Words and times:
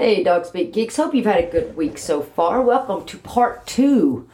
Hey, 0.00 0.22
Dog 0.24 0.46
Speak 0.46 0.72
Geeks. 0.72 0.96
Hope 0.96 1.14
you've 1.14 1.26
had 1.26 1.44
a 1.44 1.50
good 1.50 1.76
week 1.76 1.98
so 1.98 2.22
far. 2.22 2.62
Welcome 2.62 3.04
to 3.04 3.18
part 3.18 3.66
two 3.66 4.26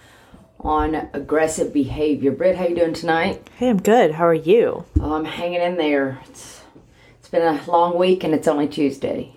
on 0.61 1.09
aggressive 1.13 1.73
behavior. 1.73 2.31
Britt, 2.31 2.55
how 2.55 2.69
you 2.69 2.77
doing 2.77 2.95
tonight? 2.95 3.51
Hey, 3.57 3.69
I'm 3.69 3.83
good. 3.83 4.13
How 4.13 4.29
are 4.29 4.33
you? 4.33 4.85
Oh, 5.01 5.15
I'm 5.15 5.25
hanging 5.25 5.61
in 5.61 5.77
there. 5.77 6.23
It's 6.29 6.63
it's 7.19 7.29
been 7.29 7.43
a 7.43 7.61
long 7.69 7.99
week 7.99 8.23
and 8.23 8.33
it's 8.33 8.47
only 8.47 8.69
Tuesday, 8.69 9.33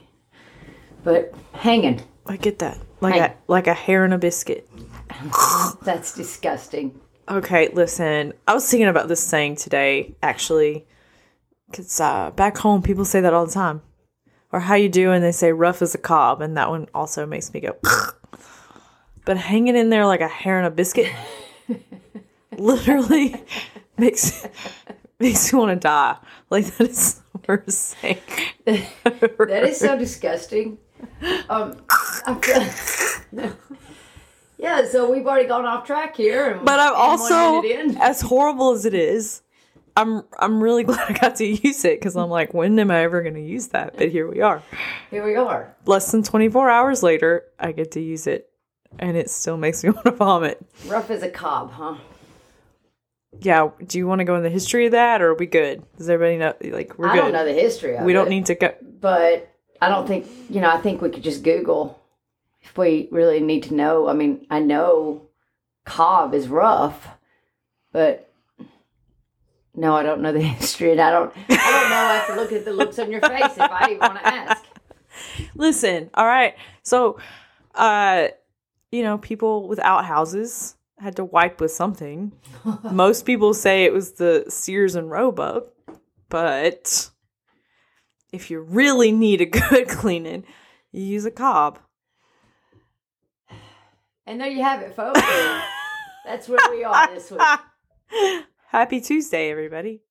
but 1.03 1.33
hanging. 1.53 2.03
I 2.27 2.37
get 2.37 2.59
that. 2.59 2.77
Like 3.01 3.19
a 3.19 3.35
like 3.47 3.65
a 3.65 3.73
hair 3.73 4.05
in 4.05 4.13
a 4.13 4.19
biscuit. 4.19 4.69
That's 5.81 6.13
disgusting. 6.13 7.01
Okay, 7.27 7.69
listen. 7.69 8.33
I 8.47 8.53
was 8.53 8.69
thinking 8.69 8.87
about 8.87 9.07
this 9.07 9.23
saying 9.23 9.55
today, 9.55 10.15
actually, 10.21 10.85
because 11.71 11.99
uh, 11.99 12.29
back 12.29 12.59
home 12.59 12.83
people 12.83 13.03
say 13.03 13.19
that 13.19 13.33
all 13.33 13.47
the 13.47 13.51
time. 13.51 13.81
Or 14.51 14.59
how 14.59 14.75
you 14.75 14.89
do 14.89 15.05
doing? 15.05 15.21
They 15.21 15.31
say 15.31 15.51
rough 15.51 15.81
as 15.81 15.93
a 15.93 15.99
cob, 15.99 16.41
and 16.41 16.57
that 16.57 16.69
one 16.69 16.87
also 16.93 17.25
makes 17.25 17.53
me 17.53 17.59
go. 17.59 17.77
but 19.25 19.37
hanging 19.37 19.75
in 19.75 19.89
there 19.89 20.05
like 20.05 20.21
a 20.21 20.27
hair 20.27 20.59
in 20.59 20.65
a 20.65 20.71
biscuit, 20.71 21.11
literally 22.57 23.35
makes 23.97 24.47
makes 25.19 25.53
me 25.53 25.59
want 25.59 25.69
to 25.71 25.75
die. 25.75 26.17
Like 26.49 26.65
that 26.77 26.89
is 26.89 27.21
the 27.33 27.39
worst 27.47 27.95
thing. 27.97 28.17
That 28.65 29.63
is 29.63 29.79
so 29.79 29.97
disgusting. 29.97 30.79
Um, 31.47 31.81
yeah. 34.57 34.87
So 34.89 35.11
we've 35.11 35.27
already 35.27 35.47
gone 35.47 35.65
off 35.65 35.85
track 35.85 36.15
here, 36.15 36.51
and, 36.51 36.65
But 36.65 36.79
I'm 36.79 36.95
also, 36.95 37.53
one 37.53 37.67
minute 37.67 37.95
in. 37.95 38.01
as 38.01 38.21
horrible 38.21 38.71
as 38.71 38.85
it 38.85 38.93
is, 38.95 39.41
I'm 39.99 40.23
I'm 40.39 40.61
really 40.63 40.83
glad 40.89 41.09
I 41.09 41.13
got 41.17 41.35
to 41.37 41.45
use 41.45 41.83
it 41.85 41.99
because 41.99 42.15
I'm 42.15 42.29
like, 42.29 42.53
when 42.53 42.77
am 42.79 42.89
I 42.91 43.03
ever 43.03 43.21
going 43.21 43.35
to 43.35 43.41
use 43.41 43.67
that? 43.67 43.97
But 43.97 44.09
here 44.09 44.27
we 44.29 44.41
are. 44.41 44.63
here 45.11 45.23
we 45.25 45.35
are. 45.35 45.75
Less 45.85 46.11
than 46.11 46.23
24 46.23 46.69
hours 46.69 47.03
later, 47.03 47.43
I 47.59 47.71
get 47.73 47.91
to 47.91 47.99
use 48.01 48.25
it, 48.27 48.49
and 48.97 49.17
it 49.17 49.29
still 49.29 49.57
makes 49.57 49.83
me 49.83 49.89
want 49.91 50.05
to 50.05 50.11
vomit. 50.11 50.65
Rough 50.87 51.09
as 51.09 51.21
a 51.23 51.29
cob, 51.29 51.71
huh? 51.71 51.95
Yeah. 53.41 53.69
Do 53.85 53.97
you 53.97 54.07
want 54.07 54.19
to 54.19 54.25
go 54.25 54.35
in 54.35 54.43
the 54.43 54.49
history 54.49 54.85
of 54.87 54.93
that, 54.93 55.21
or 55.21 55.29
are 55.31 55.35
we 55.35 55.45
good? 55.45 55.83
Does 55.97 56.09
everybody 56.09 56.37
know? 56.37 56.75
Like, 56.75 56.97
we're 56.97 57.09
I 57.09 57.15
good. 57.15 57.21
don't 57.21 57.33
know 57.33 57.45
the 57.45 57.53
history 57.53 57.95
of 57.95 58.03
we 58.05 58.11
it. 58.11 58.15
don't 58.15 58.29
need 58.29 58.45
to 58.47 58.55
go. 58.55 58.73
but 59.01 59.53
I 59.81 59.89
don't 59.89 60.07
think 60.07 60.27
you 60.49 60.61
know. 60.61 60.69
I 60.69 60.77
think 60.77 61.01
we 61.01 61.09
could 61.09 61.23
just 61.23 61.43
Google 61.43 61.99
if 62.61 62.77
we 62.77 63.07
really 63.11 63.39
need 63.39 63.63
to 63.63 63.73
know. 63.73 64.07
I 64.07 64.13
mean, 64.13 64.45
I 64.49 64.59
know 64.59 65.27
cob 65.85 66.33
is 66.33 66.47
rough, 66.47 67.07
but 67.91 68.28
no, 69.79 69.95
I 69.95 70.03
don't 70.03 70.21
know 70.21 70.33
the 70.33 70.41
history, 70.59 70.91
and 70.91 70.99
I 70.99 71.09
don't. 71.09 71.31
I 71.49 71.55
don't 71.55 71.89
know. 71.89 71.95
I 71.95 72.15
have 72.15 72.27
to 72.27 72.35
look 72.35 72.51
at 72.51 72.65
the 72.65 72.73
looks 72.73 72.99
on 72.99 73.09
your 73.09 73.21
face 73.21 73.51
if 73.51 73.59
I 73.59 73.91
even 73.91 73.99
want 73.99 74.19
to 74.19 74.27
ask. 74.27 74.65
Listen, 75.55 76.09
all 76.13 76.25
right. 76.25 76.55
So, 76.83 77.17
uh, 77.75 78.27
you 78.91 79.03
know, 79.03 79.17
people 79.17 79.69
without 79.69 80.05
houses 80.05 80.75
had 80.97 81.15
to 81.15 81.23
wipe 81.23 81.61
with 81.61 81.71
something. 81.71 82.33
Most 82.91 83.25
people 83.25 83.53
say 83.53 83.85
it 83.85 83.93
was 83.93 84.13
the 84.13 84.45
Sears 84.49 84.95
and 84.95 85.09
Roebuck, 85.09 85.67
but 86.27 87.09
if 88.33 88.51
you 88.51 88.59
really 88.59 89.13
need 89.13 89.39
a 89.39 89.45
good 89.69 89.87
cleaning, 89.87 90.43
you 90.91 91.03
use 91.03 91.23
a 91.23 91.31
cob. 91.31 91.79
And 94.27 94.41
there 94.41 94.49
you 94.49 94.61
have 94.61 94.81
it, 94.81 94.93
folks. 94.93 95.21
That's 96.25 96.49
where 96.49 96.59
we 96.69 96.83
are 96.83 97.15
this 97.15 97.31
week. 97.31 97.41
Happy 98.71 99.01
Tuesday, 99.01 99.49
everybody. 99.49 100.01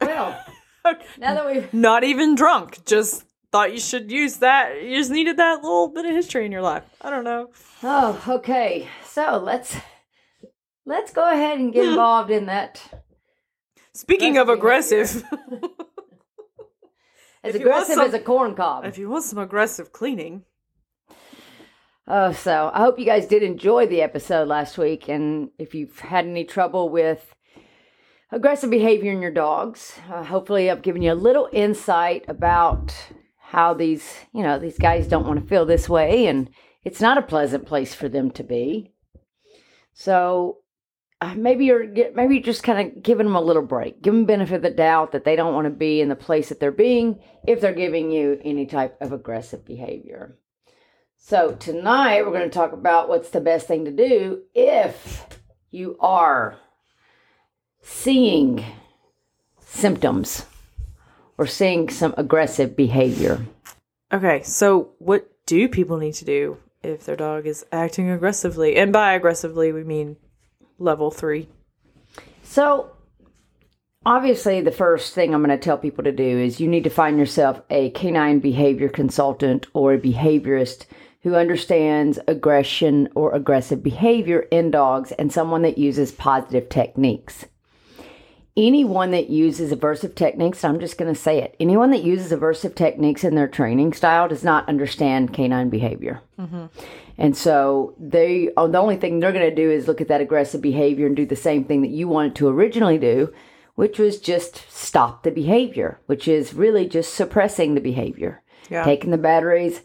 Well, 0.00 0.42
now 1.18 1.34
that 1.34 1.46
we've 1.46 1.72
Not 1.74 2.04
even 2.04 2.34
drunk, 2.34 2.84
just 2.86 3.24
thought 3.52 3.72
you 3.72 3.80
should 3.80 4.10
use 4.10 4.36
that. 4.38 4.82
You 4.82 4.96
just 4.96 5.10
needed 5.10 5.36
that 5.36 5.62
little 5.62 5.88
bit 5.88 6.04
of 6.06 6.12
history 6.12 6.46
in 6.46 6.52
your 6.52 6.62
life. 6.62 6.84
I 7.00 7.10
don't 7.10 7.24
know. 7.24 7.50
oh, 7.82 8.22
okay. 8.28 8.88
So 9.04 9.38
let's 9.44 9.76
let's 10.86 11.12
go 11.12 11.30
ahead 11.30 11.58
and 11.58 11.72
get 11.72 11.86
involved 11.88 12.30
in 12.30 12.46
that. 12.46 12.80
Speaking 13.92 14.38
of 14.38 14.48
Aggressive 14.56 15.22
As 17.44 17.54
If 17.54 17.60
aggressive 17.60 17.94
some- 17.96 18.06
as 18.06 18.14
a 18.14 18.20
corn 18.20 18.54
cob. 18.54 18.84
if 18.84 18.96
you 18.98 19.08
want 19.10 19.24
some 19.24 19.38
aggressive 19.38 19.92
cleaning, 19.92 20.44
Oh, 22.10 22.32
so 22.32 22.70
I 22.72 22.78
hope 22.78 22.98
you 22.98 23.04
guys 23.04 23.26
did 23.26 23.42
enjoy 23.42 23.86
the 23.86 24.00
episode 24.00 24.48
last 24.48 24.78
week. 24.78 25.10
And 25.10 25.50
if 25.58 25.74
you've 25.74 25.98
had 25.98 26.24
any 26.24 26.42
trouble 26.42 26.88
with 26.88 27.34
aggressive 28.32 28.70
behavior 28.70 29.12
in 29.12 29.20
your 29.20 29.30
dogs, 29.30 29.98
uh, 30.10 30.24
hopefully 30.24 30.70
I've 30.70 30.80
given 30.80 31.02
you 31.02 31.12
a 31.12 31.14
little 31.14 31.50
insight 31.52 32.24
about 32.26 32.94
how 33.36 33.74
these, 33.74 34.10
you 34.32 34.42
know, 34.42 34.58
these 34.58 34.78
guys 34.78 35.06
don't 35.06 35.26
want 35.26 35.38
to 35.38 35.46
feel 35.46 35.66
this 35.66 35.86
way, 35.86 36.26
and 36.26 36.48
it's 36.82 37.02
not 37.02 37.18
a 37.18 37.22
pleasant 37.22 37.66
place 37.66 37.94
for 37.94 38.08
them 38.08 38.30
to 38.32 38.42
be. 38.42 38.94
So 39.92 40.60
uh, 41.20 41.34
maybe 41.34 41.66
you're 41.66 41.88
maybe 42.14 42.36
you're 42.36 42.42
just 42.42 42.62
kind 42.62 42.88
of 42.88 43.02
giving 43.02 43.26
them 43.26 43.36
a 43.36 43.40
little 43.42 43.60
break, 43.60 44.00
give 44.00 44.14
them 44.14 44.24
benefit 44.24 44.56
of 44.56 44.62
the 44.62 44.70
doubt 44.70 45.12
that 45.12 45.24
they 45.24 45.36
don't 45.36 45.52
want 45.52 45.66
to 45.66 45.70
be 45.70 46.00
in 46.00 46.08
the 46.08 46.16
place 46.16 46.48
that 46.48 46.58
they're 46.58 46.72
being 46.72 47.20
if 47.46 47.60
they're 47.60 47.74
giving 47.74 48.10
you 48.10 48.40
any 48.42 48.64
type 48.64 48.96
of 49.02 49.12
aggressive 49.12 49.66
behavior. 49.66 50.38
So, 51.20 51.52
tonight 51.52 52.22
we're 52.22 52.32
going 52.32 52.48
to 52.48 52.54
talk 52.54 52.72
about 52.72 53.08
what's 53.08 53.30
the 53.30 53.40
best 53.40 53.66
thing 53.66 53.84
to 53.84 53.90
do 53.90 54.44
if 54.54 55.26
you 55.70 55.96
are 56.00 56.56
seeing 57.82 58.64
symptoms 59.60 60.46
or 61.36 61.46
seeing 61.46 61.90
some 61.90 62.14
aggressive 62.16 62.76
behavior. 62.76 63.44
Okay, 64.10 64.42
so 64.42 64.92
what 64.98 65.30
do 65.44 65.68
people 65.68 65.98
need 65.98 66.14
to 66.14 66.24
do 66.24 66.56
if 66.82 67.04
their 67.04 67.16
dog 67.16 67.46
is 67.46 67.66
acting 67.72 68.08
aggressively? 68.08 68.76
And 68.76 68.90
by 68.92 69.12
aggressively, 69.12 69.72
we 69.72 69.84
mean 69.84 70.16
level 70.78 71.10
three. 71.10 71.48
So, 72.42 72.92
obviously, 74.06 74.62
the 74.62 74.72
first 74.72 75.14
thing 75.14 75.34
I'm 75.34 75.44
going 75.44 75.50
to 75.50 75.62
tell 75.62 75.78
people 75.78 76.04
to 76.04 76.12
do 76.12 76.38
is 76.38 76.60
you 76.60 76.68
need 76.68 76.84
to 76.84 76.90
find 76.90 77.18
yourself 77.18 77.60
a 77.68 77.90
canine 77.90 78.38
behavior 78.38 78.88
consultant 78.88 79.66
or 79.74 79.92
a 79.92 79.98
behaviorist 79.98 80.86
who 81.28 81.34
understands 81.34 82.18
aggression 82.26 83.06
or 83.14 83.34
aggressive 83.34 83.82
behavior 83.82 84.40
in 84.50 84.70
dogs 84.70 85.12
and 85.12 85.30
someone 85.30 85.60
that 85.60 85.76
uses 85.76 86.10
positive 86.10 86.70
techniques. 86.70 87.44
Anyone 88.56 89.10
that 89.10 89.28
uses 89.28 89.70
aversive 89.70 90.14
techniques, 90.14 90.64
I'm 90.64 90.80
just 90.80 90.96
going 90.96 91.12
to 91.12 91.20
say 91.20 91.42
it, 91.42 91.54
anyone 91.60 91.90
that 91.90 92.02
uses 92.02 92.32
aversive 92.32 92.74
techniques 92.74 93.24
in 93.24 93.34
their 93.34 93.46
training 93.46 93.92
style 93.92 94.26
does 94.26 94.42
not 94.42 94.66
understand 94.70 95.34
canine 95.34 95.68
behavior. 95.68 96.22
Mm-hmm. 96.40 96.66
And 97.18 97.36
so 97.36 97.94
they, 97.98 98.50
oh, 98.56 98.66
the 98.66 98.78
only 98.78 98.96
thing 98.96 99.20
they're 99.20 99.32
going 99.32 99.48
to 99.48 99.54
do 99.54 99.70
is 99.70 99.86
look 99.86 100.00
at 100.00 100.08
that 100.08 100.22
aggressive 100.22 100.62
behavior 100.62 101.06
and 101.06 101.14
do 101.14 101.26
the 101.26 101.36
same 101.36 101.62
thing 101.62 101.82
that 101.82 101.90
you 101.90 102.08
wanted 102.08 102.36
to 102.36 102.48
originally 102.48 102.96
do, 102.96 103.32
which 103.74 103.98
was 103.98 104.18
just 104.18 104.64
stop 104.72 105.24
the 105.24 105.30
behavior, 105.30 106.00
which 106.06 106.26
is 106.26 106.54
really 106.54 106.88
just 106.88 107.12
suppressing 107.14 107.74
the 107.74 107.80
behavior, 107.82 108.42
Yeah. 108.70 108.82
taking 108.82 109.10
the 109.10 109.18
batteries 109.18 109.82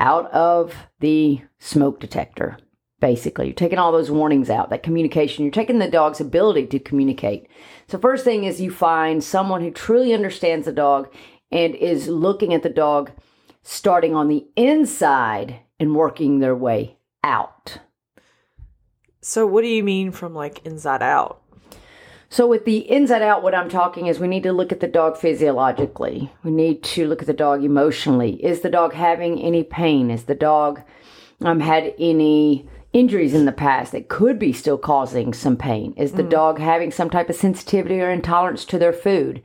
out 0.00 0.30
of 0.32 0.74
the 0.98 1.40
smoke 1.58 2.00
detector. 2.00 2.58
Basically, 3.00 3.46
you're 3.46 3.54
taking 3.54 3.78
all 3.78 3.92
those 3.92 4.10
warnings 4.10 4.50
out, 4.50 4.70
that 4.70 4.82
communication. 4.82 5.44
You're 5.44 5.52
taking 5.52 5.78
the 5.78 5.90
dog's 5.90 6.20
ability 6.20 6.66
to 6.66 6.78
communicate. 6.78 7.48
So, 7.88 7.98
first 7.98 8.24
thing 8.24 8.44
is 8.44 8.60
you 8.60 8.70
find 8.70 9.22
someone 9.22 9.62
who 9.62 9.70
truly 9.70 10.12
understands 10.12 10.66
the 10.66 10.72
dog 10.72 11.08
and 11.50 11.74
is 11.74 12.08
looking 12.08 12.52
at 12.52 12.62
the 12.62 12.68
dog 12.68 13.10
starting 13.62 14.14
on 14.14 14.28
the 14.28 14.46
inside 14.56 15.60
and 15.78 15.94
working 15.94 16.40
their 16.40 16.56
way 16.56 16.98
out. 17.24 17.78
So, 19.22 19.46
what 19.46 19.62
do 19.62 19.68
you 19.68 19.82
mean 19.82 20.12
from 20.12 20.34
like 20.34 20.64
inside 20.66 21.02
out? 21.02 21.39
So, 22.32 22.46
with 22.46 22.64
the 22.64 22.88
inside 22.88 23.22
out, 23.22 23.42
what 23.42 23.56
I'm 23.56 23.68
talking 23.68 24.06
is 24.06 24.20
we 24.20 24.28
need 24.28 24.44
to 24.44 24.52
look 24.52 24.70
at 24.70 24.78
the 24.78 24.86
dog 24.86 25.16
physiologically. 25.16 26.30
We 26.44 26.52
need 26.52 26.84
to 26.84 27.08
look 27.08 27.22
at 27.22 27.26
the 27.26 27.32
dog 27.32 27.64
emotionally. 27.64 28.42
Is 28.44 28.60
the 28.60 28.70
dog 28.70 28.94
having 28.94 29.40
any 29.40 29.64
pain? 29.64 30.12
Is 30.12 30.24
the 30.24 30.36
dog 30.36 30.80
um, 31.40 31.58
had 31.58 31.92
any 31.98 32.68
injuries 32.92 33.34
in 33.34 33.46
the 33.46 33.52
past 33.52 33.90
that 33.92 34.08
could 34.08 34.38
be 34.38 34.52
still 34.52 34.78
causing 34.78 35.32
some 35.32 35.56
pain? 35.56 35.92
Is 35.96 36.12
the 36.12 36.22
dog 36.22 36.60
having 36.60 36.92
some 36.92 37.10
type 37.10 37.28
of 37.30 37.34
sensitivity 37.34 38.00
or 38.00 38.10
intolerance 38.10 38.64
to 38.66 38.78
their 38.78 38.92
food? 38.92 39.42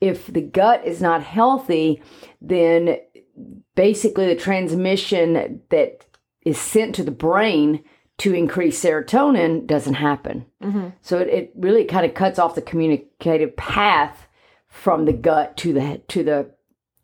If 0.00 0.26
the 0.26 0.42
gut 0.42 0.84
is 0.84 1.00
not 1.00 1.22
healthy, 1.22 2.02
then 2.40 2.96
basically 3.76 4.26
the 4.26 4.40
transmission 4.40 5.62
that 5.70 6.04
is 6.44 6.60
sent 6.60 6.96
to 6.96 7.04
the 7.04 7.12
brain 7.12 7.84
to 8.18 8.32
increase 8.34 8.82
serotonin 8.82 9.66
doesn't 9.66 9.94
happen. 9.94 10.46
Mm-hmm. 10.62 10.88
So 11.02 11.18
it, 11.18 11.28
it 11.28 11.52
really 11.56 11.84
kind 11.84 12.06
of 12.06 12.14
cuts 12.14 12.38
off 12.38 12.54
the 12.54 12.62
communicative 12.62 13.56
path 13.56 14.26
from 14.68 15.04
the 15.04 15.12
gut 15.12 15.56
to 15.58 15.72
the 15.72 16.00
to 16.08 16.22
the 16.22 16.50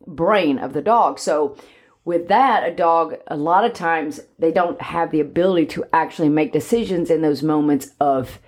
brain 0.07 0.57
of 0.59 0.73
the 0.73 0.81
dog. 0.81 1.19
So 1.19 1.55
with 2.03 2.27
that, 2.29 2.67
a 2.67 2.73
dog 2.73 3.15
a 3.27 3.35
lot 3.37 3.65
of 3.65 3.73
times 3.73 4.19
they 4.39 4.51
don't 4.51 4.81
have 4.81 5.11
the 5.11 5.19
ability 5.19 5.67
to 5.67 5.85
actually 5.93 6.29
make 6.29 6.51
decisions 6.53 7.09
in 7.09 7.21
those 7.21 7.43
moments 7.43 7.91
of 7.99 8.39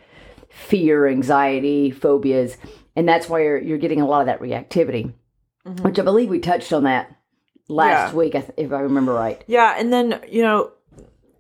fear, 0.50 1.08
anxiety, 1.08 1.92
phobias, 1.92 2.58
and 2.96 3.08
that's 3.08 3.28
why 3.30 3.42
you're, 3.42 3.58
you're 3.60 3.78
getting 3.78 4.02
a 4.02 4.08
lot 4.08 4.22
of 4.22 4.26
that 4.28 4.40
reactivity. 4.40 5.14
Mm-hmm. 5.66 5.84
Which 5.84 6.00
I 6.00 6.04
believe 6.04 6.30
we 6.30 6.40
touched 6.40 6.74
on 6.74 6.84
that 6.84 7.16
last 7.70 8.12
Yeah. 8.12 8.18
week, 8.18 8.36
if 8.36 8.72
I 8.72 8.80
remember 8.82 9.14
right. 9.14 9.44
Yeah, 9.48 9.76
and 9.78 9.94
then 9.94 10.20
you 10.30 10.42
know, 10.42 10.72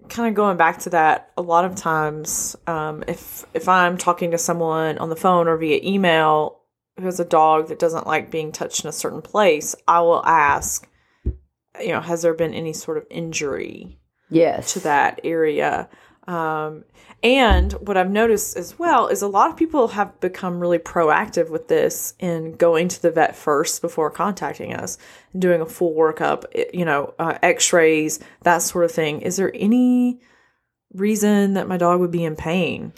kind 0.10 0.30
of 0.30 0.36
going 0.36 0.58
back 0.58 0.80
to 0.80 0.90
that, 0.92 1.32
a 1.38 1.42
lot 1.42 1.66
of 1.66 1.76
times, 1.76 2.56
um, 2.68 3.04
if 3.08 3.46
if 3.54 3.68
I'm 3.68 3.98
talking 3.98 4.32
to 4.32 4.38
someone 4.38 4.98
on 4.98 5.10
the 5.10 5.16
phone 5.16 5.48
or 5.48 5.58
via 5.58 5.80
email 5.84 6.60
who 6.98 7.06
has 7.06 7.20
a 7.20 7.26
dog 7.26 7.70
that 7.70 7.80
doesn't 7.80 8.06
like 8.08 8.30
being 8.32 8.52
touched 8.52 8.84
in 8.84 8.90
a 8.90 8.94
certain 8.94 9.22
place, 9.22 9.76
I 9.88 10.02
will 10.02 10.24
ask, 10.26 10.88
you 11.26 11.90
know, 11.90 12.02
has 12.02 12.22
there 12.22 12.34
been 12.36 12.54
any 12.54 12.74
sort 12.74 12.98
of 12.98 13.06
injury 13.10 14.00
Yes. 14.30 14.74
to 14.74 14.80
that 14.82 15.20
area? 15.24 15.90
Um, 16.28 16.86
and 17.22 17.74
what 17.74 17.98
I've 17.98 18.10
noticed 18.10 18.58
as 18.58 18.80
well 18.80 19.08
is 19.08 19.22
a 19.22 19.28
lot 19.28 19.50
of 19.50 19.58
people 19.58 19.90
have 19.90 20.20
become 20.20 20.60
really 20.60 20.80
proactive 20.80 21.50
with 21.50 21.68
this 21.68 22.14
in 22.20 22.56
going 22.56 22.88
to 22.90 23.02
the 23.02 23.12
vet 23.12 23.36
first 23.36 23.82
before 23.82 24.10
contacting 24.10 24.74
us 24.74 24.98
and 25.34 25.42
doing 25.42 25.62
a 25.62 25.66
full 25.66 25.94
workup, 25.94 26.44
you 26.74 26.86
know, 26.86 27.14
uh, 27.20 27.38
x 27.42 27.74
rays, 27.74 28.20
that 28.44 28.60
sort 28.60 28.86
of 28.86 28.92
thing. 28.92 29.22
Is 29.22 29.36
there 29.36 29.52
any 29.54 30.22
reason 30.94 31.54
that 31.56 31.68
my 31.68 31.78
dog 31.78 32.00
would 32.00 32.12
be 32.12 32.24
in 32.24 32.36
pain? 32.36 32.94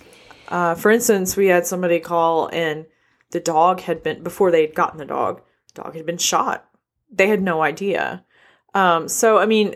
Uh, 0.47 0.75
for 0.75 0.91
instance, 0.91 1.35
we 1.35 1.47
had 1.47 1.65
somebody 1.65 1.99
call 1.99 2.49
and 2.53 2.85
the 3.31 3.39
dog 3.39 3.81
had 3.81 4.03
been, 4.03 4.23
before 4.23 4.51
they 4.51 4.61
had 4.61 4.75
gotten 4.75 4.99
the 4.99 5.05
dog, 5.05 5.41
dog 5.73 5.95
had 5.95 6.05
been 6.05 6.17
shot. 6.17 6.67
They 7.11 7.27
had 7.27 7.41
no 7.41 7.61
idea. 7.61 8.23
Um, 8.73 9.07
so, 9.07 9.39
I 9.39 9.45
mean, 9.45 9.75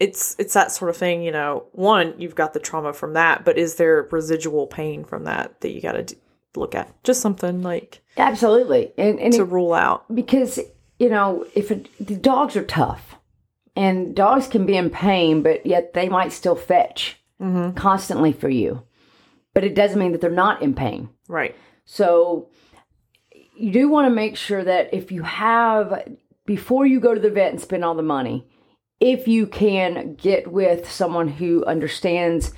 it's 0.00 0.34
it's 0.38 0.54
that 0.54 0.72
sort 0.72 0.90
of 0.90 0.96
thing 0.96 1.22
you 1.22 1.30
know 1.30 1.66
one 1.72 2.14
you've 2.18 2.34
got 2.34 2.52
the 2.52 2.58
trauma 2.58 2.92
from 2.92 3.12
that 3.12 3.44
but 3.44 3.56
is 3.56 3.76
there 3.76 4.08
residual 4.10 4.66
pain 4.66 5.04
from 5.04 5.24
that 5.24 5.60
that 5.60 5.70
you 5.70 5.80
got 5.80 5.92
to 5.92 6.02
d- 6.02 6.16
look 6.56 6.74
at? 6.74 7.02
Just 7.04 7.20
something 7.20 7.62
like 7.62 8.02
Absolutely. 8.16 8.92
And, 8.96 9.18
and 9.18 9.32
to 9.34 9.42
it- 9.42 9.48
rule 9.48 9.74
out. 9.74 10.12
Because 10.14 10.58
you 10.98 11.08
know 11.08 11.46
if 11.54 11.70
it, 11.70 11.88
the 12.04 12.16
dogs 12.16 12.56
are 12.56 12.64
tough 12.64 13.16
and 13.76 14.14
dogs 14.14 14.46
can 14.46 14.66
be 14.66 14.76
in 14.76 14.90
pain 14.90 15.42
but 15.42 15.66
yet 15.66 15.92
they 15.92 16.08
might 16.08 16.32
still 16.32 16.56
fetch 16.56 17.16
mm-hmm. 17.40 17.76
constantly 17.76 18.32
for 18.32 18.48
you. 18.48 18.82
But 19.52 19.64
it 19.64 19.74
doesn't 19.74 19.98
mean 19.98 20.12
that 20.12 20.20
they're 20.20 20.30
not 20.30 20.62
in 20.62 20.74
pain. 20.74 21.10
Right. 21.28 21.54
So 21.84 22.50
you 23.56 23.70
do 23.70 23.88
want 23.88 24.06
to 24.06 24.14
make 24.14 24.36
sure 24.36 24.64
that 24.64 24.92
if 24.92 25.12
you 25.12 25.22
have 25.22 26.16
before 26.44 26.86
you 26.86 26.98
go 27.00 27.14
to 27.14 27.20
the 27.20 27.30
vet 27.30 27.52
and 27.52 27.60
spend 27.60 27.84
all 27.84 27.94
the 27.94 28.02
money 28.02 28.48
if 29.04 29.28
you 29.28 29.46
can 29.46 30.14
get 30.14 30.50
with 30.50 30.90
someone 30.90 31.28
who 31.28 31.62
understands 31.66 32.52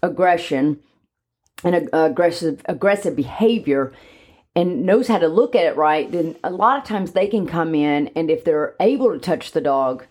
aggression 0.00 0.78
and 1.64 1.74
ag- 1.74 1.90
aggressive 1.92 2.62
aggressive 2.66 3.16
behavior 3.16 3.92
and 4.54 4.86
knows 4.86 5.08
how 5.08 5.18
to 5.18 5.26
look 5.26 5.56
at 5.56 5.66
it 5.66 5.76
right, 5.76 6.10
then 6.12 6.36
a 6.44 6.50
lot 6.50 6.78
of 6.78 6.84
times 6.84 7.10
they 7.10 7.26
can 7.26 7.48
come 7.48 7.74
in 7.74 8.08
and 8.14 8.30
if 8.30 8.44
they're 8.44 8.76
able 8.78 9.12
to 9.12 9.18
touch 9.18 9.50
the 9.50 9.60
dog, 9.60 10.06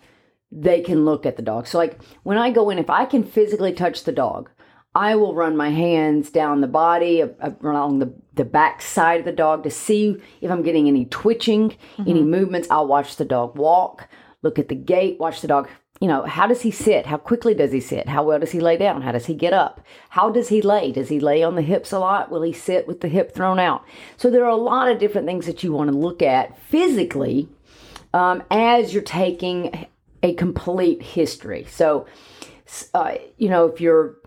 they 0.52 0.82
can 0.82 1.06
look 1.06 1.26
at 1.26 1.38
the 1.38 1.42
dog. 1.42 1.68
So 1.68 1.78
like 1.78 2.02
when 2.24 2.38
I 2.38 2.52
go 2.52 2.70
in, 2.70 2.80
if 2.80 2.90
I 2.90 3.06
can 3.06 3.24
physically 3.24 3.72
touch 3.72 4.04
the 4.04 4.12
dog, 4.12 4.50
I 4.94 5.16
will 5.16 5.36
run 5.36 5.56
my 5.56 5.70
hands 5.70 6.32
down 6.32 6.60
the 6.60 6.68
body, 6.68 7.24
along 7.62 8.00
the, 8.00 8.14
the 8.34 8.44
back 8.44 8.82
side 8.82 9.20
of 9.20 9.26
the 9.26 9.32
dog 9.32 9.64
to 9.64 9.70
see 9.70 10.18
if 10.42 10.52
I'm 10.52 10.64
getting 10.64 10.90
any 10.90 11.06
twitching, 11.06 11.70
mm-hmm. 11.70 12.10
any 12.10 12.24
movements. 12.24 12.68
I'll 12.70 12.88
watch 12.88 13.16
the 13.16 13.26
dog 13.26 13.58
walk, 13.58 14.10
look 14.44 14.60
at 14.60 14.70
the 14.70 14.76
gait, 14.76 15.20
watch 15.20 15.42
the 15.42 15.48
dog. 15.48 15.70
You 16.00 16.08
know, 16.08 16.24
how 16.24 16.46
does 16.46 16.62
he 16.62 16.70
sit? 16.70 17.08
How 17.08 17.18
quickly 17.18 17.56
does 17.56 17.72
he 17.72 17.80
sit? 17.80 18.08
How 18.08 18.24
well 18.24 18.40
does 18.40 18.52
he 18.52 18.60
lay 18.60 18.78
down? 18.78 19.02
How 19.02 19.12
does 19.12 19.26
he 19.26 19.34
get 19.34 19.54
up? 19.54 19.82
How 20.10 20.30
does 20.30 20.50
he 20.50 20.62
lay? 20.62 20.92
Does 20.92 21.10
he 21.10 21.20
lay 21.20 21.42
on 21.42 21.56
the 21.56 21.64
hips 21.64 21.92
a 21.92 22.00
lot? 22.00 22.30
Will 22.30 22.44
he 22.44 22.54
sit 22.54 22.88
with 22.88 23.02
the 23.02 23.08
hip 23.08 23.34
thrown 23.34 23.58
out? 23.60 23.84
So 24.16 24.30
there 24.30 24.46
are 24.46 24.50
a 24.50 24.56
lot 24.56 24.90
of 24.90 25.00
different 25.00 25.26
things 25.26 25.48
that 25.48 25.64
you 25.64 25.72
want 25.72 25.90
to 25.90 25.98
look 25.98 26.22
at 26.22 26.58
physically 26.62 27.50
um, 28.14 28.44
as 28.52 28.94
you're 28.94 29.02
taking 29.02 29.88
a 30.22 30.34
complete 30.36 31.02
history. 31.02 31.66
So, 31.70 32.06
uh, 32.94 33.16
you 33.38 33.50
know, 33.50 33.66
if 33.66 33.82
you're 33.82 34.18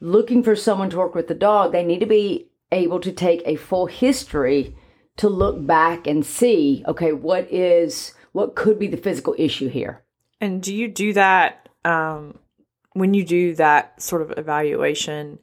looking 0.00 0.42
for 0.42 0.56
someone 0.56 0.90
to 0.90 0.98
work 0.98 1.14
with 1.14 1.28
the 1.28 1.34
dog, 1.34 1.70
they 1.70 1.84
need 1.84 2.00
to 2.00 2.06
be 2.06 2.48
able 2.72 3.00
to 3.00 3.12
take 3.12 3.42
a 3.44 3.56
full 3.56 3.86
history 3.86 4.76
to 5.16 5.28
look 5.28 5.64
back 5.64 6.06
and 6.06 6.24
see, 6.24 6.84
okay, 6.88 7.12
what 7.12 7.50
is 7.52 8.14
what 8.32 8.54
could 8.54 8.78
be 8.78 8.86
the 8.86 8.96
physical 8.96 9.34
issue 9.38 9.68
here. 9.68 10.02
And 10.40 10.62
do 10.62 10.74
you 10.74 10.88
do 10.88 11.12
that 11.12 11.68
um 11.84 12.38
when 12.94 13.14
you 13.14 13.24
do 13.24 13.54
that 13.54 14.00
sort 14.02 14.22
of 14.22 14.32
evaluation 14.36 15.38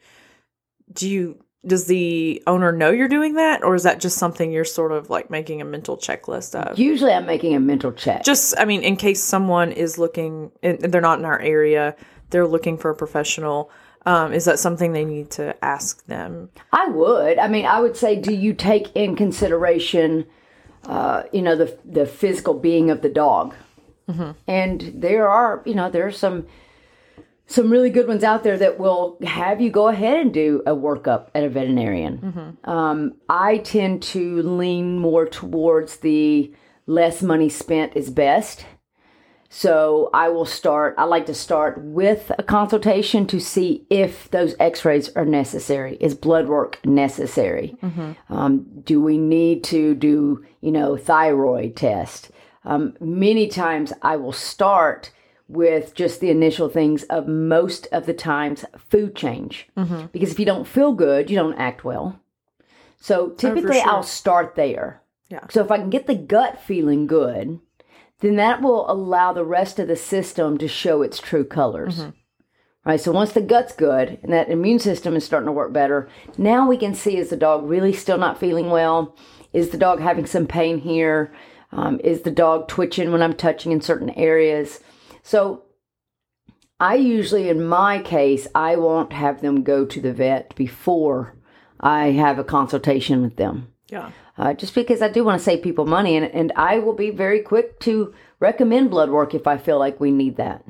do 0.94 1.10
you 1.10 1.44
does 1.66 1.86
the 1.88 2.42
owner 2.48 2.72
know 2.72 2.92
you're 2.92 3.08
doing 3.10 3.34
that 3.34 3.64
or 3.64 3.76
is 3.76 3.84
that 3.84 4.00
just 4.00 4.18
something 4.18 4.52
you're 4.52 4.64
sort 4.64 4.92
of 4.92 5.10
like 5.10 5.30
making 5.30 5.60
a 5.62 5.66
mental 5.66 5.98
checklist 5.98 6.56
of 6.56 6.78
Usually, 6.80 7.12
I'm 7.12 7.26
making 7.26 7.56
a 7.56 7.60
mental 7.60 7.92
check. 7.92 8.24
just 8.24 8.54
i 8.58 8.66
mean 8.66 8.84
in 8.84 8.96
case 8.96 9.22
someone 9.24 9.72
is 9.72 9.98
looking 9.98 10.52
and 10.64 10.80
they're 10.80 11.02
not 11.02 11.20
in 11.20 11.26
our 11.26 11.40
area 11.40 11.96
they're 12.30 12.48
looking 12.48 12.78
for 12.78 12.90
a 12.92 12.96
professional 12.96 13.70
um, 14.06 14.32
is 14.32 14.46
that 14.46 14.58
something 14.60 14.94
they 14.94 15.04
need 15.04 15.32
to 15.32 15.54
ask 15.66 16.06
them 16.06 16.50
I 16.72 16.88
would. 16.88 17.38
I 17.40 17.50
mean, 17.50 17.66
I 17.66 17.82
would 17.82 17.98
say, 17.98 18.16
do 18.16 18.34
you 18.34 18.54
take 18.54 18.96
in 18.96 19.18
consideration, 19.18 20.26
uh, 20.86 21.24
you 21.34 21.42
know, 21.42 21.58
the 21.58 21.78
the 21.84 22.06
physical 22.06 22.54
being 22.54 22.90
of 22.90 23.02
the 23.02 23.10
dog? 23.10 23.54
And 24.48 24.94
there 24.96 25.28
are, 25.28 25.62
you 25.66 25.76
know, 25.76 25.90
there 25.90 26.06
are 26.08 26.12
some 26.12 26.46
some 27.50 27.72
really 27.72 27.90
good 27.90 28.08
ones 28.08 28.24
out 28.26 28.44
there 28.44 28.58
that 28.58 28.78
will 28.78 29.18
have 29.24 29.62
you 29.62 29.70
go 29.70 29.88
ahead 29.88 30.20
and 30.20 30.34
do 30.34 30.62
a 30.66 30.72
workup 30.76 31.28
at 31.34 31.44
a 31.46 31.50
veterinarian. 31.50 32.58
Um, 32.66 33.14
I 33.30 33.60
tend 33.60 34.04
to 34.04 34.42
lean 34.44 35.00
more 35.00 35.26
towards 35.26 35.98
the 35.98 36.54
less 36.88 37.22
money 37.22 37.48
spent 37.50 37.96
is 37.96 38.10
best. 38.10 38.66
So 39.50 40.10
I 40.14 40.28
will 40.28 40.46
start, 40.46 40.96
I 40.98 41.06
like 41.06 41.26
to 41.28 41.34
start 41.34 41.82
with 41.82 42.34
a 42.38 42.44
consultation 42.44 43.26
to 43.28 43.40
see 43.40 43.86
if 43.90 44.30
those 44.32 44.54
x 44.60 44.84
rays 44.84 45.08
are 45.16 45.24
necessary. 45.26 45.96
Is 46.02 46.16
blood 46.16 46.48
work 46.50 46.86
necessary? 46.86 47.78
Um, 48.28 48.66
do 48.84 49.00
we 49.02 49.18
need 49.18 49.64
to 49.66 49.96
do, 49.96 50.46
you 50.60 50.72
know, 50.74 50.98
thyroid 50.98 51.78
test? 51.78 52.30
Um, 52.68 52.96
many 53.00 53.48
times 53.48 53.94
I 54.02 54.18
will 54.18 54.34
start 54.34 55.12
with 55.48 55.96
just 55.96 56.20
the 56.20 56.30
initial 56.30 56.68
things 56.68 57.04
of 57.04 57.26
most 57.28 57.88
of 57.94 58.06
the 58.06 58.14
times 58.14 58.66
food 58.78 59.16
change. 59.16 59.70
Because 60.12 60.32
if 60.32 60.40
you 60.40 60.46
don't 60.46 60.68
feel 60.68 60.92
good, 60.92 61.30
you 61.30 61.38
don't 61.38 61.58
act 61.58 61.86
well. 61.86 62.20
So 63.00 63.30
typically 63.30 63.80
sure. 63.80 63.90
I'll 63.90 64.04
start 64.04 64.56
there. 64.56 65.02
Yeah. 65.30 65.46
So 65.50 65.64
if 65.64 65.72
I 65.72 65.78
can 65.78 65.90
get 65.90 66.08
the 66.08 66.16
gut 66.16 66.62
feeling 66.62 67.08
good, 67.08 67.60
then 68.20 68.36
that 68.36 68.62
will 68.62 68.90
allow 68.92 69.32
the 69.32 69.46
rest 69.46 69.80
of 69.80 69.88
the 69.88 69.96
system 69.96 70.58
to 70.58 70.68
show 70.68 71.02
its 71.02 71.20
true 71.20 71.46
colors. 71.46 72.08
Right. 72.84 73.00
So 73.00 73.14
once 73.14 73.32
the 73.32 73.42
gut's 73.42 73.74
good 73.74 74.20
and 74.24 74.34
that 74.34 74.50
immune 74.50 74.80
system 74.80 75.16
is 75.16 75.24
starting 75.24 75.48
to 75.48 75.52
work 75.54 75.72
better, 75.72 76.10
now 76.38 76.68
we 76.68 76.78
can 76.78 76.94
see 76.94 77.18
is 77.18 77.30
the 77.30 77.38
dog 77.38 77.64
really 77.64 77.94
still 77.94 78.18
not 78.18 78.40
feeling 78.40 78.70
well? 78.70 79.16
Is 79.54 79.70
the 79.70 79.78
dog 79.78 80.02
having 80.02 80.26
some 80.26 80.48
pain 80.48 80.80
here? 80.80 81.32
Um, 81.72 82.00
is 82.04 82.22
the 82.22 82.32
dog 82.32 82.68
twitching 82.68 83.12
when 83.12 83.22
I'm 83.22 83.36
touching 83.36 83.72
in 83.72 83.82
certain 83.82 84.10
areas? 84.12 84.80
So 85.22 85.64
I 86.80 86.96
usually, 86.96 87.50
in 87.50 87.66
my 87.66 88.00
case, 88.00 88.48
I 88.56 88.76
won't 88.76 89.12
have 89.14 89.42
them 89.42 89.64
go 89.64 89.86
to 89.86 90.00
the 90.02 90.14
vet 90.14 90.56
before 90.56 91.36
I 91.80 92.12
have 92.12 92.40
a 92.40 92.44
consultation 92.44 93.22
with 93.22 93.36
them 93.36 93.68
Yeah. 93.90 94.12
uh, 94.38 94.54
just 94.54 94.74
because 94.76 95.02
I 95.02 95.10
do 95.10 95.24
want 95.24 95.40
to 95.40 95.44
save 95.44 95.62
people 95.62 95.86
money, 95.86 96.16
and, 96.16 96.26
and 96.26 96.52
I 96.56 96.80
will 96.80 96.94
be 96.94 97.10
very 97.10 97.42
quick 97.42 97.80
to 97.82 98.14
recommend 98.40 98.90
blood 98.90 99.10
work 99.10 99.34
if 99.34 99.46
I 99.48 99.58
feel 99.58 99.80
like 99.80 100.00
we 100.00 100.12
need 100.12 100.38
that, 100.38 100.64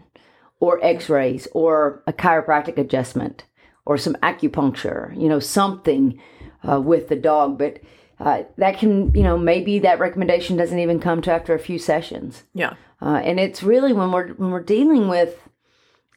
or 0.60 0.84
x 0.84 1.10
rays, 1.10 1.48
or 1.54 2.04
a 2.08 2.14
chiropractic 2.14 2.78
adjustment, 2.78 3.44
or 3.86 3.98
some 3.98 4.16
acupuncture, 4.24 5.16
you 5.18 5.30
know, 5.30 5.40
something 5.40 6.20
uh, 6.68 6.82
with 6.82 7.08
the 7.10 7.16
dog. 7.16 7.58
But 7.58 7.80
uh, 8.20 8.44
that 8.58 8.80
can, 8.80 9.14
you 9.14 9.24
know, 9.24 9.38
maybe 9.38 9.80
that 9.80 10.00
recommendation 10.00 10.58
doesn't 10.58 10.80
even 10.80 11.00
come 11.00 11.22
to 11.22 11.32
after 11.32 11.54
a 11.54 11.60
few 11.60 11.78
sessions. 11.78 12.44
Yeah. 12.54 12.74
Uh, 13.02 13.22
and 13.24 13.40
it's 13.40 13.62
really 13.62 13.94
when 13.94 14.12
we're 14.12 14.30
when 14.30 14.50
we're 14.50 14.64
dealing 14.64 15.08
with 15.08 15.48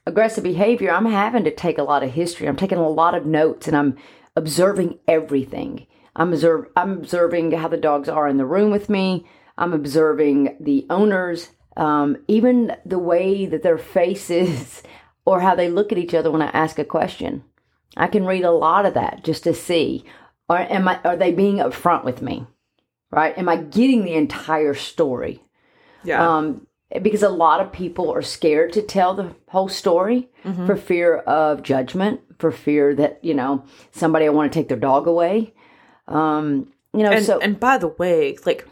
aggressive 0.07 0.45
behavior, 0.45 0.91
I'm 0.91 1.07
having 1.07 1.45
to 1.45 1.55
take 1.55 1.79
a 1.79 1.83
lot 1.83 2.03
of 2.03 2.13
history. 2.13 2.47
I'm 2.47 2.57
taking 2.57 2.79
a 2.79 2.89
lot 2.89 3.15
of 3.15 3.27
notes, 3.27 3.67
and 3.67 3.77
I'm 3.77 3.97
observing 4.35 4.99
everything. 5.07 5.87
I'm 6.17 6.33
observe 6.33 6.67
I'm 6.77 6.93
observing 6.93 7.53
how 7.53 7.69
the 7.69 7.77
dogs 7.77 8.09
are 8.09 8.29
in 8.29 8.39
the 8.39 8.47
room 8.47 8.71
with 8.71 8.89
me. 8.89 9.27
I'm 9.59 9.73
observing 9.75 10.57
the 10.59 10.87
owners, 10.89 11.51
um, 11.77 12.17
even 12.29 12.75
the 12.87 12.99
way 12.99 13.45
that 13.47 13.63
their 13.63 13.79
faces 13.79 14.83
or 15.27 15.41
how 15.41 15.55
they 15.55 15.69
look 15.69 15.93
at 15.93 15.99
each 15.99 16.15
other 16.15 16.31
when 16.31 16.43
I 16.43 16.49
ask 16.49 16.79
a 16.79 16.85
question. 16.85 17.45
I 17.97 18.07
can 18.07 18.25
read 18.25 18.45
a 18.45 18.53
lot 18.53 18.87
of 18.87 18.95
that 18.95 19.25
just 19.25 19.45
to 19.45 19.53
see, 19.53 20.05
or 20.51 20.59
am 20.59 20.89
I 20.89 21.01
are 21.05 21.17
they 21.17 21.33
being 21.33 21.59
upfront 21.59 22.05
with 22.05 22.21
me, 22.21 22.45
right? 23.11 23.39
Am 23.39 23.49
I 23.49 23.57
getting 23.57 24.05
the 24.05 24.15
entire 24.15 24.75
story? 24.75 25.43
Yeah. 26.03 26.39
um, 26.39 26.67
because 27.03 27.23
a 27.23 27.29
lot 27.29 27.61
of 27.61 27.71
people 27.71 28.11
are 28.13 28.23
scared 28.23 28.73
to 28.73 28.83
tell 28.83 29.15
the 29.15 29.33
whole 29.49 29.69
story 29.69 30.29
for 30.67 30.75
fear 30.75 31.19
of 31.19 31.63
judgment, 31.63 32.21
for 32.39 32.51
fear 32.51 32.95
that 32.97 33.21
you 33.23 33.33
know 33.33 33.65
somebody 33.93 34.29
will 34.29 34.35
want 34.35 34.53
to 34.53 34.59
take 34.59 34.69
their 34.69 34.77
dog 34.77 35.07
away. 35.07 35.55
Um, 36.09 36.73
you 36.93 37.05
know, 37.05 37.13
and 37.13 37.25
so 37.25 37.39
and 37.39 37.61
by 37.61 37.79
the 37.79 37.89
way, 37.89 38.37
like 38.45 38.67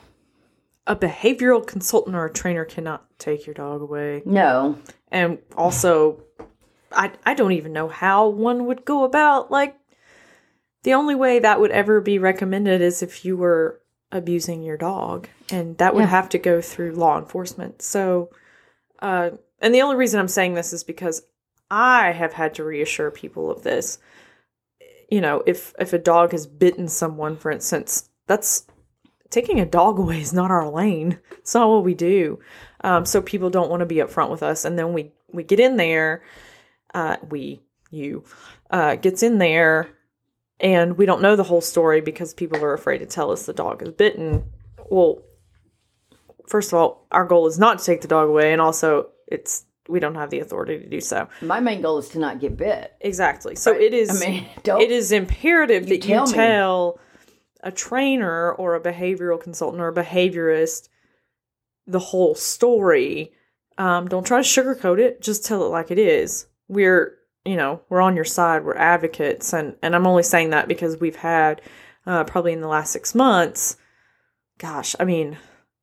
a 0.89 0.97
behavioral 0.97 1.65
consultant 1.65 2.17
or 2.17 2.25
a 2.25 2.33
trainer 2.33 2.65
cannot 2.65 3.07
take 3.21 3.47
your 3.47 3.55
dog 3.55 3.83
away. 3.83 4.23
no, 4.25 4.79
And 5.13 5.39
also 5.57 6.25
I 6.91 7.13
I 7.25 7.35
don't 7.35 7.53
even 7.53 7.73
know 7.73 7.87
how 7.89 8.27
one 8.29 8.67
would 8.67 8.85
go 8.85 9.05
about 9.05 9.53
like 9.53 9.77
the 10.85 10.95
only 10.95 11.15
way 11.15 11.39
that 11.39 11.61
would 11.61 11.71
ever 11.71 12.01
be 12.01 12.19
recommended 12.19 12.81
is 12.81 13.03
if 13.03 13.25
you 13.25 13.37
were 13.37 13.81
abusing 14.13 14.63
your 14.63 14.77
dog 14.77 15.29
and 15.51 15.77
that 15.79 15.95
would 15.95 16.03
Yeah. 16.03 16.07
have 16.07 16.29
to 16.31 16.39
go 16.39 16.61
through 16.61 16.93
law 16.93 17.19
enforcement. 17.19 17.83
So 17.83 18.31
uh 19.01 19.31
and 19.61 19.75
the 19.75 19.83
only 19.83 19.97
reason 19.97 20.19
I'm 20.21 20.29
saying 20.29 20.55
this 20.55 20.73
is 20.73 20.85
because 20.85 21.23
I 21.71 22.13
have 22.13 22.33
had 22.33 22.55
to 22.55 22.65
reassure 22.65 23.11
people 23.11 23.51
of 23.51 23.63
this. 23.65 23.99
You 25.11 25.21
know, 25.21 25.43
if 25.47 25.75
if 25.79 25.93
a 25.93 25.99
dog 25.99 26.33
has 26.33 26.47
bitten 26.47 26.89
someone 26.89 27.37
for 27.37 27.51
instance, 27.51 28.09
that's 28.27 28.67
taking 29.31 29.61
a 29.61 29.67
dog 29.67 29.99
away 29.99 30.21
is 30.21 30.33
not 30.33 30.51
our 30.51 30.69
lane. 30.71 31.19
It's 31.33 31.55
not 31.55 31.69
what 31.69 31.85
we 31.85 31.95
do. 31.95 32.39
Um, 32.83 33.05
so 33.05 33.21
people 33.21 33.51
don't 33.51 33.71
want 33.71 33.81
to 33.81 33.87
be 33.87 33.97
upfront 33.97 34.31
with 34.31 34.43
us, 34.43 34.65
and 34.65 34.79
then 34.79 34.93
we 34.93 35.13
we 35.33 35.43
get 35.43 35.61
in 35.61 35.77
there. 35.77 36.23
Uh, 36.95 37.17
we 37.29 37.61
you 37.91 38.25
uh, 38.71 38.97
gets 38.97 39.23
in 39.23 39.39
there, 39.39 39.89
and 40.61 40.97
we 40.97 41.07
don't 41.07 41.23
know 41.23 41.37
the 41.37 41.45
whole 41.45 41.61
story 41.61 42.01
because 42.01 42.35
people 42.35 42.63
are 42.65 42.75
afraid 42.75 42.99
to 42.99 43.07
tell 43.07 43.31
us 43.31 43.47
the 43.47 43.53
dog 43.53 43.83
is 43.83 43.91
bitten. 43.91 44.45
Well, 44.91 45.23
first 46.47 46.73
of 46.73 46.79
all, 46.79 47.07
our 47.13 47.25
goal 47.25 47.47
is 47.47 47.59
not 47.59 47.79
to 47.79 47.85
take 47.85 48.01
the 48.01 48.09
dog 48.09 48.29
away, 48.29 48.53
and 48.53 48.61
also 48.61 49.11
it's 49.27 49.65
we 49.89 50.01
don't 50.01 50.17
have 50.17 50.31
the 50.31 50.41
authority 50.41 50.79
to 50.79 50.87
do 50.87 51.01
so. 51.01 51.29
my 51.41 51.61
main 51.61 51.81
goal 51.81 51.99
is 51.99 52.11
to 52.11 52.19
not 52.19 52.41
get 52.41 52.57
bit. 52.57 52.95
Exactly. 53.01 53.57
So 53.57 53.73
it 53.73 53.95
is. 53.95 54.23
I 54.23 54.27
mean, 54.27 54.47
don't 54.63 54.81
it 54.81 54.91
is 54.91 55.13
imperative 55.13 55.89
that 55.89 56.05
you 56.05 56.15
tell 56.15 56.27
me. 56.27 56.33
tell 56.33 57.01
a 57.63 57.73
trainer 57.73 58.53
or 58.53 58.75
a 58.75 58.81
behavioral 58.81 59.41
consultant 59.41 59.81
or 59.83 59.89
a 59.89 59.95
behaviorist 59.95 60.89
the 61.87 61.99
whole 61.99 62.35
story. 62.35 63.33
Um, 63.79 64.09
don't 64.09 64.27
try 64.27 64.43
to 64.43 64.49
sugarcoat 64.49 64.99
it. 64.99 65.23
Just 65.23 65.45
tell 65.45 65.65
it 65.65 65.71
like 65.71 65.91
it 65.91 65.99
is. 65.99 66.47
We're, 66.69 67.18
you 67.49 67.57
know, 67.57 67.81
we're 67.89 68.03
on 68.03 68.15
your 68.15 68.27
side. 68.27 68.63
We're 68.63 68.77
advocates, 68.77 69.55
and 69.55 69.75
and 69.83 69.97
I'm 69.97 70.07
only 70.07 70.23
saying 70.23 70.51
that 70.51 70.69
because 70.69 71.01
we've 71.01 71.17
had 71.17 71.63
uh, 72.07 72.25
probably 72.25 72.53
in 72.53 72.61
the 72.61 72.69
last 72.69 72.93
six 72.93 73.15
months. 73.15 73.79
Gosh, 74.59 74.95
I 75.01 75.05
mean, 75.05 75.39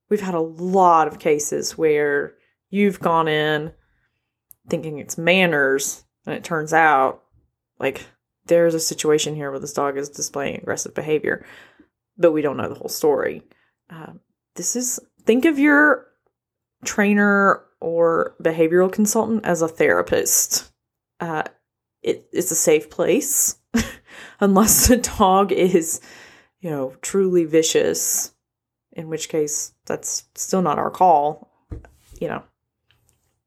we've 0.08 0.22
had 0.22 0.36
a 0.36 0.40
lot 0.40 1.08
of 1.08 1.18
cases 1.18 1.76
where 1.76 2.36
you've 2.70 3.00
gone 3.00 3.28
in 3.28 3.74
thinking 4.70 5.00
it's 5.00 5.18
manners, 5.18 6.06
and 6.28 6.36
it 6.36 6.44
turns 6.44 6.72
out 6.72 7.24
like 7.80 8.06
there's 8.46 8.76
a 8.76 8.80
situation 8.80 9.34
here 9.34 9.50
where 9.50 9.60
this 9.60 9.74
dog 9.74 9.98
is 9.98 10.10
displaying 10.10 10.58
aggressive 10.58 10.94
behavior, 10.94 11.48
but 12.16 12.32
we 12.32 12.44
don't 12.44 12.58
know 12.58 12.70
the 12.70 12.76
whole 12.76 12.90
story. 12.90 13.42
Um, 13.90 14.20
this 14.54 14.76
is 14.76 15.00
think 15.24 15.46
of 15.46 15.58
your 15.58 16.06
trainer 16.84 17.64
or 17.80 18.36
behavioral 18.40 18.92
consultant 18.92 19.46
as 19.46 19.64
a 19.64 19.68
therapist. 19.68 20.72
Uh, 21.20 21.44
it, 22.02 22.28
it's 22.32 22.52
a 22.52 22.56
safe 22.56 22.90
place 22.90 23.58
unless 24.40 24.88
the 24.88 24.98
dog 24.98 25.52
is, 25.52 26.02
you 26.60 26.70
know, 26.70 26.96
truly 27.02 27.46
vicious, 27.46 28.34
in 28.94 29.10
which 29.10 29.30
case 29.30 29.74
that's 29.86 30.26
still 30.36 30.62
not 30.62 30.78
our 30.78 30.92
call. 30.92 31.52
You 32.20 32.28
know, 32.28 32.44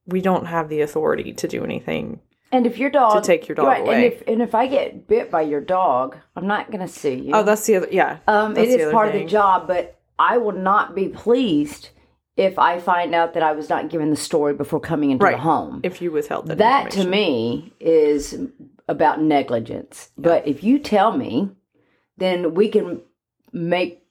we 0.07 0.21
don't 0.21 0.47
have 0.47 0.69
the 0.69 0.81
authority 0.81 1.33
to 1.35 1.49
do 1.49 1.65
anything 1.65 2.21
And 2.51 2.67
if 2.67 2.79
your 2.79 2.91
dog 2.91 3.23
To 3.23 3.27
take 3.27 3.47
your 3.49 3.55
dog 3.57 3.67
right, 3.67 3.83
away. 3.83 3.95
and 3.95 4.05
if 4.05 4.23
and 4.27 4.43
if 4.43 4.55
I 4.55 4.67
get 4.67 5.07
bit 5.07 5.31
by 5.31 5.43
your 5.43 5.61
dog, 5.61 6.17
I'm 6.35 6.47
not 6.47 6.71
going 6.71 6.81
to 6.81 6.89
sue 6.93 7.11
you. 7.13 7.31
Oh, 7.35 7.43
that's 7.43 7.67
the 7.67 7.77
other. 7.77 7.89
Yeah. 7.91 8.19
Um, 8.27 8.57
it 8.57 8.69
is 8.69 8.91
part 8.93 9.09
of 9.09 9.15
the 9.15 9.27
job, 9.27 9.67
but 9.67 9.99
I 10.19 10.39
will 10.39 10.53
not 10.53 10.95
be 10.95 11.09
pleased 11.09 11.91
if 12.39 12.57
I 12.57 12.79
find 12.79 13.15
out 13.17 13.35
that 13.35 13.43
I 13.43 13.53
was 13.53 13.69
not 13.69 13.91
given 13.91 14.11
the 14.11 14.17
story 14.17 14.55
before 14.55 14.79
coming 14.81 15.11
into 15.11 15.25
Right. 15.25 15.33
the 15.33 15.43
home. 15.43 15.81
If 15.83 16.01
you 16.01 16.13
withheld 16.13 16.47
that, 16.47 16.59
that 16.59 16.91
to 16.93 17.05
me 17.05 17.73
is 17.81 18.39
about 18.87 19.21
negligence. 19.21 20.11
But 20.17 20.47
if 20.47 20.63
you 20.63 20.79
tell 20.79 21.15
me, 21.17 21.51
then 22.17 22.55
we 22.55 22.69
can 22.69 23.03
make 23.53 24.05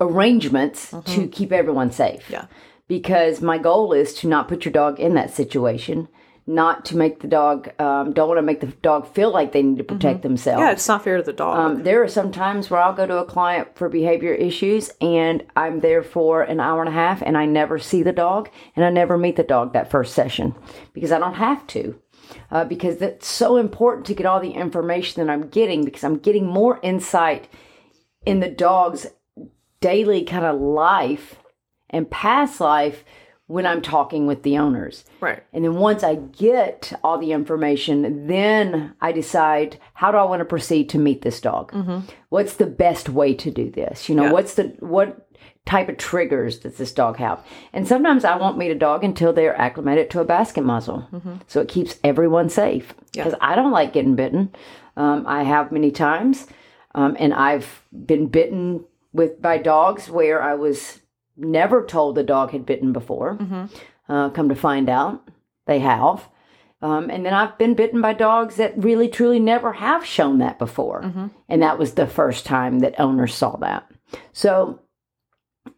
arrangements 0.00 0.92
to 1.06 1.28
keep 1.28 1.52
everyone 1.52 1.92
safe. 1.92 2.24
Mm-hmm. 2.24 2.32
Yeah. 2.32 2.46
Because 2.88 3.40
my 3.40 3.58
goal 3.58 3.92
is 3.92 4.14
to 4.14 4.26
not 4.28 4.48
put 4.48 4.64
your 4.64 4.72
dog 4.72 4.98
in 4.98 5.14
that 5.14 5.32
situation, 5.32 6.08
not 6.48 6.86
to 6.86 6.96
make 6.96 7.20
the 7.20 7.28
dog, 7.28 7.68
um, 7.78 8.14
don't 8.14 8.26
want 8.26 8.38
to 8.38 8.42
make 8.42 8.60
the 8.60 8.68
dog 8.68 9.06
feel 9.14 9.30
like 9.30 9.52
they 9.52 9.62
need 9.62 9.76
to 9.76 9.84
protect 9.84 10.22
themselves. 10.22 10.60
Mm-hmm. 10.60 10.68
Yeah, 10.68 10.72
it's 10.72 10.88
not 10.88 11.04
fair 11.04 11.18
to 11.18 11.22
the 11.22 11.32
dog. 11.32 11.58
Um, 11.58 11.82
there 11.82 12.02
are 12.02 12.08
some 12.08 12.32
times 12.32 12.70
where 12.70 12.80
I'll 12.80 12.94
go 12.94 13.06
to 13.06 13.18
a 13.18 13.26
client 13.26 13.76
for 13.76 13.90
behavior 13.90 14.32
issues 14.32 14.90
and 15.02 15.44
I'm 15.56 15.80
there 15.80 16.02
for 16.02 16.42
an 16.42 16.58
hour 16.58 16.80
and 16.80 16.88
a 16.88 16.92
half 16.92 17.20
and 17.20 17.36
I 17.36 17.44
never 17.44 17.78
see 17.78 18.02
the 18.02 18.14
dog 18.14 18.48
and 18.74 18.84
I 18.84 18.88
never 18.88 19.18
meet 19.18 19.36
the 19.36 19.42
dog 19.42 19.74
that 19.74 19.90
first 19.90 20.14
session 20.14 20.54
because 20.94 21.12
I 21.12 21.18
don't 21.18 21.34
have 21.34 21.66
to. 21.68 22.00
Uh, 22.50 22.64
because 22.64 22.96
that's 22.96 23.26
so 23.26 23.56
important 23.56 24.06
to 24.06 24.14
get 24.14 24.26
all 24.26 24.40
the 24.40 24.52
information 24.52 25.24
that 25.24 25.32
I'm 25.32 25.48
getting 25.48 25.84
because 25.84 26.04
I'm 26.04 26.18
getting 26.18 26.46
more 26.46 26.80
insight 26.82 27.48
in 28.24 28.40
the 28.40 28.50
dog's 28.50 29.06
daily 29.80 30.24
kind 30.24 30.44
of 30.44 30.60
life 30.60 31.36
and 31.90 32.10
past 32.10 32.60
life 32.60 33.04
when 33.48 33.66
I'm 33.66 33.82
talking 33.82 34.26
with 34.26 34.42
the 34.44 34.56
owners. 34.58 35.04
right. 35.20 35.42
And 35.52 35.64
then 35.64 35.74
once 35.76 36.02
I 36.04 36.14
get 36.16 36.92
all 37.02 37.18
the 37.18 37.32
information, 37.32 38.26
then 38.26 38.94
I 39.00 39.10
decide 39.12 39.78
how 39.94 40.12
do 40.12 40.18
I 40.18 40.24
want 40.24 40.40
to 40.40 40.44
proceed 40.44 40.88
to 40.90 40.98
meet 40.98 41.22
this 41.22 41.40
dog? 41.40 41.74
What's 42.28 42.54
the 42.54 42.66
best 42.66 43.08
way 43.08 43.34
to 43.34 43.50
do 43.50 43.70
this? 43.70 44.08
You 44.08 44.14
know, 44.14 44.24
Yeah. 44.26 44.32
what's 44.32 44.54
the 44.54 44.64
what 44.80 45.24
type 45.64 45.88
of 45.88 45.96
triggers 45.98 46.58
does 46.58 46.76
this 46.76 46.92
dog 46.92 47.16
have? 47.16 47.42
And 47.72 47.88
sometimes 47.88 48.24
I 48.24 48.36
won't 48.36 48.58
meet 48.58 48.70
a 48.70 48.74
dog 48.74 49.02
until 49.04 49.32
they're 49.32 49.56
acclimated 49.58 50.08
to 50.10 50.20
a 50.20 50.24
basket 50.24 50.62
muzzle. 50.64 51.06
So 51.46 51.60
it 51.60 51.68
keeps 51.68 51.98
everyone 52.04 52.48
safe. 52.50 52.94
Because 53.12 53.34
I 53.40 53.54
don't 53.56 53.72
like 53.72 53.92
getting 53.94 54.14
bitten. 54.14 54.54
Um, 54.96 55.24
I 55.26 55.42
have 55.42 55.72
many 55.72 55.90
times. 55.90 56.46
Um, 56.94 57.16
and 57.18 57.32
I've 57.34 57.82
been 58.06 58.26
bitten 58.28 58.84
with 59.12 59.40
by 59.40 59.56
dogs 59.58 60.10
where 60.10 60.42
I 60.42 60.54
was 60.54 61.00
never 61.38 61.84
told 61.84 62.14
the 62.14 62.22
dog 62.22 62.50
had 62.50 62.66
bitten 62.66 62.92
before. 62.92 63.36
Uh, 64.08 64.30
come 64.30 64.48
to 64.48 64.54
find 64.54 64.88
out, 64.88 65.26
they 65.66 65.78
have. 65.78 66.28
Um, 66.80 67.10
and 67.10 67.26
then 67.26 67.34
I've 67.34 67.58
been 67.58 67.74
bitten 67.74 68.00
by 68.00 68.12
dogs 68.12 68.56
that 68.56 68.72
really, 68.76 69.08
truly 69.08 69.40
never 69.40 69.72
have 69.74 70.04
shown 70.04 70.38
that 70.38 70.58
before. 70.58 71.02
And 71.48 71.62
that 71.62 71.78
was 71.78 71.94
the 71.94 72.06
first 72.06 72.46
time 72.46 72.78
that 72.80 72.98
owners 73.00 73.34
saw 73.34 73.56
that. 73.56 73.90
So 74.32 74.80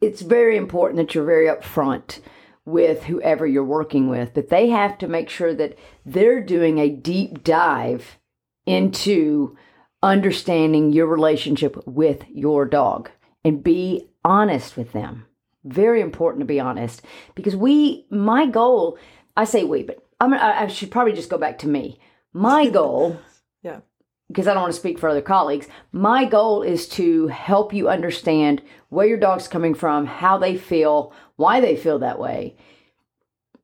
it's 0.00 0.20
very 0.20 0.56
important 0.56 0.98
that 0.98 1.14
you're 1.14 1.24
very 1.24 1.46
upfront 1.46 2.20
with 2.66 3.04
whoever 3.04 3.46
you're 3.46 3.64
working 3.64 4.08
with, 4.08 4.34
but 4.34 4.48
they 4.50 4.68
have 4.68 4.98
to 4.98 5.08
make 5.08 5.28
sure 5.28 5.54
that 5.54 5.76
they're 6.04 6.42
doing 6.42 6.78
a 6.78 6.90
deep 6.90 7.42
dive 7.42 8.18
into 8.66 9.56
understanding 10.02 10.92
your 10.92 11.06
relationship 11.06 11.76
with 11.86 12.24
your 12.28 12.66
dog 12.66 13.10
and 13.44 13.64
be 13.64 14.08
honest 14.24 14.76
with 14.76 14.92
them. 14.92 15.26
Very 15.64 16.00
important 16.00 16.40
to 16.40 16.46
be 16.46 16.60
honest 16.60 17.02
because 17.34 17.54
we, 17.56 18.06
my 18.10 18.46
goal, 18.46 18.98
I 19.36 19.44
say 19.44 19.64
we, 19.64 19.82
but 19.82 19.98
I'm, 20.20 20.32
I 20.34 20.66
should 20.68 20.90
probably 20.90 21.12
just 21.12 21.30
go 21.30 21.38
back 21.38 21.58
to 21.58 21.68
me. 21.68 21.98
My 22.32 22.68
goal 22.78 23.18
Yeah. 23.62 23.80
because 24.28 24.46
I 24.48 24.54
don't 24.54 24.62
want 24.62 24.74
to 24.74 24.80
speak 24.80 24.98
for 24.98 25.08
other 25.08 25.20
colleagues. 25.22 25.66
My 25.92 26.24
goal 26.24 26.62
is 26.62 26.88
to 26.90 27.26
help 27.28 27.72
you 27.74 27.88
understand 27.88 28.62
where 28.88 29.06
your 29.06 29.18
dog's 29.18 29.48
coming 29.48 29.74
from, 29.74 30.06
how 30.06 30.38
they 30.38 30.56
feel, 30.56 31.12
why 31.36 31.60
they 31.60 31.76
feel 31.76 31.98
that 32.00 32.18
way, 32.18 32.56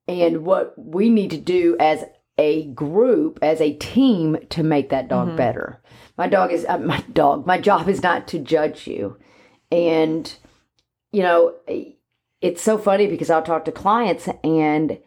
and 0.08 0.44
what 0.44 0.74
we 0.78 1.08
need 1.10 1.30
to 1.30 1.36
do 1.38 1.76
as 1.80 2.04
a 2.38 2.66
group, 2.68 3.38
as 3.42 3.60
a 3.60 3.72
team 3.74 4.36
to 4.50 4.62
make 4.62 4.90
that 4.90 5.08
dog 5.08 5.36
better. 5.36 5.80
My 6.18 6.28
dog 6.28 6.52
is 6.52 6.66
uh, 6.68 6.78
my 6.78 7.00
dog. 7.12 7.46
My 7.46 7.58
job 7.58 7.88
is 7.88 8.02
not 8.02 8.28
to 8.28 8.38
judge 8.38 8.86
you. 8.86 9.16
And 9.72 10.32
you 11.12 11.22
know, 11.22 11.54
it's 12.40 12.62
so 12.62 12.78
funny 12.78 13.06
because 13.06 13.30
I'll 13.30 13.42
talk 13.42 13.64
to 13.64 13.72
clients 13.72 14.28
and 14.44 14.98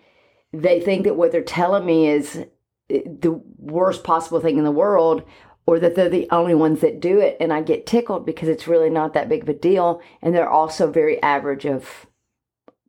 they 0.52 0.80
think 0.82 1.04
that 1.04 1.16
what 1.16 1.32
they're 1.32 1.44
telling 1.44 1.86
me 1.86 2.08
is 2.08 2.46
the 2.90 3.42
worst 3.58 4.04
possible 4.04 4.40
thing 4.40 4.58
in 4.58 4.64
the 4.64 4.72
world 4.72 5.24
or 5.68 5.80
that 5.80 5.94
they're 5.96 6.10
the 6.10 6.28
only 6.32 6.56
ones 6.56 6.82
that 6.82 7.00
do 7.00 7.20
it 7.20 7.38
and 7.40 7.54
I 7.54 7.62
get 7.62 7.86
tickled 7.86 8.26
because 8.26 8.50
it's 8.50 8.68
really 8.68 8.90
not 8.90 9.14
that 9.14 9.30
big 9.30 9.44
of 9.44 9.50
a 9.50 9.54
deal 9.54 10.02
and 10.22 10.34
they're 10.34 10.50
also 10.50 10.92
very 10.92 11.22
average 11.22 11.66
of 11.66 12.08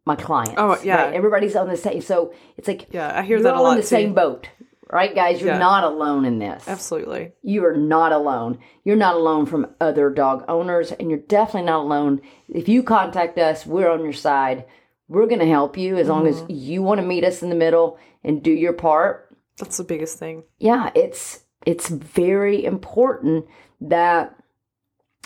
my 0.07 0.17
clients. 0.17 0.55
Oh, 0.57 0.81
yeah. 0.83 1.05
right? 1.05 1.15
Everybody's 1.15 1.55
on 1.55 1.69
the 1.69 1.77
same 1.77 2.01
so 2.01 2.33
it's 2.57 2.67
like 2.67 2.89
Yeah, 2.91 3.13
I 3.15 3.23
hear 3.23 3.43
that 3.43 3.53
a 3.53 3.57
all 3.57 3.65
lot 3.65 3.71
in 3.73 3.77
the 3.77 3.83
too. 3.83 3.89
same 3.89 4.15
boat. 4.15 4.49
Right 4.93 5.15
guys, 5.15 5.41
you're 5.41 5.53
Yeah. 5.53 5.59
not 5.59 5.85
alone 5.85 6.25
in 6.25 6.39
this. 6.39 6.69
Absolutely. 6.69 7.33
You 7.43 7.65
are 7.65 7.77
not 7.77 8.13
alone. 8.13 8.59
You're 8.83 8.97
not 8.97 9.15
alone 9.15 9.47
from 9.47 9.75
other 9.81 10.11
dog 10.11 10.45
owners, 10.49 10.91
and 10.93 11.11
you're 11.11 11.21
definitely 11.21 11.67
not 11.67 11.85
alone. 11.85 12.21
If 12.49 12.69
you 12.69 12.83
contact 12.83 13.39
us, 13.39 13.65
we're 13.65 13.91
on 13.91 14.03
your 14.03 14.13
side. 14.13 14.65
We're 15.09 15.27
going 15.27 15.41
to 15.41 15.47
help 15.47 15.77
you 15.77 15.97
as 15.97 16.09
long 16.09 16.27
as 16.27 16.41
mm-hmm. 16.41 16.53
you 16.55 16.83
want 16.83 17.01
to 17.01 17.07
meet 17.07 17.25
us 17.25 17.43
in 17.43 17.51
the 17.51 17.55
middle 17.55 17.99
and 18.25 18.43
do 18.43 18.51
your 18.51 18.73
part. 18.73 19.29
That's 19.59 19.77
the 19.77 19.85
biggest 19.85 20.19
thing. 20.19 20.45
Yeah, 20.59 20.91
it's 20.95 21.45
it's 21.67 21.89
very 21.89 22.65
important 22.65 23.47
that 23.81 24.35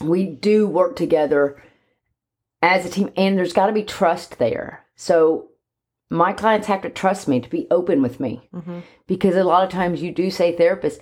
we 0.00 0.26
do 0.26 0.66
work 0.66 0.96
together 0.96 1.62
as 2.60 2.84
a 2.84 2.90
team, 2.90 3.10
and 3.16 3.38
there's 3.38 3.52
got 3.52 3.66
to 3.66 3.72
be 3.72 3.84
trust 3.84 4.38
there. 4.38 4.84
So 4.96 5.48
my 6.10 6.32
clients 6.32 6.66
have 6.66 6.82
to 6.82 6.90
trust 6.90 7.28
me 7.28 7.40
to 7.40 7.50
be 7.50 7.66
open 7.70 8.02
with 8.02 8.20
me. 8.20 8.48
Mm-hmm. 8.54 8.80
Because 9.06 9.36
a 9.36 9.44
lot 9.44 9.64
of 9.64 9.70
times 9.70 10.02
you 10.02 10.12
do 10.12 10.30
say 10.30 10.56
therapist 10.56 11.00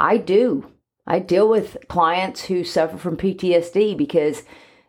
i 0.00 0.16
do. 0.16 0.70
I 1.06 1.18
deal 1.18 1.48
with 1.48 1.76
clients 1.88 2.44
who 2.46 2.64
suffer 2.64 2.96
from 2.96 3.16
ptsd 3.16 3.96
because 3.96 4.42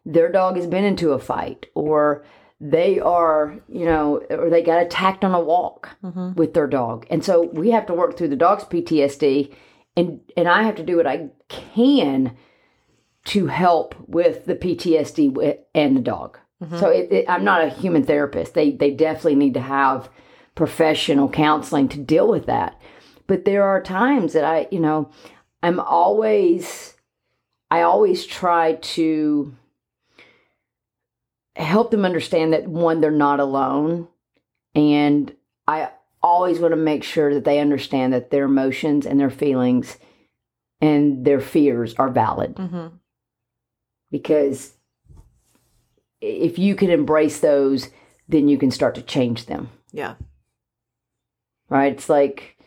their 0.05 0.31
dog 0.31 0.55
has 0.55 0.67
been 0.67 0.83
into 0.83 1.11
a 1.11 1.19
fight 1.19 1.65
or 1.75 2.25
they 2.61 2.99
are 2.99 3.59
you 3.67 3.85
know 3.85 4.21
or 4.29 4.49
they 4.49 4.63
got 4.63 4.81
attacked 4.81 5.25
on 5.25 5.35
a 5.35 5.39
walk 5.39 5.89
mm-hmm. 6.03 6.33
with 6.33 6.53
their 6.53 6.67
dog. 6.67 7.05
And 7.09 7.23
so 7.23 7.43
we 7.53 7.71
have 7.71 7.85
to 7.87 7.93
work 7.93 8.17
through 8.17 8.29
the 8.29 8.35
dog's 8.35 8.63
ptsd 8.63 9.53
and 9.95 10.19
and 10.35 10.47
i 10.47 10.63
have 10.63 10.75
to 10.75 10.83
do 10.83 10.97
what 10.97 11.07
i 11.07 11.29
can 11.49 12.35
to 13.25 13.47
help 13.47 13.95
with 14.07 14.45
the 14.45 14.55
ptsd 14.55 15.57
and 15.73 15.97
the 15.97 16.01
dog 16.01 16.39
so 16.79 16.89
it, 16.89 17.11
it, 17.11 17.25
i'm 17.29 17.43
not 17.43 17.63
a 17.63 17.69
human 17.69 18.03
therapist 18.03 18.53
they 18.53 18.71
they 18.71 18.91
definitely 18.91 19.35
need 19.35 19.53
to 19.53 19.61
have 19.61 20.09
professional 20.55 21.29
counseling 21.29 21.89
to 21.89 21.99
deal 21.99 22.27
with 22.27 22.47
that. 22.47 22.81
But 23.27 23.45
there 23.45 23.63
are 23.63 23.81
times 23.81 24.33
that 24.33 24.45
I, 24.45 24.67
you 24.71 24.79
know, 24.79 25.11
I'm 25.61 25.79
always, 25.79 26.95
I 27.69 27.81
always 27.81 28.25
try 28.25 28.73
to 28.73 29.53
help 31.55 31.91
them 31.91 32.05
understand 32.05 32.53
that 32.53 32.67
one, 32.67 33.01
they're 33.01 33.11
not 33.11 33.39
alone. 33.39 34.07
And 34.73 35.33
I 35.67 35.89
always 36.23 36.59
want 36.59 36.71
to 36.71 36.77
make 36.77 37.03
sure 37.03 37.33
that 37.33 37.45
they 37.45 37.59
understand 37.59 38.13
that 38.13 38.29
their 38.29 38.45
emotions 38.45 39.05
and 39.05 39.19
their 39.19 39.29
feelings 39.29 39.97
and 40.81 41.25
their 41.25 41.39
fears 41.39 41.93
are 41.95 42.09
valid. 42.09 42.55
Mm-hmm. 42.55 42.87
Because 44.11 44.74
if 46.25 46.57
you 46.59 46.75
can 46.75 46.89
embrace 46.89 47.39
those, 47.39 47.89
then 48.27 48.47
you 48.47 48.57
can 48.57 48.71
start 48.71 48.95
to 48.95 49.01
change 49.01 49.45
them 49.45 49.69
Yeah. 49.91 50.15
right? 51.69 51.93
It's 51.93 52.09
like 52.09 52.57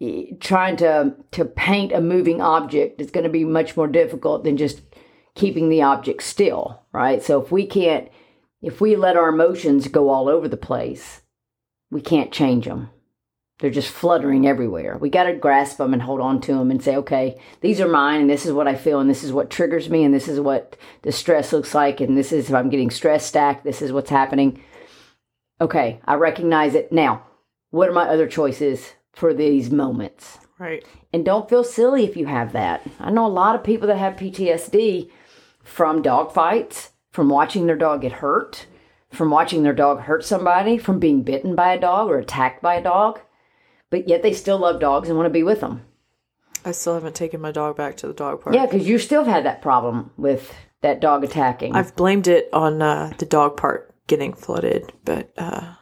eh, 0.00 0.32
trying 0.40 0.76
to 0.78 1.14
to 1.32 1.44
paint 1.44 1.92
a 1.92 2.00
moving 2.00 2.40
object 2.40 3.00
is 3.00 3.10
going 3.10 3.24
to 3.24 3.30
be 3.30 3.44
much 3.44 3.76
more 3.76 3.88
difficult 3.88 4.44
than 4.44 4.56
just 4.56 4.82
keeping 5.34 5.68
the 5.68 5.82
object 5.82 6.22
still, 6.22 6.80
right? 6.92 7.22
So 7.22 7.40
if 7.42 7.50
we 7.50 7.66
can't 7.66 8.08
if 8.62 8.80
we 8.80 8.96
let 8.96 9.16
our 9.16 9.28
emotions 9.28 9.88
go 9.88 10.08
all 10.08 10.28
over 10.28 10.48
the 10.48 10.56
place, 10.56 11.22
we 11.90 12.00
can't 12.00 12.32
change 12.32 12.64
them. 12.64 12.88
They're 13.64 13.70
just 13.70 13.88
fluttering 13.88 14.46
everywhere. 14.46 14.98
We 14.98 15.08
got 15.08 15.24
to 15.24 15.32
grasp 15.32 15.78
them 15.78 15.94
and 15.94 16.02
hold 16.02 16.20
on 16.20 16.38
to 16.42 16.52
them 16.52 16.70
and 16.70 16.82
say, 16.82 16.96
okay, 16.96 17.40
these 17.62 17.80
are 17.80 17.88
mine, 17.88 18.20
and 18.20 18.28
this 18.28 18.44
is 18.44 18.52
what 18.52 18.68
I 18.68 18.74
feel, 18.74 19.00
and 19.00 19.08
this 19.08 19.24
is 19.24 19.32
what 19.32 19.48
triggers 19.48 19.88
me, 19.88 20.04
and 20.04 20.12
this 20.12 20.28
is 20.28 20.38
what 20.38 20.76
the 21.00 21.10
stress 21.10 21.50
looks 21.50 21.74
like, 21.74 21.98
and 22.02 22.14
this 22.14 22.30
is 22.30 22.50
if 22.50 22.54
I'm 22.54 22.68
getting 22.68 22.90
stress 22.90 23.24
stacked, 23.24 23.64
this 23.64 23.80
is 23.80 23.90
what's 23.90 24.10
happening. 24.10 24.62
Okay, 25.62 25.98
I 26.04 26.16
recognize 26.16 26.74
it. 26.74 26.92
Now, 26.92 27.22
what 27.70 27.88
are 27.88 27.94
my 27.94 28.06
other 28.06 28.28
choices 28.28 28.92
for 29.14 29.32
these 29.32 29.70
moments? 29.70 30.40
Right. 30.58 30.84
And 31.14 31.24
don't 31.24 31.48
feel 31.48 31.64
silly 31.64 32.04
if 32.04 32.18
you 32.18 32.26
have 32.26 32.52
that. 32.52 32.82
I 33.00 33.10
know 33.10 33.24
a 33.24 33.28
lot 33.28 33.54
of 33.54 33.64
people 33.64 33.88
that 33.88 33.96
have 33.96 34.16
PTSD 34.16 35.10
from 35.62 36.02
dog 36.02 36.34
fights, 36.34 36.90
from 37.12 37.30
watching 37.30 37.64
their 37.64 37.78
dog 37.78 38.02
get 38.02 38.12
hurt, 38.12 38.66
from 39.10 39.30
watching 39.30 39.62
their 39.62 39.72
dog 39.72 40.00
hurt 40.00 40.22
somebody, 40.22 40.76
from 40.76 40.98
being 40.98 41.22
bitten 41.22 41.54
by 41.54 41.72
a 41.72 41.80
dog 41.80 42.10
or 42.10 42.18
attacked 42.18 42.60
by 42.60 42.74
a 42.74 42.82
dog, 42.82 43.20
but 43.94 44.08
yet 44.08 44.24
they 44.24 44.32
still 44.32 44.58
love 44.58 44.80
dogs 44.80 45.08
and 45.08 45.16
want 45.16 45.26
to 45.26 45.32
be 45.32 45.44
with 45.44 45.60
them. 45.60 45.80
I 46.64 46.72
still 46.72 46.94
haven't 46.94 47.14
taken 47.14 47.40
my 47.40 47.52
dog 47.52 47.76
back 47.76 47.96
to 47.98 48.08
the 48.08 48.12
dog 48.12 48.40
park. 48.40 48.52
Yeah, 48.52 48.66
because 48.66 48.88
you 48.88 48.98
still 48.98 49.22
had 49.22 49.44
that 49.44 49.62
problem 49.62 50.10
with 50.16 50.52
that 50.80 51.00
dog 51.00 51.22
attacking. 51.22 51.76
I've 51.76 51.94
blamed 51.94 52.26
it 52.26 52.48
on 52.52 52.82
uh, 52.82 53.12
the 53.18 53.24
dog 53.24 53.56
park 53.56 53.94
getting 54.08 54.32
flooded, 54.32 54.92
but 55.04 55.32
uh, 55.38 55.74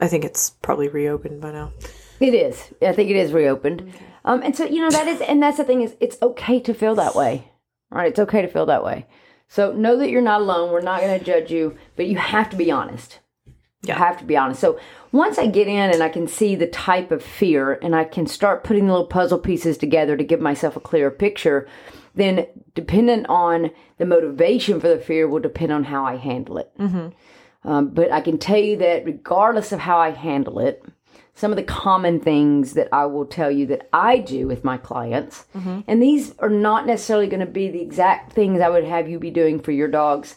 I 0.00 0.08
think 0.08 0.24
it's 0.24 0.48
probably 0.48 0.88
reopened 0.88 1.42
by 1.42 1.52
now. 1.52 1.74
It 2.20 2.32
is. 2.32 2.72
I 2.80 2.92
think 2.92 3.10
it 3.10 3.16
is 3.16 3.34
reopened. 3.34 3.92
Um, 4.24 4.40
and 4.42 4.56
so 4.56 4.64
you 4.64 4.80
know 4.80 4.88
that 4.88 5.06
is, 5.06 5.20
and 5.20 5.42
that's 5.42 5.58
the 5.58 5.64
thing 5.64 5.82
is, 5.82 5.94
it's 6.00 6.16
okay 6.22 6.58
to 6.60 6.72
feel 6.72 6.94
that 6.94 7.14
way. 7.14 7.52
All 7.92 7.98
right, 7.98 8.08
it's 8.08 8.18
okay 8.20 8.40
to 8.40 8.48
feel 8.48 8.64
that 8.64 8.82
way. 8.82 9.04
So 9.46 9.74
know 9.74 9.98
that 9.98 10.08
you're 10.08 10.22
not 10.22 10.40
alone. 10.40 10.72
We're 10.72 10.80
not 10.80 11.02
going 11.02 11.18
to 11.18 11.22
judge 11.22 11.50
you, 11.50 11.76
but 11.96 12.06
you 12.06 12.16
have 12.16 12.48
to 12.48 12.56
be 12.56 12.70
honest. 12.70 13.20
You 13.82 13.92
have 13.92 14.16
to 14.20 14.24
be 14.24 14.38
honest. 14.38 14.58
So 14.62 14.80
once 15.16 15.38
I 15.38 15.46
get 15.46 15.66
in 15.66 15.90
and 15.90 16.02
I 16.02 16.08
can 16.08 16.28
see 16.28 16.54
the 16.54 16.66
type 16.66 17.10
of 17.10 17.22
fear, 17.22 17.78
and 17.82 17.96
I 17.96 18.04
can 18.04 18.26
start 18.26 18.64
putting 18.64 18.86
the 18.86 18.92
little 18.92 19.06
puzzle 19.06 19.38
pieces 19.38 19.78
together 19.78 20.16
to 20.16 20.24
give 20.24 20.40
myself 20.40 20.76
a 20.76 20.80
clearer 20.80 21.10
picture, 21.10 21.66
then 22.14 22.46
dependent 22.74 23.26
on 23.28 23.70
the 23.98 24.06
motivation 24.06 24.80
for 24.80 24.88
the 24.88 24.98
fear 24.98 25.28
will 25.28 25.40
depend 25.40 25.72
on 25.72 25.84
how 25.84 26.04
I 26.04 26.16
handle 26.16 26.58
it. 26.58 26.70
Um, 27.64 27.88
but 27.88 28.12
I 28.12 28.20
can 28.20 28.38
tell 28.38 28.58
you 28.58 28.76
that 28.76 29.04
regardless 29.04 29.72
of 29.72 29.80
how 29.80 29.98
I 29.98 30.10
handle 30.10 30.60
it, 30.60 30.84
some 31.34 31.50
of 31.52 31.56
the 31.56 31.62
common 31.64 32.20
things 32.20 32.72
that 32.72 32.88
I 32.92 33.04
will 33.06 33.26
tell 33.26 33.50
you 33.50 33.66
that 33.66 33.88
I 33.92 34.18
do 34.18 34.46
with 34.46 34.64
my 34.64 34.78
clients, 34.78 35.44
and 35.86 36.02
these 36.02 36.34
are 36.38 36.48
not 36.48 36.86
necessarily 36.86 37.26
going 37.26 37.40
to 37.40 37.46
be 37.46 37.68
the 37.68 37.82
exact 37.82 38.32
things 38.32 38.60
I 38.60 38.70
would 38.70 38.84
have 38.84 39.08
you 39.08 39.18
be 39.18 39.30
doing 39.30 39.60
for 39.60 39.72
your 39.72 39.88
dogs. 39.88 40.36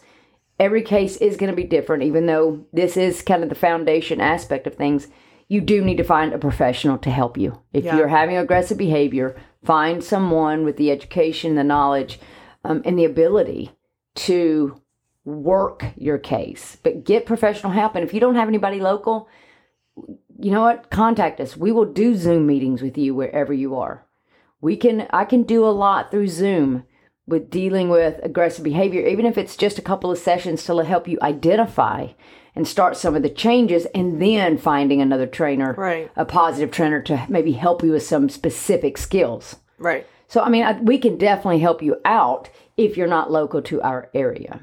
Every 0.60 0.82
case 0.82 1.16
is 1.16 1.38
going 1.38 1.50
to 1.50 1.56
be 1.56 1.64
different, 1.64 2.02
even 2.02 2.26
though 2.26 2.66
this 2.70 2.98
is 2.98 3.22
kind 3.22 3.42
of 3.42 3.48
the 3.48 3.54
foundation 3.54 4.20
aspect 4.20 4.66
of 4.66 4.74
things. 4.74 5.08
You 5.48 5.62
do 5.62 5.82
need 5.82 5.96
to 5.96 6.04
find 6.04 6.32
a 6.34 6.38
professional 6.38 6.98
to 6.98 7.10
help 7.10 7.38
you. 7.38 7.58
If 7.72 7.84
Yeah. 7.84 7.96
you're 7.96 8.08
having 8.08 8.36
aggressive 8.36 8.76
behavior, 8.76 9.34
find 9.64 10.04
someone 10.04 10.64
with 10.64 10.76
the 10.76 10.90
education, 10.90 11.54
the 11.54 11.64
knowledge, 11.64 12.20
um, 12.62 12.82
and 12.84 12.98
the 12.98 13.06
ability 13.06 13.70
to 14.16 14.76
work 15.24 15.86
your 15.96 16.18
case, 16.18 16.76
but 16.82 17.04
get 17.04 17.24
professional 17.24 17.72
help. 17.72 17.94
And 17.94 18.04
if 18.04 18.12
you 18.12 18.20
don't 18.20 18.34
have 18.36 18.48
anybody 18.48 18.80
local, 18.80 19.28
you 20.38 20.50
know 20.50 20.62
what? 20.62 20.90
Contact 20.90 21.40
us. 21.40 21.56
We 21.56 21.72
will 21.72 21.86
do 21.86 22.14
Zoom 22.14 22.46
meetings 22.46 22.82
with 22.82 22.98
you 22.98 23.14
wherever 23.14 23.52
you 23.52 23.76
are. 23.76 24.04
We 24.60 24.76
can 24.76 25.06
I 25.10 25.24
can 25.24 25.42
do 25.42 25.64
a 25.64 25.70
lot 25.72 26.10
through 26.10 26.28
Zoom 26.28 26.84
with 27.30 27.48
dealing 27.50 27.88
with 27.88 28.20
aggressive 28.22 28.64
behavior, 28.64 29.06
even 29.06 29.24
if 29.24 29.38
it's 29.38 29.56
just 29.56 29.78
a 29.78 29.82
couple 29.82 30.10
of 30.10 30.18
sessions 30.18 30.64
to 30.64 30.76
help 30.84 31.08
you 31.08 31.18
identify 31.22 32.08
and 32.54 32.66
start 32.66 32.96
some 32.96 33.14
of 33.14 33.22
the 33.22 33.30
changes 33.30 33.86
and 33.94 34.20
then 34.20 34.58
finding 34.58 35.00
another 35.00 35.26
trainer, 35.26 35.72
Right. 35.78 36.10
a 36.16 36.24
positive 36.24 36.70
trainer 36.70 37.00
to 37.02 37.24
maybe 37.28 37.52
help 37.52 37.82
you 37.82 37.92
with 37.92 38.02
some 38.02 38.28
specific 38.28 38.98
skills. 38.98 39.56
Right. 39.78 40.06
So, 40.26 40.42
I 40.42 40.48
mean, 40.48 40.64
I, 40.64 40.72
we 40.80 40.98
can 40.98 41.16
definitely 41.16 41.60
help 41.60 41.82
you 41.82 41.96
out 42.04 42.50
if 42.76 42.96
you're 42.96 43.06
not 43.06 43.30
local 43.30 43.62
to 43.62 43.80
our 43.82 44.10
area. 44.14 44.60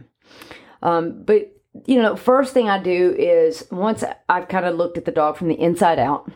Um, 0.82 1.24
but, 1.24 1.52
you 1.86 2.02
know, 2.02 2.16
first 2.16 2.54
thing 2.54 2.70
I 2.70 2.82
do 2.82 3.16
is 3.18 3.66
once 3.72 4.04
I've 4.30 4.48
kind 4.48 4.66
of 4.66 4.76
looked 4.76 4.98
at 4.98 5.06
the 5.06 5.12
dog 5.12 5.38
from 5.38 5.48
the 5.48 5.60
inside 5.60 6.00
out, 6.00 6.30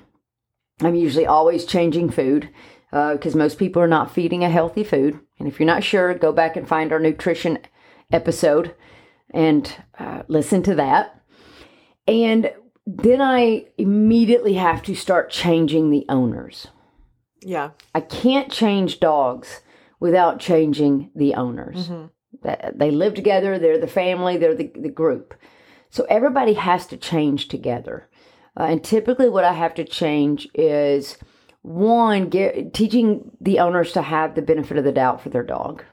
I'm 0.81 0.95
usually 0.95 1.25
always 1.27 1.65
changing 1.65 2.09
food 2.09 2.49
because 2.91 3.36
most 3.36 3.58
people 3.58 3.82
are 3.82 3.88
not 3.88 4.13
feeding 4.13 4.43
a 4.43 4.49
healthy 4.49 4.84
food. 4.84 5.19
And 5.39 5.47
if 5.47 5.60
you're 5.60 5.67
not 5.67 5.84
sure, 5.84 6.13
go 6.13 6.32
back 6.32 6.56
and 6.56 6.67
find 6.67 6.91
our 6.91 6.99
nutrition 6.99 7.58
episode 8.12 8.75
and 9.34 9.73
uh, 9.97 10.23
listen 10.27 10.62
to 10.63 10.75
that. 10.75 11.21
And 12.08 12.51
then 12.86 13.21
I 13.21 13.67
immediately 13.77 14.54
have 14.56 14.84
to 14.84 14.95
start 14.95 15.30
changing 15.30 15.89
the 15.89 16.06
owners. 16.10 16.67
Yeah. 17.41 17.69
I 17.95 18.01
can't 18.01 18.51
change 18.51 18.99
dogs 18.99 19.62
without 19.99 20.39
changing 20.39 21.12
the 21.15 21.36
owners. 21.36 21.89
That- 22.43 22.77
They 22.77 22.91
live 22.91 23.13
together, 23.13 23.58
they're 23.58 23.77
the 23.80 23.88
family, 23.88 24.36
they're 24.38 24.56
the, 24.56 24.71
the 24.75 24.89
group. 24.89 25.34
So 25.89 26.06
everybody 26.10 26.54
has 26.54 26.86
to 26.88 26.97
change 26.97 27.47
together. 27.47 28.10
Uh, 28.60 28.63
and 28.63 28.84
typically, 28.84 29.30
what 29.30 29.45
I 29.45 29.54
have 29.54 29.73
to 29.75 29.86
change 29.86 30.47
is 30.54 31.17
one, 31.62 32.30
get, 32.30 32.74
teaching 32.74 33.32
the 33.39 33.60
owners 33.60 33.93
to 33.93 34.02
have 34.02 34.36
the 34.36 34.41
benefit 34.41 34.78
of 34.78 34.84
the 34.84 34.91
doubt 34.91 35.21
for 35.21 35.30
their 35.30 35.43
dog. 35.43 35.84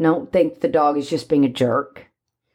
Don't 0.00 0.32
think 0.32 0.60
the 0.60 0.68
dog 0.68 0.96
is 0.96 1.10
just 1.10 1.28
being 1.28 1.44
a 1.44 1.48
jerk 1.48 2.06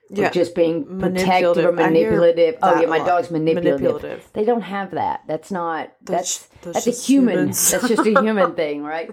Yeah. 0.09 0.27
or 0.27 0.31
just 0.31 0.55
being 0.55 0.99
protective 0.99 1.65
or 1.65 1.71
Manipulative. 1.73 1.79
I 1.79 1.89
hear 1.91 2.11
manipulative. 2.11 2.55
Oh, 2.63 2.79
yeah, 2.81 2.87
my 2.87 2.97
lot. 2.99 3.07
dog's 3.07 3.31
manipulative. 3.31 3.81
Manipulative. 3.81 4.29
They 4.33 4.45
don't 4.45 4.61
have 4.61 4.91
that. 4.91 5.21
That's 5.27 5.51
not. 5.51 5.91
That's 6.01 6.47
That's- 6.47 6.49
that's 6.61 6.85
that's, 6.85 6.99
a 7.03 7.05
human. 7.05 7.33
humans. 7.35 7.71
That's 7.71 7.87
just 7.89 8.07
a 8.07 8.21
human 8.21 8.53
thing, 8.55 8.83
right? 8.83 9.11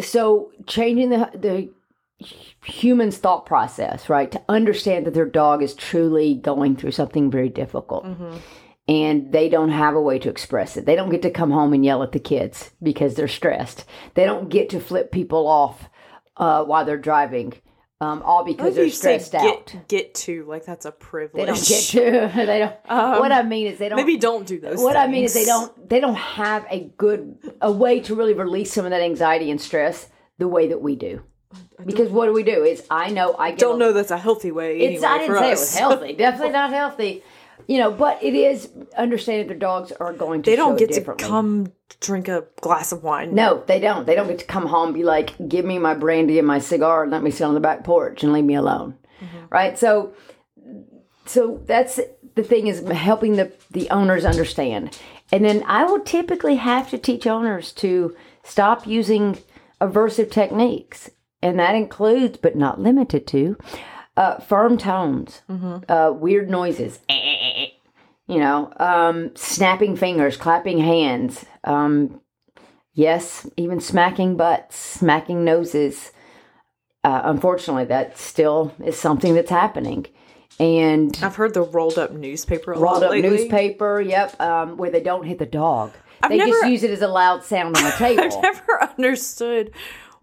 So 0.00 0.50
changing 0.66 1.08
the 1.10 1.30
the 1.34 1.70
human's 2.64 3.16
thought 3.18 3.46
process, 3.46 4.08
right, 4.08 4.30
to 4.32 4.42
understand 4.48 5.06
that 5.06 5.14
their 5.14 5.24
dog 5.28 5.62
is 5.62 5.74
truly 5.74 6.34
going 6.34 6.76
through 6.76 6.90
something 6.92 7.30
very 7.30 7.48
difficult. 7.48 8.04
Mm-hmm. 8.04 8.36
And 8.86 9.32
they 9.32 9.48
don't 9.48 9.70
have 9.70 9.94
a 9.94 10.00
way 10.00 10.18
to 10.18 10.28
express 10.28 10.76
it. 10.76 10.84
They 10.84 10.94
don't 10.94 11.08
get 11.08 11.22
to 11.22 11.30
come 11.30 11.50
home 11.50 11.72
and 11.72 11.82
yell 11.84 12.02
at 12.02 12.12
the 12.12 12.20
kids 12.20 12.70
because 12.82 13.14
they're 13.14 13.28
stressed. 13.28 13.86
They 14.12 14.26
don't 14.26 14.50
get 14.50 14.68
to 14.70 14.80
flip 14.80 15.10
people 15.10 15.46
off 15.46 15.88
uh, 16.36 16.64
while 16.64 16.84
they're 16.84 16.98
driving, 16.98 17.54
um, 18.02 18.20
all 18.22 18.44
because 18.44 18.74
they're 18.74 18.90
stressed 18.90 19.34
out. 19.34 19.42
get 19.42 19.88
get 19.88 20.14
to 20.14 20.44
like 20.44 20.66
that's 20.66 20.84
a 20.84 20.92
privilege. 20.92 21.46
They 21.46 21.46
don't 21.46 21.66
get 21.66 21.82
to. 22.32 22.32
They 22.46 22.58
don't. 22.58 22.76
what 23.20 23.32
I 23.32 23.42
mean 23.42 23.68
is 23.68 23.78
they 23.78 23.88
don't. 23.88 23.96
Maybe 23.96 24.18
don't 24.18 24.46
do 24.46 24.60
those. 24.60 24.78
what 24.80 24.96
I 24.96 25.06
mean 25.06 25.24
is 25.24 25.32
they 25.32 25.46
don't. 25.46 25.88
They 25.88 26.00
don't 26.00 26.16
have 26.16 26.66
a 26.70 26.90
good 26.98 27.38
a 27.62 27.72
way 27.72 28.00
to 28.00 28.14
really 28.14 28.34
release 28.34 28.72
some 28.72 28.84
of 28.84 28.90
that 28.90 29.00
anxiety 29.00 29.50
and 29.50 29.60
stress 29.60 30.08
the 30.38 30.48
way 30.48 30.68
that 30.68 30.82
we 30.82 30.96
do. 30.96 31.22
Because 31.86 32.08
what 32.10 32.26
do 32.26 32.32
we 32.32 32.42
do? 32.42 32.64
Is 32.64 32.84
I 32.90 33.10
know 33.10 33.34
I 33.38 33.50
get 33.50 33.60
don't 33.60 33.76
a- 33.76 33.78
know 33.78 33.92
that's 33.92 34.10
a 34.10 34.18
healthy 34.18 34.50
way. 34.50 34.78
It's 34.78 35.02
anyway 35.02 35.06
I 35.06 35.18
didn't 35.18 35.34
for 35.34 35.38
say 35.38 35.48
it 35.48 35.50
was 35.50 35.74
healthy. 35.76 36.12
Definitely 36.18 36.52
not 36.52 36.70
healthy. 36.70 37.22
You 37.66 37.78
know, 37.78 37.90
but 37.90 38.22
it 38.22 38.34
is 38.34 38.68
understanding 38.96 39.46
their 39.48 39.56
dogs 39.56 39.92
are 39.92 40.12
going 40.12 40.42
to. 40.42 40.50
They 40.50 40.56
don't 40.56 40.78
get 40.78 40.92
to 40.92 41.14
come 41.14 41.72
drink 42.00 42.28
a 42.28 42.44
glass 42.60 42.92
of 42.92 43.02
wine. 43.02 43.34
No, 43.34 43.62
they 43.66 43.80
don't. 43.80 44.06
They 44.06 44.14
don't 44.14 44.28
get 44.28 44.38
to 44.40 44.44
come 44.44 44.66
home 44.66 44.88
and 44.88 44.94
be 44.94 45.04
like, 45.04 45.34
give 45.48 45.64
me 45.64 45.78
my 45.78 45.94
brandy 45.94 46.38
and 46.38 46.46
my 46.46 46.58
cigar 46.58 47.02
and 47.04 47.12
let 47.12 47.22
me 47.22 47.30
sit 47.30 47.44
on 47.44 47.54
the 47.54 47.60
back 47.60 47.84
porch 47.84 48.22
and 48.22 48.32
leave 48.32 48.44
me 48.44 48.54
alone. 48.54 48.96
Right? 49.50 49.78
So 49.78 50.12
so 51.26 51.62
that's 51.66 52.00
the 52.34 52.42
thing 52.42 52.66
is 52.66 52.86
helping 52.88 53.36
the, 53.36 53.52
the 53.70 53.88
owners 53.90 54.24
understand. 54.24 54.98
And 55.32 55.44
then 55.44 55.62
I 55.66 55.84
will 55.84 56.00
typically 56.00 56.56
have 56.56 56.90
to 56.90 56.98
teach 56.98 57.26
owners 57.26 57.72
to 57.74 58.14
stop 58.42 58.86
using 58.86 59.38
aversive 59.80 60.30
techniques. 60.30 61.10
And 61.42 61.58
that 61.58 61.74
includes, 61.74 62.38
but 62.38 62.56
not 62.56 62.80
limited 62.80 63.26
to, 63.28 63.56
uh, 64.16 64.38
firm 64.38 64.78
tones, 64.78 65.42
uh, 65.88 66.12
weird 66.14 66.48
noises, 66.48 67.00
you 68.26 68.38
know, 68.38 68.72
um, 68.78 69.30
snapping 69.34 69.96
fingers, 69.96 70.36
clapping 70.36 70.78
hands, 70.78 71.44
um, 71.64 72.20
Yes, 72.96 73.48
even 73.56 73.80
smacking 73.80 74.36
butts, 74.36 74.76
smacking 74.76 75.44
noses. 75.44 76.12
Uh, 77.02 77.22
unfortunately, 77.24 77.84
that 77.86 78.16
still 78.16 78.72
is 78.84 78.96
something 78.96 79.34
that's 79.34 79.50
happening. 79.50 80.06
And 80.60 81.18
I've 81.20 81.34
heard 81.34 81.54
the 81.54 81.62
rolled 81.62 81.98
up 81.98 82.12
newspaper 82.12 82.72
a 82.72 82.78
rolled 82.78 83.02
up 83.02 83.10
lately. 83.10 83.28
newspaper, 83.28 84.00
yep, 84.00 84.40
um, 84.40 84.76
where 84.76 84.90
they 84.90 85.02
don't 85.02 85.24
hit 85.24 85.40
the 85.40 85.46
dog. 85.46 85.90
they 86.28 86.38
just 86.38 86.68
use 86.68 86.84
it 86.84 86.90
as 86.92 87.02
a 87.02 87.08
loud 87.08 87.42
sound 87.42 87.76
on 87.76 87.82
the 87.82 87.90
table. 87.98 88.22
I've 88.22 88.42
never 88.42 88.82
understood 88.96 89.72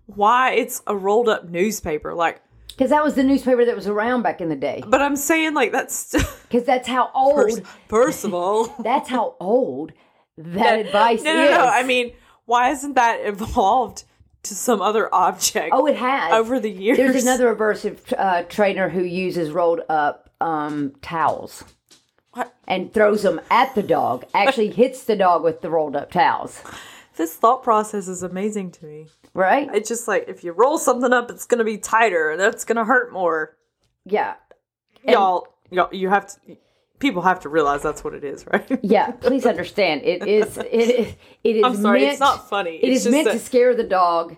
why 0.06 0.54
it's 0.54 0.82
a 0.88 0.96
rolled 0.96 1.28
up 1.28 1.50
newspaper. 1.50 2.14
Like, 2.14 2.42
Because 2.72 2.90
that 2.90 3.04
was 3.04 3.16
the 3.16 3.24
newspaper 3.24 3.66
that 3.66 3.76
was 3.76 3.88
around 3.88 4.22
back 4.24 4.42
in 4.42 4.50
the 4.50 4.56
day. 4.56 4.84
but 4.88 5.02
I'm 5.02 5.16
saying 5.16 5.54
like 5.54 5.72
that's 5.72 6.12
Because 6.44 6.64
that's 6.66 6.88
how 6.88 7.12
old, 7.14 7.62
first 7.88 8.24
of 8.26 8.34
all. 8.34 8.66
that's 8.84 9.10
how 9.10 9.36
old 9.40 9.92
that 10.38 10.80
advice 10.80 11.22
No, 11.24 11.34
no, 11.34 11.44
is. 11.44 11.52
no. 11.52 11.66
I 11.66 11.84
mean, 11.84 12.14
why 12.46 12.70
hasn't 12.70 12.96
that 12.96 13.20
evolved 13.26 14.04
to 14.44 14.56
some 14.56 14.82
other 14.82 15.14
object? 15.14 15.70
oh, 15.72 15.86
it 15.86 15.96
has. 15.98 16.34
over 16.34 16.60
the 16.60 16.70
years. 16.72 16.98
There's 16.98 17.22
another 17.24 17.54
aversive 17.56 18.00
uh, 18.18 18.44
trainer 18.44 18.90
who 18.90 19.04
uses 19.04 19.52
rolled 19.52 19.82
up 19.90 20.30
um, 20.42 20.94
towels. 21.02 21.64
What? 22.34 22.54
and 22.66 22.94
throws 22.94 23.24
them 23.24 23.42
at 23.52 23.76
the 23.76 23.84
dog. 23.84 24.24
Actually, 24.34 24.70
hits 24.72 25.04
the 25.04 25.18
dog 25.18 25.44
with 25.44 25.60
the 25.62 25.70
rolled 25.70 25.98
up 25.98 26.12
towels. 26.12 26.62
This 27.22 27.36
thought 27.36 27.62
process 27.62 28.08
is 28.08 28.24
amazing 28.24 28.72
to 28.72 28.86
me. 28.88 29.06
Right? 29.36 29.70
It's 29.76 29.88
just 29.88 30.08
like 30.08 30.26
if 30.28 30.44
you 30.44 30.54
roll 30.54 30.80
something 30.80 31.14
up, 31.14 31.30
it's 31.30 31.46
gonna 31.46 31.64
be 31.64 31.78
tighter. 31.78 32.32
and 32.32 32.42
That's 32.42 32.66
gonna 32.66 32.84
hurt 32.84 33.14
more. 33.14 33.56
Yeah. 34.06 34.34
y'all, 35.08 35.46
y'all, 35.70 35.94
you 35.94 36.10
have 36.10 36.26
to. 36.26 36.58
People 36.98 37.22
have 37.22 37.40
to 37.42 37.50
realize 37.50 37.84
that's 37.84 38.04
what 38.04 38.16
it 38.16 38.24
is, 38.24 38.48
right? 38.48 38.68
Yeah. 38.82 39.12
Please 39.12 39.46
understand. 39.46 40.02
It 40.02 40.28
is. 40.28 40.58
It 40.58 40.66
is. 40.74 41.14
It 41.44 41.56
is. 41.58 41.64
I'm 41.64 41.76
sorry, 41.76 42.00
meant, 42.00 42.12
it's 42.14 42.20
not 42.20 42.50
funny. 42.50 42.78
It 42.78 42.90
It's 42.92 43.06
is 43.06 43.12
meant 43.12 43.26
that- 43.26 43.34
to 43.34 43.40
scare 43.40 43.76
the 43.76 43.84
dog, 43.84 44.36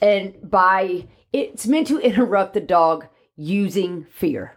and 0.00 0.34
by 0.48 1.08
it's 1.32 1.66
meant 1.66 1.88
to 1.88 1.98
interrupt 1.98 2.54
the 2.54 2.60
dog 2.60 3.08
using 3.34 4.04
fear. 4.04 4.56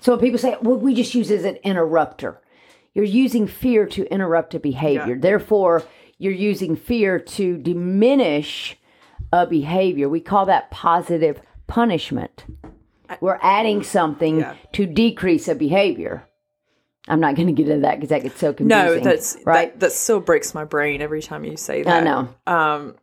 So 0.00 0.12
when 0.12 0.20
people 0.20 0.38
say, 0.38 0.56
"Well, 0.62 0.76
we 0.76 0.94
just 0.94 1.16
use 1.16 1.32
it 1.32 1.38
as 1.40 1.44
an 1.44 1.56
interrupter," 1.64 2.40
you're 2.94 3.04
using 3.04 3.48
fear 3.48 3.86
to 3.86 4.04
interrupt 4.12 4.54
a 4.54 4.60
behavior. 4.60 5.14
Yeah. 5.16 5.20
Therefore, 5.20 5.82
you're 6.20 6.32
using 6.34 6.76
fear 6.76 7.18
to 7.18 7.56
diminish 7.56 8.76
a 9.32 9.46
behavior. 9.46 10.06
We 10.08 10.20
call 10.20 10.44
that 10.46 10.70
positive 10.70 11.40
punishment. 11.66 12.44
We're 13.20 13.38
adding 13.42 13.82
something 13.82 14.40
Yeah. 14.40 14.54
to 14.72 14.86
decrease 14.86 15.48
a 15.48 15.54
behavior. 15.54 16.22
I'm 17.08 17.20
not 17.20 17.34
going 17.36 17.46
to 17.48 17.54
get 17.54 17.68
into 17.68 17.80
that 17.80 17.96
because 17.96 18.10
that 18.10 18.22
gets 18.22 18.38
so 18.38 18.52
confusing. 18.52 18.68
No, 18.68 19.00
that's 19.00 19.38
right. 19.46 19.72
That, 19.72 19.80
that 19.80 19.92
still 19.92 20.20
breaks 20.20 20.54
my 20.54 20.64
brain 20.64 21.00
every 21.00 21.22
time 21.22 21.42
you 21.44 21.56
say 21.56 21.82
that. 21.82 22.02
I 22.02 22.04
know. 22.04 22.28
Um, 22.46 22.96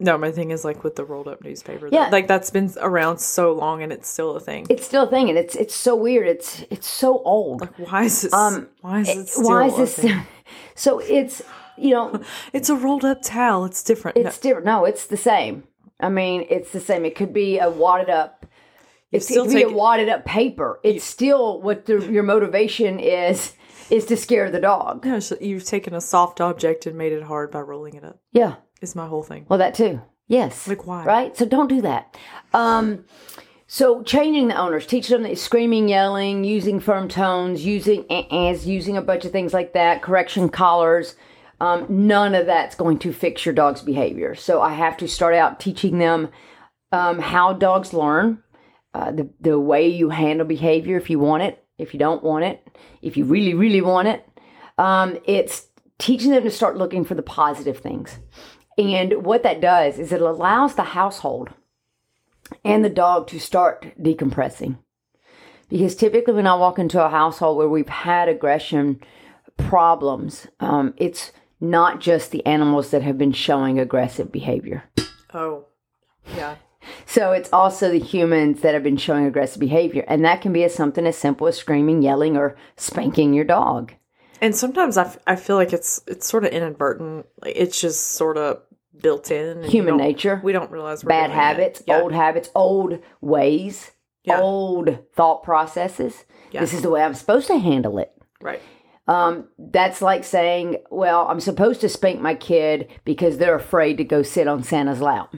no, 0.00 0.18
my 0.18 0.32
thing 0.32 0.50
is 0.50 0.64
like 0.64 0.82
with 0.82 0.96
the 0.96 1.04
rolled 1.04 1.28
up 1.28 1.44
newspaper. 1.44 1.88
Yeah. 1.92 2.08
like 2.10 2.26
that's 2.26 2.50
been 2.50 2.72
around 2.80 3.18
so 3.18 3.52
long 3.52 3.84
and 3.84 3.92
it's 3.92 4.08
still 4.08 4.34
a 4.34 4.40
thing. 4.40 4.66
It's 4.68 4.84
still 4.84 5.04
a 5.04 5.10
thing, 5.10 5.28
and 5.28 5.38
it's 5.38 5.54
it's 5.54 5.76
so 5.76 5.94
weird. 5.94 6.26
It's 6.26 6.64
it's 6.70 6.88
so 6.88 7.22
old. 7.22 7.68
why 7.78 8.02
is 8.02 8.22
this? 8.22 8.32
Um, 8.32 8.68
why 8.80 9.00
is 9.02 9.08
it? 9.08 9.30
Why 9.36 9.66
is 9.68 9.76
this? 9.96 10.12
So 10.74 10.98
it's 10.98 11.40
you 11.76 11.90
know 11.90 12.20
It's 12.52 12.68
a 12.68 12.74
rolled 12.74 13.04
up 13.04 13.22
towel. 13.22 13.64
It's 13.64 13.82
different. 13.82 14.16
it's 14.16 14.38
different. 14.38 14.66
No, 14.66 14.84
it's 14.84 15.06
the 15.06 15.16
same. 15.16 15.64
I 16.00 16.08
mean, 16.08 16.46
it's 16.50 16.72
the 16.72 16.80
same. 16.80 17.04
It 17.04 17.14
could 17.14 17.32
be 17.32 17.58
a 17.58 17.70
wadded 17.70 18.10
up. 18.10 18.46
It 19.12 19.22
still 19.22 19.44
could 19.44 19.54
be 19.54 19.62
a 19.62 19.70
wadded 19.70 20.08
up 20.08 20.24
paper. 20.24 20.80
It's 20.82 21.04
still 21.04 21.60
what 21.60 21.86
the, 21.86 21.98
your 22.10 22.22
motivation 22.22 22.98
is 22.98 23.52
is 23.90 24.06
to 24.06 24.16
scare 24.16 24.50
the 24.50 24.60
dog. 24.60 25.04
No, 25.04 25.20
so 25.20 25.36
you've 25.40 25.64
taken 25.64 25.94
a 25.94 26.00
soft 26.00 26.40
object 26.40 26.86
and 26.86 26.96
made 26.96 27.12
it 27.12 27.22
hard 27.22 27.50
by 27.50 27.60
rolling 27.60 27.94
it 27.94 28.04
up. 28.04 28.20
Yeah. 28.32 28.56
Is 28.80 28.96
my 28.96 29.06
whole 29.06 29.22
thing. 29.22 29.46
Well, 29.48 29.58
that 29.60 29.74
too. 29.74 30.00
Yes. 30.28 30.66
Like, 30.66 30.86
why? 30.86 31.04
Right. 31.04 31.36
So 31.36 31.44
don't 31.44 31.68
do 31.68 31.82
that. 31.82 32.16
Um, 32.54 33.04
so 33.66 34.02
changing 34.02 34.48
the 34.48 34.56
owners, 34.56 34.86
teaching 34.86 35.14
them 35.14 35.22
that 35.24 35.38
screaming, 35.38 35.88
yelling, 35.88 36.42
using 36.42 36.80
firm 36.80 37.08
tones, 37.08 37.64
using 37.64 38.10
as, 38.10 38.66
using 38.66 38.96
a 38.96 39.02
bunch 39.02 39.24
of 39.24 39.30
things 39.30 39.52
like 39.54 39.74
that, 39.74 40.02
correction 40.02 40.48
collars. 40.48 41.16
Um, 41.62 41.86
none 41.88 42.34
of 42.34 42.46
that's 42.46 42.74
going 42.74 42.98
to 42.98 43.12
fix 43.12 43.46
your 43.46 43.54
dog's 43.54 43.82
behavior. 43.82 44.34
So 44.34 44.60
I 44.60 44.74
have 44.74 44.96
to 44.96 45.06
start 45.06 45.32
out 45.32 45.60
teaching 45.60 45.98
them 45.98 46.28
um, 46.90 47.20
how 47.20 47.52
dogs 47.52 47.92
learn, 47.92 48.42
uh, 48.94 49.12
the 49.12 49.30
the 49.40 49.60
way 49.60 49.86
you 49.86 50.10
handle 50.10 50.44
behavior 50.44 50.96
if 50.96 51.08
you 51.08 51.20
want 51.20 51.44
it, 51.44 51.64
if 51.78 51.94
you 51.94 52.00
don't 52.00 52.24
want 52.24 52.44
it, 52.44 52.66
if 53.00 53.16
you 53.16 53.24
really 53.24 53.54
really 53.54 53.80
want 53.80 54.08
it. 54.08 54.28
Um, 54.76 55.18
it's 55.24 55.68
teaching 56.00 56.32
them 56.32 56.42
to 56.42 56.50
start 56.50 56.76
looking 56.76 57.04
for 57.04 57.14
the 57.14 57.22
positive 57.22 57.78
things, 57.78 58.18
and 58.76 59.24
what 59.24 59.44
that 59.44 59.60
does 59.60 60.00
is 60.00 60.10
it 60.10 60.20
allows 60.20 60.74
the 60.74 60.82
household 60.82 61.50
and 62.64 62.84
the 62.84 62.90
dog 62.90 63.28
to 63.28 63.38
start 63.38 63.94
decompressing. 64.02 64.78
Because 65.68 65.94
typically, 65.94 66.34
when 66.34 66.48
I 66.48 66.56
walk 66.56 66.80
into 66.80 67.02
a 67.02 67.08
household 67.08 67.56
where 67.56 67.68
we've 67.68 67.88
had 67.88 68.28
aggression 68.28 69.00
problems, 69.56 70.48
um, 70.58 70.92
it's 70.96 71.30
not 71.62 72.00
just 72.00 72.30
the 72.32 72.44
animals 72.44 72.90
that 72.90 73.02
have 73.02 73.16
been 73.16 73.32
showing 73.32 73.78
aggressive 73.78 74.30
behavior. 74.32 74.82
Oh, 75.32 75.66
yeah. 76.36 76.56
So 77.06 77.30
it's 77.32 77.48
also 77.52 77.90
the 77.90 77.98
humans 78.00 78.60
that 78.62 78.74
have 78.74 78.82
been 78.82 78.96
showing 78.96 79.24
aggressive 79.26 79.60
behavior. 79.60 80.04
And 80.08 80.24
that 80.24 80.40
can 80.42 80.52
be 80.52 80.64
as 80.64 80.74
something 80.74 81.06
as 81.06 81.16
simple 81.16 81.46
as 81.46 81.56
screaming, 81.56 82.02
yelling, 82.02 82.36
or 82.36 82.56
spanking 82.76 83.32
your 83.32 83.44
dog. 83.44 83.92
And 84.40 84.56
sometimes 84.56 84.96
I, 84.96 85.04
f- 85.04 85.18
I 85.26 85.36
feel 85.36 85.54
like 85.54 85.72
it's 85.72 86.02
it's 86.08 86.26
sort 86.26 86.44
of 86.44 86.50
inadvertent. 86.50 87.26
Like 87.40 87.54
it's 87.56 87.80
just 87.80 88.08
sort 88.12 88.36
of 88.36 88.60
built 89.00 89.30
in. 89.30 89.62
Human 89.62 89.96
nature. 89.96 90.40
We 90.42 90.52
don't 90.52 90.70
realize 90.72 91.04
we're 91.04 91.10
Bad 91.10 91.30
habits, 91.30 91.80
Yeah. 91.86 92.00
old 92.00 92.12
habits, 92.12 92.50
old 92.56 92.98
ways, 93.20 93.92
Yeah. 94.24 94.40
old 94.40 94.98
thought 95.14 95.44
processes. 95.44 96.24
Yeah. 96.50 96.60
This 96.60 96.74
is 96.74 96.82
the 96.82 96.90
way 96.90 97.02
I'm 97.02 97.14
supposed 97.14 97.46
to 97.46 97.56
handle 97.58 97.98
it. 97.98 98.10
Right. 98.40 98.60
Um, 99.08 99.48
that's 99.58 100.00
like 100.00 100.22
saying, 100.24 100.76
well, 100.90 101.26
I'm 101.28 101.40
supposed 101.40 101.80
to 101.80 101.88
spank 101.88 102.20
my 102.20 102.34
kid 102.34 102.88
because 103.04 103.38
they're 103.38 103.56
afraid 103.56 103.96
to 103.98 104.04
go 104.04 104.22
sit 104.22 104.46
on 104.46 104.62
Santa's 104.62 105.00
lap. 105.00 105.34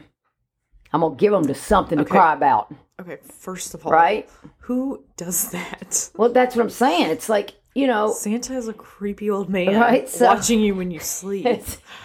I'm 0.92 1.00
going 1.00 1.16
to 1.16 1.20
give 1.20 1.33
them 1.33 1.46
to 1.46 1.55
something 1.55 1.98
to 1.98 2.05
cry 2.05 2.35
about, 2.35 2.72
Okay. 3.00 3.18
First 3.40 3.74
of 3.74 3.85
all, 3.85 3.90
right? 3.92 4.29
Who 4.61 5.05
does 5.16 5.50
that? 5.50 6.11
Well, 6.14 6.29
that's 6.33 6.55
what 6.55 6.62
I'm 6.62 6.70
saying. 6.70 7.11
It's 7.11 7.29
like, 7.29 7.55
you 7.74 7.88
know, 7.88 8.12
Santa 8.12 8.55
is 8.55 8.68
a 8.68 8.72
creepy 8.72 9.29
old 9.31 9.48
man 9.50 9.74
Right, 9.81 10.09
so- 10.09 10.27
watching 10.27 10.61
you 10.61 10.77
when 10.77 10.92
you 10.92 11.00
sleep. 11.00 11.44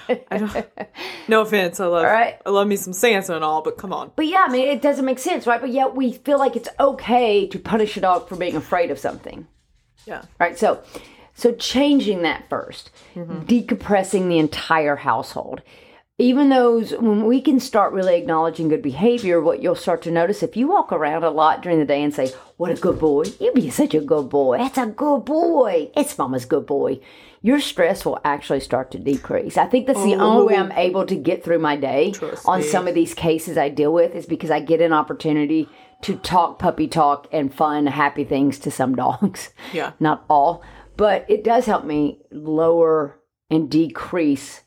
I 0.10 0.38
don't. 0.38 0.68
No 1.28 1.42
offense, 1.42 1.80
I 1.80 1.86
love. 1.86 2.06
Right. 2.06 2.40
I 2.44 2.50
love 2.50 2.68
me 2.68 2.76
some 2.76 2.94
Santa 2.94 3.36
and 3.36 3.44
all, 3.44 3.62
but 3.62 3.78
come 3.78 3.94
on. 3.94 4.12
But 4.16 4.26
yeah, 4.26 4.46
I 4.48 4.52
mean, 4.52 4.68
it 4.68 4.82
doesn't 4.82 5.06
make 5.06 5.20
sense, 5.20 5.46
right? 5.46 5.62
But 5.62 5.70
yet 5.70 5.94
we 5.96 6.14
feel 6.14 6.40
like 6.40 6.56
it's 6.56 6.70
okay 6.80 7.46
to 7.50 7.60
punish 7.60 7.96
a 7.98 8.02
dog 8.02 8.28
for 8.28 8.36
being 8.38 8.56
afraid 8.56 8.90
of 8.90 8.98
something, 8.98 9.46
Yeah. 10.08 10.24
right? 10.40 10.58
So, 10.58 10.82
so 11.40 11.54
changing 11.54 12.22
that 12.24 12.50
1st 12.50 12.86
mm-hmm. 13.16 13.40
decompressing 13.42 14.28
the 14.28 14.40
entire 14.40 14.98
household. 14.98 15.62
Even 16.18 16.50
those, 16.50 16.92
when 16.92 17.26
we 17.26 17.40
can 17.40 17.62
start 17.62 17.94
really 17.94 18.18
acknowledging 18.18 18.68
good 18.68 18.82
behavior, 18.82 19.40
what 19.40 19.62
you'll 19.62 19.74
start 19.74 20.02
to 20.02 20.12
notice 20.12 20.44
if 20.44 20.58
you 20.58 20.68
walk 20.68 20.92
around 20.92 21.24
a 21.24 21.30
lot 21.30 21.62
during 21.62 21.80
the 21.80 21.86
day 21.86 22.04
and 22.04 22.14
say, 22.14 22.34
What 22.58 22.72
a 22.72 22.82
good 22.82 23.00
boy, 23.00 23.24
you 23.40 23.54
be 23.54 23.70
such 23.70 23.94
a 23.94 24.02
good 24.02 24.30
boy, 24.30 24.58
that's 24.58 24.78
a 24.78 24.88
good 24.88 25.24
boy, 25.24 25.90
it's 25.96 26.18
mama's 26.18 26.44
good 26.44 26.66
boy, 26.66 27.00
your 27.42 27.62
stress 27.62 28.04
will 28.04 28.20
actually 28.26 28.60
start 28.60 28.92
to 28.92 29.00
decrease. 29.00 29.56
I 29.56 29.66
think 29.66 29.88
that's 29.88 30.04
the 30.04 30.16
oh. 30.16 30.20
only 30.20 30.54
way 30.54 30.60
I'm 30.60 30.74
able 30.74 31.06
to 31.06 31.16
get 31.16 31.44
through 31.44 31.60
my 31.60 31.78
day 31.78 32.12
Trust 32.12 32.46
on 32.46 32.60
me. 32.60 32.66
some 32.66 32.88
of 32.88 32.96
these 32.96 33.14
cases 33.14 33.58
I 33.58 33.70
deal 33.70 33.94
with 33.94 34.14
is 34.14 34.26
because 34.26 34.52
I 34.52 34.60
get 34.60 34.82
an 34.82 34.92
opportunity 34.92 35.70
to 36.02 36.18
talk 36.18 36.60
puppy 36.60 36.88
talk 36.88 37.28
and 37.32 37.54
fun, 37.54 37.86
happy 37.88 38.24
things 38.24 38.60
to 38.60 38.72
some 38.72 38.96
dogs. 39.06 39.52
Yeah. 39.72 39.94
Not 40.00 40.26
all, 40.30 40.62
but 41.00 41.26
it 41.30 41.46
does 41.46 41.66
help 41.66 41.86
me 41.86 42.20
lower 42.30 43.18
and 43.50 43.72
decrease 43.72 44.64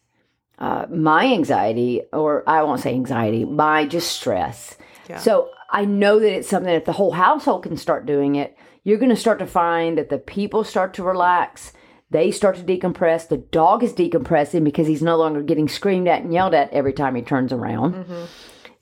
uh, 0.59 0.87
my 0.91 1.27
anxiety, 1.27 2.01
or 2.11 2.43
I 2.49 2.63
won't 2.63 2.81
say 2.81 2.95
anxiety, 2.95 3.45
my 3.45 3.85
just 3.85 4.11
stress. 4.13 4.79
Yeah. 5.11 5.19
So 5.19 5.51
I 5.69 5.85
know 5.85 6.19
that 6.21 6.35
it's 6.35 6.49
something 6.49 6.73
that 6.73 6.79
if 6.79 6.87
the 6.87 6.93
whole 6.93 7.13
household 7.13 7.65
can 7.65 7.77
start 7.77 8.07
doing 8.07 8.37
it, 8.37 8.57
you're 8.83 8.97
going 8.97 9.11
to 9.11 9.17
start 9.17 9.41
to 9.41 9.47
find 9.47 9.99
that 9.99 10.09
the 10.09 10.17
people 10.17 10.65
start 10.65 10.95
to 10.95 11.03
relax. 11.03 11.75
They 12.09 12.31
start 12.31 12.57
to 12.57 12.63
decompress. 12.63 13.29
The 13.29 13.37
dog 13.37 13.83
is 13.83 13.93
decompressing 13.93 14.65
because 14.65 14.87
he's 14.87 15.03
no 15.03 15.19
longer 15.19 15.43
getting 15.43 15.69
screamed 15.69 16.09
at 16.09 16.23
and 16.23 16.33
yelled 16.33 16.55
at 16.55 16.73
every 16.73 16.95
time 16.95 17.15
he 17.15 17.21
turns 17.21 17.53
around. 17.53 18.07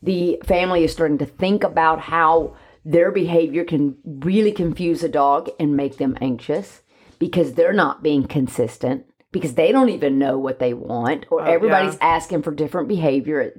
The 0.04 0.40
family 0.44 0.84
is 0.84 0.92
starting 0.92 1.18
to 1.18 1.26
think 1.26 1.64
about 1.64 1.98
how 1.98 2.54
their 2.84 3.10
behavior 3.10 3.64
can 3.64 3.96
really 4.04 4.52
confuse 4.52 5.02
a 5.02 5.08
dog 5.08 5.50
and 5.58 5.76
make 5.76 5.96
them 5.96 6.16
anxious 6.20 6.82
because 7.20 7.52
they're 7.52 7.72
not 7.72 8.02
being 8.02 8.26
consistent 8.26 9.06
because 9.30 9.54
they 9.54 9.70
don't 9.70 9.90
even 9.90 10.18
know 10.18 10.36
what 10.36 10.58
they 10.58 10.74
want 10.74 11.26
or 11.30 11.46
everybody's 11.46 11.96
asking 12.00 12.42
for 12.42 12.50
different 12.50 12.88
behavior 12.88 13.40
at 13.40 13.52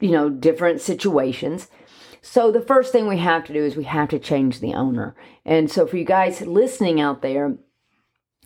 you 0.00 0.10
know 0.10 0.28
different 0.28 0.82
situations. 0.82 1.68
So 2.20 2.52
the 2.52 2.60
first 2.60 2.92
thing 2.92 3.08
we 3.08 3.16
have 3.16 3.44
to 3.44 3.54
do 3.54 3.64
is 3.64 3.76
we 3.76 3.84
have 3.84 4.10
to 4.10 4.18
change 4.18 4.60
the 4.60 4.74
owner. 4.74 5.16
And 5.46 5.70
so 5.70 5.86
for 5.86 5.96
you 5.96 6.04
guys 6.04 6.42
listening 6.42 7.00
out 7.00 7.22
there 7.22 7.56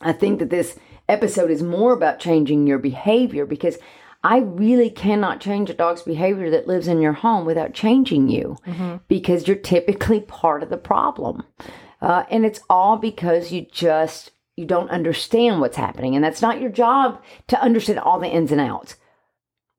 I 0.00 0.12
think 0.12 0.38
that 0.38 0.50
this 0.50 0.76
episode 1.09 1.50
is 1.50 1.62
more 1.62 1.92
about 1.92 2.20
changing 2.20 2.66
your 2.66 2.78
behavior 2.78 3.46
because 3.46 3.78
I 4.22 4.38
really 4.38 4.90
cannot 4.90 5.40
change 5.40 5.68
a 5.68 5.74
dog's 5.74 6.02
behavior 6.02 6.50
that 6.50 6.66
lives 6.66 6.88
in 6.88 7.00
your 7.00 7.12
home 7.12 7.44
without 7.44 7.74
changing 7.74 8.28
you 8.28 8.57
because 9.07 9.46
you're 9.46 9.57
typically 9.57 10.20
part 10.20 10.62
of 10.62 10.70
the 10.70 10.78
problem. 10.78 11.44
Uh, 12.00 12.24
and 12.30 12.44
it's 12.46 12.61
all 12.68 12.96
because 12.96 13.52
you 13.52 13.66
just 13.70 14.30
you 14.56 14.64
don't 14.64 14.90
understand 14.90 15.60
what's 15.60 15.76
happening. 15.76 16.14
And 16.14 16.24
that's 16.24 16.42
not 16.42 16.60
your 16.60 16.70
job 16.70 17.22
to 17.48 17.60
understand 17.60 17.98
all 17.98 18.20
the 18.20 18.28
ins 18.28 18.52
and 18.52 18.60
outs. 18.60 18.96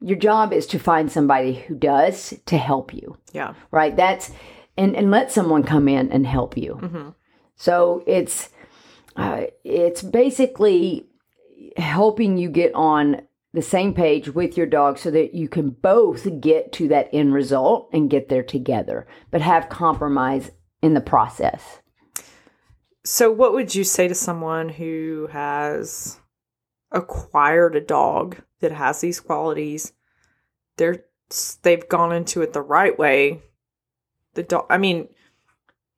Your 0.01 0.17
job 0.17 0.51
is 0.51 0.67
to 0.67 0.79
find 0.79 1.11
somebody 1.11 1.53
who 1.53 1.75
does 1.75 2.33
to 2.45 2.57
help 2.57 2.93
you. 2.93 3.17
Yeah. 3.31 3.53
right? 3.71 3.95
That's 3.95 4.31
and 4.77 4.95
and 4.95 5.09
let 5.09 5.31
someone 5.31 5.63
come 5.63 5.87
in 5.87 6.11
and 6.11 6.27
help 6.27 6.57
you. 6.57 7.13
So 7.55 8.03
it's 8.05 8.49
uh, 9.15 9.45
it's 9.63 10.01
basically 10.01 11.07
helping 11.77 12.37
you 12.37 12.49
get 12.49 12.73
on 12.75 13.21
the 13.53 13.61
same 13.61 13.93
page 13.93 14.29
with 14.29 14.57
your 14.57 14.65
dog 14.65 14.97
so 14.97 15.09
that 15.11 15.33
you 15.33 15.47
can 15.47 15.69
both 15.69 16.27
get 16.41 16.73
to 16.73 16.89
that 16.89 17.09
end 17.13 17.33
result 17.33 17.89
and 17.93 18.09
get 18.09 18.27
there 18.27 18.43
together 18.43 19.07
but 19.31 19.41
have 19.41 19.69
compromise 19.69 20.51
in 20.81 20.93
the 20.93 21.01
process 21.01 21.79
So, 23.05 23.31
what 23.31 23.53
would 23.53 23.73
you 23.75 23.83
say 23.83 24.07
to 24.07 24.15
someone 24.15 24.67
who 24.67 25.29
has 25.31 26.19
acquired 26.91 27.75
a 27.75 27.81
dog 27.81 28.37
that 28.59 28.71
has 28.71 28.99
these 28.99 29.19
qualities? 29.19 29.93
They're 30.77 31.05
they've 31.61 31.87
gone 31.87 32.11
into 32.11 32.41
it 32.41 32.53
the 32.53 32.61
right 32.61 32.97
way. 32.97 33.41
The 34.33 34.43
dog, 34.43 34.65
I 34.69 34.77
mean, 34.77 35.07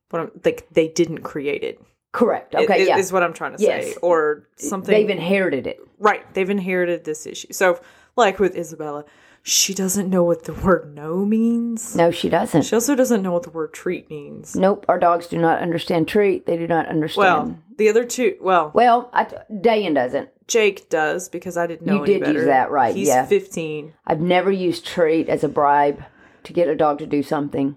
what 0.10 0.22
I'm, 0.22 0.32
like 0.44 0.68
they 0.72 0.88
didn't 0.90 1.20
create 1.24 1.64
it. 1.64 1.82
correct 2.12 2.56
okay 2.56 2.82
is, 2.82 2.88
yeah 2.88 2.98
is 2.98 3.12
what 3.12 3.24
I'm 3.24 3.34
trying 3.34 3.54
to 3.54 3.58
say, 3.58 3.88
Yes. 3.90 3.98
or 4.02 4.48
something. 4.58 4.94
they've 4.94 5.10
inherited 5.10 5.68
it 5.68 5.80
right, 6.00 6.32
they've 6.34 6.50
inherited 6.50 7.04
this 7.04 7.26
issue. 7.26 7.52
So, 7.52 7.80
like 8.16 8.40
with 8.40 8.56
Isabella, 8.56 9.06
she 9.48 9.74
doesn't 9.74 10.10
know 10.10 10.24
what 10.24 10.44
the 10.44 10.54
word 10.54 10.94
"no" 10.94 11.24
means. 11.24 11.96
no 11.96 12.12
she 12.12 12.28
doesn't 12.30 12.64
She 12.64 12.76
also 12.76 12.96
doesn't 12.96 13.22
know 13.22 13.32
what 13.32 13.44
the 13.44 13.50
word 13.50 13.74
"treat" 13.74 14.10
means. 14.10 14.56
nope 14.56 14.86
our 14.90 15.00
dogs 15.00 15.28
do 15.28 15.38
not 15.38 15.60
understand 15.62 16.08
treat 16.08 16.46
they 16.46 16.58
do 16.58 16.68
not 16.68 16.88
understand 16.88 17.48
Well, 17.48 17.60
the 17.78 17.90
other 17.90 18.04
two, 18.04 18.36
well, 18.42 18.72
well 18.74 19.10
I, 19.14 19.24
Dayan 19.52 19.96
doesn't 19.96 20.30
Jake 20.48 20.90
does 20.90 21.30
because 21.30 21.56
I 21.58 21.68
didn't 21.68 21.86
know 21.88 21.96
You 21.96 22.04
any 22.04 22.20
did 22.20 22.34
use 22.36 22.46
that, 22.46 22.72
right, 22.72 22.96
He's 22.96 23.08
yeah. 23.08 23.26
15. 23.26 23.94
I've 24.06 24.22
never 24.22 24.52
used 24.52 24.86
treat 24.86 25.30
as 25.30 25.44
a 25.44 25.50
bribe 25.50 26.04
to 26.44 26.54
get 26.54 26.68
a 26.70 26.76
dog 26.76 27.00
to 27.00 27.06
do 27.06 27.22
something. 27.24 27.76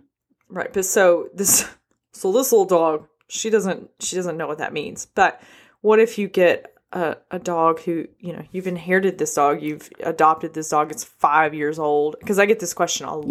Right. 0.48 0.72
But 0.72 0.84
so 0.84 1.28
this 1.34 1.68
so 2.12 2.32
this 2.32 2.52
little 2.52 2.66
dog, 2.66 3.06
she 3.28 3.50
doesn't 3.50 3.90
she 4.00 4.16
doesn't 4.16 4.36
know 4.36 4.46
what 4.46 4.58
that 4.58 4.72
means. 4.72 5.06
But 5.06 5.40
what 5.80 5.98
if 5.98 6.18
you 6.18 6.28
get 6.28 6.69
a, 6.92 7.16
a 7.30 7.38
dog 7.38 7.80
who, 7.80 8.06
you 8.18 8.32
know, 8.32 8.42
you've 8.50 8.66
inherited 8.66 9.18
this 9.18 9.34
dog, 9.34 9.62
you've 9.62 9.88
adopted 10.00 10.54
this 10.54 10.68
dog, 10.68 10.90
it's 10.90 11.04
five 11.04 11.54
years 11.54 11.78
old. 11.78 12.16
Because 12.18 12.38
I 12.38 12.46
get 12.46 12.60
this 12.60 12.74
question 12.74 13.06
a 13.06 13.16
lot. 13.16 13.28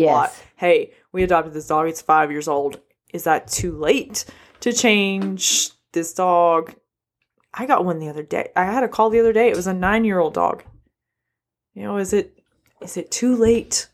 Hey, 0.56 0.92
we 1.12 1.24
adopted 1.24 1.54
this 1.54 1.68
dog, 1.68 1.88
it's 1.88 2.02
five 2.02 2.32
years 2.32 2.48
old. 2.48 2.80
Is 3.14 3.24
that 3.24 3.48
too 3.48 3.78
late 3.78 4.26
to 4.62 4.72
change 4.72 5.72
this 5.92 6.14
dog? 6.14 6.76
I 7.54 7.66
got 7.66 7.86
one 7.86 8.00
the 8.00 8.10
other 8.10 8.24
day. 8.24 8.50
I 8.56 8.66
had 8.66 8.84
a 8.84 8.88
call 8.88 9.10
the 9.10 9.20
other 9.20 9.34
day. 9.34 9.50
It 9.50 9.56
was 9.56 9.68
a 9.68 9.74
nine 9.74 10.06
year 10.06 10.20
old 10.20 10.36
dog. 10.36 10.64
You 11.74 11.84
know, 11.84 11.98
is 11.98 12.14
it 12.14 12.40
is 12.82 12.98
it 12.98 13.12
too 13.12 13.36
late 13.36 13.88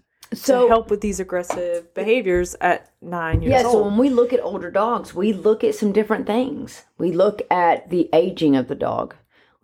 to 0.43 0.67
help 0.67 0.89
with 0.89 1.01
these 1.01 1.19
aggressive 1.19 1.93
behaviors 1.93 2.55
at 2.59 2.91
nine 3.01 3.41
years 3.41 3.51
yeah, 3.51 3.61
so 3.61 3.83
when 3.83 3.97
we 3.97 4.09
look 4.09 4.33
at 4.33 4.41
older 4.41 4.71
dogs, 4.71 5.13
we 5.13 5.33
look 5.33 5.63
at 5.63 5.75
some 5.75 5.91
different 5.91 6.27
things. 6.27 6.83
We 6.97 7.11
look 7.11 7.41
at 7.49 7.89
the 7.89 8.09
aging 8.11 8.55
of 8.55 8.67
the 8.67 8.75
dog. 8.75 9.15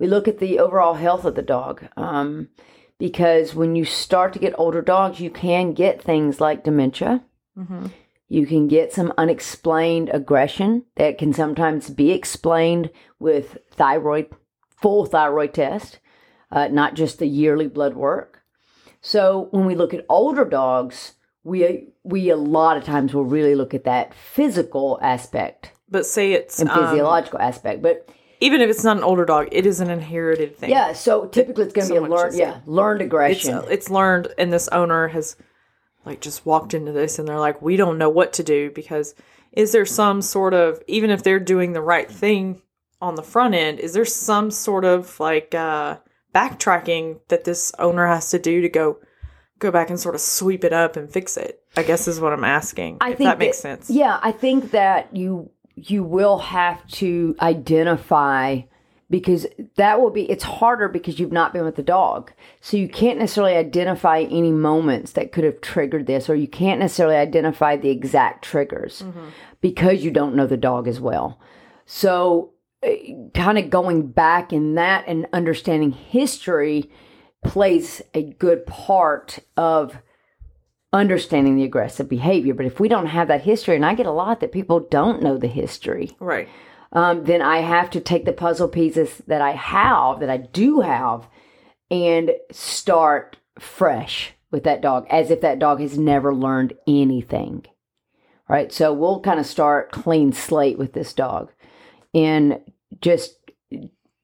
We 0.01 0.07
look 0.07 0.27
at 0.27 0.39
the 0.39 0.57
overall 0.57 0.95
health 0.95 1.25
of 1.25 1.35
the 1.35 1.43
dog. 1.43 1.87
Um, 1.95 2.49
because 2.97 3.53
when 3.53 3.75
you 3.75 3.85
start 3.85 4.33
to 4.33 4.39
get 4.39 4.57
older 4.57 4.81
dogs, 4.81 5.19
you 5.19 5.29
can 5.29 5.73
get 5.73 6.01
things 6.01 6.41
like 6.41 6.63
dementia. 6.63 7.23
Mm-hmm. 7.55 7.85
You 8.27 8.47
can 8.47 8.67
get 8.67 8.93
some 8.93 9.13
unexplained 9.15 10.09
aggression 10.11 10.85
that 10.95 11.19
can 11.19 11.33
sometimes 11.33 11.91
be 11.91 12.11
explained 12.13 12.89
with 13.19 13.59
thyroid, 13.69 14.31
full 14.69 15.05
thyroid 15.05 15.53
test, 15.53 15.99
uh, 16.51 16.67
not 16.69 16.95
just 16.95 17.19
the 17.19 17.27
yearly 17.27 17.67
blood 17.67 17.93
work. 17.93 18.41
So 19.01 19.49
when 19.51 19.67
we 19.67 19.75
look 19.75 19.93
at 19.93 20.05
older 20.09 20.45
dogs, 20.45 21.13
we 21.43 21.89
we 22.03 22.31
a 22.31 22.35
lot 22.35 22.75
of 22.75 22.85
times 22.85 23.13
will 23.13 23.25
really 23.25 23.53
look 23.53 23.75
at 23.75 23.83
that 23.83 24.15
physical 24.15 24.97
aspect 25.03 25.73
But 25.87 26.07
say 26.07 26.33
it's 26.33 26.59
and 26.59 26.69
um, 26.69 26.87
physiological 26.87 27.39
aspect. 27.39 27.83
But 27.83 28.09
even 28.41 28.59
if 28.61 28.69
it's 28.69 28.83
not 28.83 28.97
an 28.97 29.03
older 29.03 29.23
dog, 29.23 29.47
it 29.51 29.65
is 29.65 29.79
an 29.79 29.89
inherited 29.89 30.57
thing. 30.57 30.69
yeah, 30.71 30.91
so 30.93 31.25
typically 31.27 31.63
it's 31.65 31.73
going 31.73 31.87
to 31.87 31.93
be 31.93 31.97
a 31.97 32.01
learned 32.01 32.35
yeah 32.35 32.59
learned 32.65 33.01
it's 33.01 33.07
aggression. 33.07 33.61
it's 33.69 33.89
learned, 33.89 34.27
and 34.37 34.51
this 34.51 34.67
owner 34.69 35.07
has 35.09 35.37
like 36.05 36.19
just 36.19 36.45
walked 36.45 36.73
into 36.73 36.91
this, 36.91 37.17
and 37.19 37.27
they're 37.27 37.39
like, 37.39 37.61
we 37.61 37.77
don't 37.77 37.97
know 37.97 38.09
what 38.09 38.33
to 38.33 38.43
do 38.43 38.71
because 38.71 39.15
is 39.53 39.71
there 39.71 39.85
some 39.85 40.21
sort 40.21 40.53
of 40.53 40.81
even 40.87 41.09
if 41.09 41.23
they're 41.23 41.39
doing 41.39 41.73
the 41.73 41.81
right 41.81 42.09
thing 42.11 42.61
on 43.01 43.15
the 43.15 43.23
front 43.23 43.53
end, 43.55 43.79
is 43.79 43.93
there 43.93 44.05
some 44.05 44.51
sort 44.51 44.85
of 44.85 45.19
like 45.19 45.53
uh 45.55 45.97
backtracking 46.33 47.19
that 47.27 47.43
this 47.43 47.71
owner 47.79 48.07
has 48.07 48.29
to 48.31 48.39
do 48.39 48.61
to 48.61 48.69
go 48.69 48.97
go 49.59 49.69
back 49.69 49.89
and 49.89 49.99
sort 49.99 50.15
of 50.15 50.21
sweep 50.21 50.63
it 50.63 50.73
up 50.73 50.95
and 50.95 51.11
fix 51.11 51.37
it? 51.37 51.61
I 51.77 51.83
guess 51.83 52.07
is 52.07 52.19
what 52.19 52.33
I'm 52.33 52.43
asking. 52.43 52.97
I 53.01 53.11
if 53.11 53.17
think 53.17 53.29
that 53.29 53.39
makes 53.39 53.57
that- 53.61 53.85
sense. 53.85 53.89
Yeah, 53.89 54.19
I 54.21 54.31
think 54.31 54.71
that 54.71 55.15
you 55.15 55.51
you 55.75 56.03
will 56.03 56.39
have 56.39 56.85
to 56.87 57.35
identify 57.41 58.61
because 59.11 59.45
that 59.75 59.99
will 59.99 60.09
be 60.09 60.23
it's 60.31 60.45
harder 60.45 60.87
because 60.87 61.19
you've 61.19 61.33
not 61.33 61.51
been 61.51 61.65
with 61.65 61.75
the 61.75 61.83
dog. 61.83 62.31
So 62.61 62.77
you 62.77 62.87
can't 62.87 63.19
necessarily 63.19 63.57
identify 63.57 64.21
any 64.21 64.51
moments 64.51 65.11
that 65.11 65.33
could 65.33 65.43
have 65.43 65.59
triggered 65.59 66.07
this 66.07 66.29
or 66.29 66.35
you 66.35 66.47
can't 66.47 66.79
necessarily 66.79 67.17
identify 67.17 67.75
the 67.75 67.89
exact 67.89 68.45
triggers 68.45 69.01
mm-hmm. 69.01 69.29
because 69.59 70.03
you 70.03 70.11
don't 70.11 70.35
know 70.35 70.47
the 70.47 70.57
dog 70.57 70.87
as 70.87 71.01
well. 71.01 71.39
So 71.85 72.51
eh, 72.83 73.13
kind 73.33 73.57
of 73.57 73.69
going 73.69 74.07
back 74.07 74.53
in 74.53 74.75
that 74.75 75.03
and 75.07 75.27
understanding 75.33 75.91
history 75.91 76.89
plays 77.43 78.01
a 78.13 78.23
good 78.23 78.65
part 78.65 79.39
of 79.57 79.97
understanding 80.93 81.55
the 81.55 81.63
aggressive 81.63 82.09
behavior. 82.09 82.53
But 82.53 82.65
if 82.65 82.79
we 82.79 82.89
don't 82.89 83.07
have 83.07 83.27
that 83.29 83.43
history, 83.43 83.75
and 83.75 83.85
I 83.85 83.93
get 83.95 84.05
a 84.05 84.11
lot 84.11 84.39
that 84.39 84.51
people 84.51 84.79
don't 84.79 85.21
know 85.21 85.37
the 85.37 85.47
history, 85.47 86.11
Right. 86.19 86.49
um, 86.91 87.23
then 87.23 87.41
I 87.41 87.59
have 87.59 87.89
to 87.91 88.01
take 88.01 88.25
the 88.25 88.33
puzzle 88.33 88.67
pieces 88.67 89.17
that 89.27 89.41
I 89.41 89.51
have, 89.51 90.19
that 90.19 90.29
I 90.29 90.37
do 90.37 90.81
have, 90.81 91.27
and 91.89 92.31
start 92.51 93.37
fresh 93.59 94.33
with 94.51 94.63
that 94.63 94.81
dog 94.81 95.07
as 95.09 95.31
if 95.31 95.41
that 95.41 95.59
dog 95.59 95.79
has 95.79 95.97
never 95.97 96.33
learned 96.33 96.73
anything. 96.87 97.65
Right. 98.49 98.71
So 98.73 98.91
we'll 98.91 99.21
kind 99.21 99.39
of 99.39 99.45
start 99.45 99.93
clean 99.93 100.33
slate 100.33 100.77
with 100.77 100.91
this 100.91 101.13
dog 101.13 101.51
and 102.13 102.59
just 102.99 103.37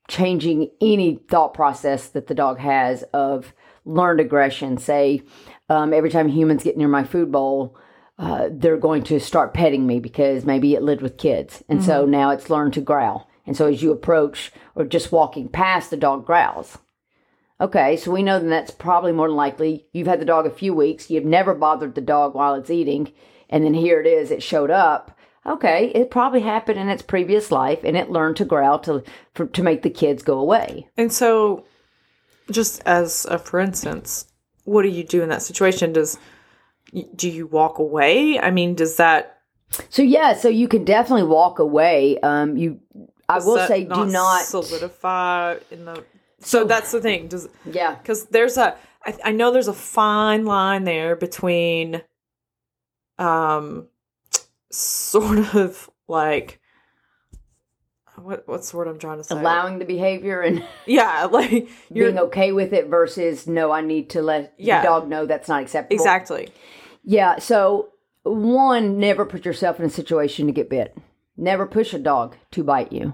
changing 0.10 0.70
any 0.82 1.16
thought 1.30 1.54
process 1.54 2.10
that 2.10 2.28
the 2.28 2.36
dog 2.36 2.60
has 2.60 3.04
of 3.14 3.54
learned 3.86 4.20
aggression. 4.20 4.78
Say, 4.78 5.22
um, 5.70 5.94
every 5.94 6.10
time 6.10 6.28
humans 6.28 6.64
get 6.64 6.78
near 6.78 6.88
my 6.88 7.04
food 7.04 7.32
bowl, 7.32 7.78
uh, 8.20 8.50
they're 8.52 8.78
going 8.78 9.04
to 9.04 9.20
start 9.20 9.54
petting 9.54 9.86
me 9.86 10.00
because 10.00 10.46
maybe 10.46 10.74
it 10.74 10.82
lived 10.82 11.02
with 11.02 11.18
kids. 11.18 11.64
And 11.70 11.84
so 11.84 12.06
now 12.06 12.32
it's 12.32 12.50
learned 12.50 12.74
to 12.74 12.82
growl. 12.82 13.30
And 13.46 13.56
so 13.56 13.68
as 13.68 13.82
you 13.82 13.92
approach 13.92 14.52
or 14.76 14.86
just 14.86 15.12
walking 15.12 15.48
past, 15.48 15.90
the 15.90 15.98
dog 15.98 16.26
growls. 16.26 16.78
Okay, 17.60 17.98
so 17.98 18.12
we 18.12 18.22
know 18.22 18.40
that 18.40 18.48
that's 18.48 18.72
probably 18.72 19.12
more 19.12 19.28
than 19.28 19.36
likely 19.36 19.88
you've 19.92 20.08
had 20.08 20.22
the 20.22 20.26
dog 20.26 20.46
a 20.46 20.52
few 20.52 20.74
weeks, 20.74 21.10
you've 21.10 21.26
never 21.26 21.56
bothered 21.56 21.96
the 21.96 22.02
dog 22.02 22.36
while 22.36 22.54
it's 22.54 22.70
eating, 22.70 23.12
and 23.50 23.64
then 23.64 23.74
here 23.74 24.00
it 24.00 24.06
is, 24.06 24.30
it 24.30 24.44
showed 24.44 24.70
up. 24.70 25.18
Okay, 25.44 25.92
it 25.96 26.12
probably 26.12 26.42
happened 26.42 26.78
in 26.78 26.90
its 26.90 27.02
previous 27.02 27.52
life 27.52 27.80
and 27.84 27.98
it 27.98 28.12
learned 28.12 28.36
to 28.38 28.46
growl 28.46 28.78
to 28.80 29.04
for, 29.34 29.48
to 29.48 29.64
make 29.64 29.82
the 29.82 29.90
kids 29.90 30.22
go 30.22 30.38
away. 30.38 30.88
And 30.98 31.12
so, 31.12 31.66
just 32.52 32.82
as 32.86 33.26
a 33.26 33.40
for 33.40 33.60
instance, 33.60 34.27
what 34.68 34.84
do 34.84 34.90
you 34.90 35.04
do 35.04 35.24
in 35.24 35.30
that 35.30 35.42
situation? 35.42 35.94
Does 35.94 36.20
do 37.16 37.30
you 37.30 37.48
walk 37.48 37.80
away? 37.80 38.40
I 38.40 38.52
mean, 38.52 38.76
does 38.76 38.98
that 38.98 39.40
So 39.90 40.02
yeah, 40.02 40.34
so 40.34 40.50
you 40.50 40.68
can 40.68 40.84
definitely 40.84 41.24
walk 41.24 41.60
away. 41.60 42.20
Um, 42.20 42.58
you, 42.58 42.80
I 43.30 43.40
will 43.40 43.66
say, 43.68 43.86
do 43.86 44.06
not. 44.06 44.44
solidify 44.44 45.58
in 45.72 45.86
the. 45.86 46.04
So 46.40 46.66
that's 46.66 46.92
the 46.92 47.02
thing. 47.02 47.28
Does 47.30 47.48
yeah, 47.66 47.96
because 47.96 48.26
there's 48.26 48.58
a 48.58 48.76
I, 49.06 49.18
I 49.26 49.32
know 49.32 49.52
there's 49.52 49.70
a 49.70 49.74
fine 49.74 50.46
line 50.46 50.84
there 50.84 51.16
between, 51.16 52.02
um, 53.18 53.88
sort 54.72 55.56
of 55.56 55.90
like. 56.08 56.60
What 58.22 58.48
what's 58.48 58.72
the 58.72 58.78
word 58.78 58.88
I'm 58.88 59.00
trying 59.00 59.18
to 59.18 59.24
say? 59.24 59.36
allowing 59.38 59.80
the 59.80 59.86
behavior 59.86 60.42
and 60.42 60.64
yeah, 60.86 61.26
like 61.26 61.70
you're 61.94 62.08
being 62.12 62.20
okay 62.20 62.52
with 62.52 62.74
it 62.74 62.88
versus 62.88 63.48
no, 63.48 63.72
I 63.72 63.82
need 63.82 64.10
to 64.12 64.22
let 64.22 64.54
Yeah. 64.58 64.82
the 64.82 64.88
dog 64.88 65.08
know 65.08 65.26
that's 65.26 65.48
not 65.50 65.62
acceptable. 65.62 65.96
exactly 66.02 66.50
Yeah. 67.04 67.40
So 67.40 67.90
one, 68.24 69.00
never 69.00 69.26
put 69.26 69.46
yourself 69.46 69.80
in 69.80 69.86
a 69.86 69.90
situation 69.90 70.48
to 70.48 70.52
get 70.52 70.70
bit. 70.70 70.98
Never 71.38 71.66
push 71.66 71.94
a 71.94 72.00
dog 72.00 72.36
to 72.52 72.64
bite 72.64 72.92
you. 72.92 73.14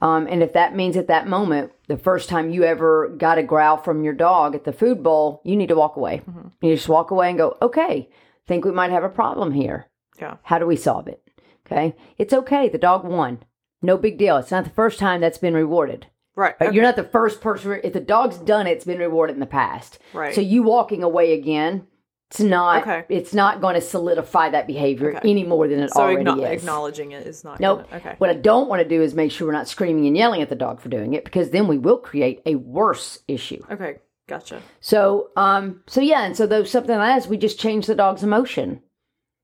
Um, 0.00 0.26
and 0.28 0.42
if 0.42 0.52
that 0.52 0.74
means 0.76 0.96
at 0.96 1.08
that 1.08 1.26
moment, 1.28 1.72
the 1.88 1.96
first 1.96 2.28
time 2.28 2.50
you 2.50 2.64
ever 2.64 3.08
got 3.08 3.38
a 3.38 3.42
growl 3.42 3.76
from 3.78 4.04
your 4.04 4.12
dog 4.12 4.54
at 4.54 4.64
the 4.64 4.72
food 4.72 5.02
bowl, 5.02 5.40
you 5.44 5.56
need 5.56 5.68
to 5.68 5.74
walk 5.76 5.96
away. 5.96 6.22
You 6.62 6.74
just 6.74 6.88
walk 6.88 7.10
away 7.10 7.28
and 7.30 7.38
go, 7.38 7.56
okay, 7.62 8.08
think 8.46 8.64
we 8.64 8.70
might 8.72 8.90
have 8.90 9.04
a 9.04 9.08
problem 9.08 9.52
here. 9.52 9.86
yeah 10.20 10.36
How 10.42 10.58
do 10.58 10.66
we 10.66 10.76
solve 10.76 11.08
it? 11.08 11.22
Okay. 11.66 11.94
It's 12.18 12.32
okay. 12.34 12.68
The 12.68 12.78
dog 12.78 13.04
won. 13.04 13.42
No 13.84 13.96
big 13.98 14.18
deal. 14.18 14.36
It's 14.38 14.50
not 14.50 14.64
the 14.64 14.70
first 14.70 14.98
time 14.98 15.20
that's 15.20 15.38
been 15.38 15.54
rewarded. 15.54 16.06
right. 16.36 16.54
Right? 16.60 16.72
You're 16.72 16.82
not 16.82 16.96
the 16.96 17.04
first 17.04 17.40
person. 17.40 17.80
If 17.84 17.92
the 17.92 18.00
dog's 18.00 18.38
done 18.38 18.66
it, 18.66 18.72
it's 18.72 18.84
been 18.84 18.98
rewarded 18.98 19.36
in 19.36 19.40
the 19.40 19.46
past. 19.46 19.98
Right. 20.12 20.34
So 20.34 20.40
you 20.40 20.62
walking 20.62 21.02
away 21.02 21.32
again, 21.34 21.86
it's 22.30 22.40
not. 22.40 22.82
Okay. 22.82 23.04
It's 23.08 23.34
not 23.34 23.60
going 23.60 23.74
to 23.74 23.80
solidify 23.80 24.50
that 24.50 24.66
behavior 24.66 25.16
Okay. 25.16 25.30
any 25.30 25.44
more 25.44 25.68
than 25.68 25.78
it 25.80 25.92
So 25.92 26.00
already 26.00 26.24
acknow- 26.24 26.52
is. 26.54 26.62
acknowledging 26.62 27.12
it 27.12 27.26
is 27.26 27.44
not. 27.44 27.60
Nope. 27.60 27.84
Gonna, 27.84 27.96
okay. 27.98 28.14
What 28.18 28.30
I 28.30 28.34
don't 28.34 28.68
want 28.68 28.82
to 28.82 28.88
do 28.88 29.02
is 29.02 29.14
make 29.14 29.30
sure 29.30 29.46
we're 29.46 29.52
not 29.52 29.68
screaming 29.68 30.06
and 30.06 30.16
yelling 30.16 30.40
at 30.42 30.48
the 30.48 30.56
dog 30.56 30.80
for 30.80 30.88
doing 30.88 31.12
it 31.14 31.24
because 31.24 31.50
then 31.50 31.68
we 31.68 31.78
will 31.78 31.98
create 31.98 32.40
a 32.46 32.54
worse 32.56 33.20
issue. 33.28 33.62
Okay. 33.70 33.96
Gotcha. 34.26 34.62
So, 34.80 35.28
um, 35.36 35.82
so 35.86 36.00
yeah, 36.00 36.24
and 36.24 36.34
so 36.34 36.46
those 36.46 36.70
something 36.70 36.96
like 36.96 37.06
that 37.10 37.18
is 37.22 37.28
we 37.28 37.36
just 37.36 37.60
change 37.60 37.86
the 37.86 37.94
dog's 37.94 38.22
emotion. 38.22 38.80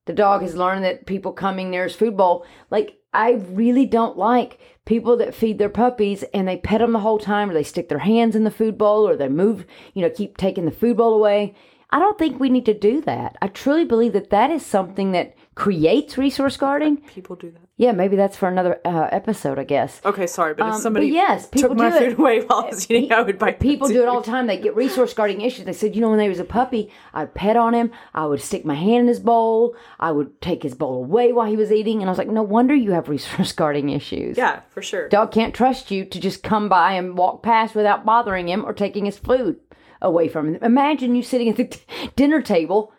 The 0.07 0.13
dog 0.13 0.43
has 0.43 0.57
learned 0.57 0.85
that 0.85 1.07
people 1.07 1.33
coming 1.33 1.71
near 1.71 1.85
his 1.85 1.95
food 1.95 2.17
bowl, 2.17 2.47
like 2.71 2.99
I 3.13 3.33
really 3.33 3.87
don't 3.87 4.17
like 4.17 4.59
people 4.85 5.17
that 5.19 5.35
feed 5.35 5.59
their 5.59 5.69
puppies 5.69 6.25
and 6.35 6.49
they 6.49 6.57
pet 6.57 6.81
them 6.81 6.93
the 6.93 7.01
whole 7.01 7.19
time, 7.19 7.51
or 7.51 7.55
they 7.55 7.63
stick 7.63 7.89
their 7.89 7.99
hands 7.99 8.35
in 8.35 8.45
the 8.45 8.51
food 8.51 8.79
bowl, 8.79 9.07
or 9.07 9.17
they 9.17 9.29
move, 9.29 9.67
you 9.95 10.03
know, 10.03 10.11
keep 10.11 10.37
taking 10.37 10.65
the 10.65 10.71
food 10.71 10.97
bowl 10.97 11.15
away. 11.15 11.55
I 11.91 11.99
don't 11.99 12.19
think 12.19 12.39
we 12.39 12.51
need 12.51 12.67
to 12.67 12.75
do 12.75 13.01
that. 13.03 13.37
I 13.43 13.49
truly 13.49 13.85
believe 13.85 14.13
that 14.13 14.31
that 14.31 14.51
is 14.51 14.65
something 14.65 15.13
that 15.13 15.35
creates 15.61 16.17
resource 16.17 16.57
guarding. 16.57 16.97
People 16.97 17.37
do 17.37 17.51
that. 17.51 17.61
Yeah, 17.77 17.93
maybe 17.93 18.17
that's 18.17 18.35
for 18.35 18.49
another 18.49 18.81
uh, 18.83 19.09
episode, 19.13 19.59
I 19.59 19.65
guess. 19.65 20.01
Okay, 20.07 20.27
sorry, 20.27 20.55
but 20.55 20.67
if 20.69 20.75
Um, 20.77 20.81
somebody 20.81 21.09
but 21.11 21.15
yes, 21.15 21.49
people 21.49 21.69
took 21.71 21.77
my 21.79 21.91
do 21.91 21.97
it. 21.97 21.99
food 22.11 22.19
away 22.19 22.41
while 22.41 22.65
I 22.65 22.69
was 22.71 22.91
eating, 22.91 23.13
I 23.13 23.21
would 23.21 23.39
bite. 23.39 23.61
People 23.61 23.87
do 23.89 24.01
it 24.01 24.09
all 24.09 24.23
the 24.23 24.27
time. 24.31 24.47
They 24.47 24.57
get 24.57 24.75
resource 24.75 25.13
guarding 25.13 25.43
issues. 25.43 25.67
They 25.67 25.75
said, 25.75 25.95
you 25.95 26.01
know, 26.01 26.09
when 26.09 26.19
they 26.19 26.31
was 26.31 26.39
a 26.41 26.45
puppy, 26.45 26.91
I'd 27.13 27.35
pet 27.35 27.59
on 27.59 27.75
him. 27.75 27.91
I 28.15 28.25
would 28.25 28.41
stick 28.41 28.65
my 28.65 28.75
hand 28.75 29.03
in 29.03 29.09
his 29.09 29.21
bowl. 29.21 29.77
I 29.99 30.13
would 30.13 30.41
take 30.41 30.63
his 30.63 30.75
bowl 30.75 30.95
away 31.05 31.31
while 31.35 31.47
he 31.47 31.57
was 31.57 31.71
eating. 31.71 32.01
And 32.01 32.09
I 32.09 32.11
was 32.11 32.17
like, 32.19 32.29
no 32.29 32.43
wonder 32.43 32.75
you 32.75 32.93
have 32.93 33.09
resource 33.17 33.53
guarding 33.53 33.91
issues. 33.91 34.39
Yeah, 34.39 34.61
for 34.71 34.81
sure. 34.81 35.11
Dog 35.11 35.31
can't 35.31 35.55
trust 35.55 35.91
you 35.91 36.07
to 36.07 36.19
just 36.19 36.43
come 36.43 36.71
by 36.71 36.93
and 36.95 37.19
walk 37.19 37.43
past 37.43 37.75
without 37.75 38.07
bothering 38.07 38.49
him 38.49 38.65
or 38.65 38.73
taking 38.73 39.05
his 39.05 39.19
food 39.19 39.61
away 40.01 40.27
from 40.27 40.55
him. 40.55 40.63
Imagine 40.63 41.15
you 41.15 41.23
sitting 41.23 41.51
at 41.51 41.57
the 41.57 41.65
t- 41.67 41.81
dinner 42.17 42.41
table 42.41 42.95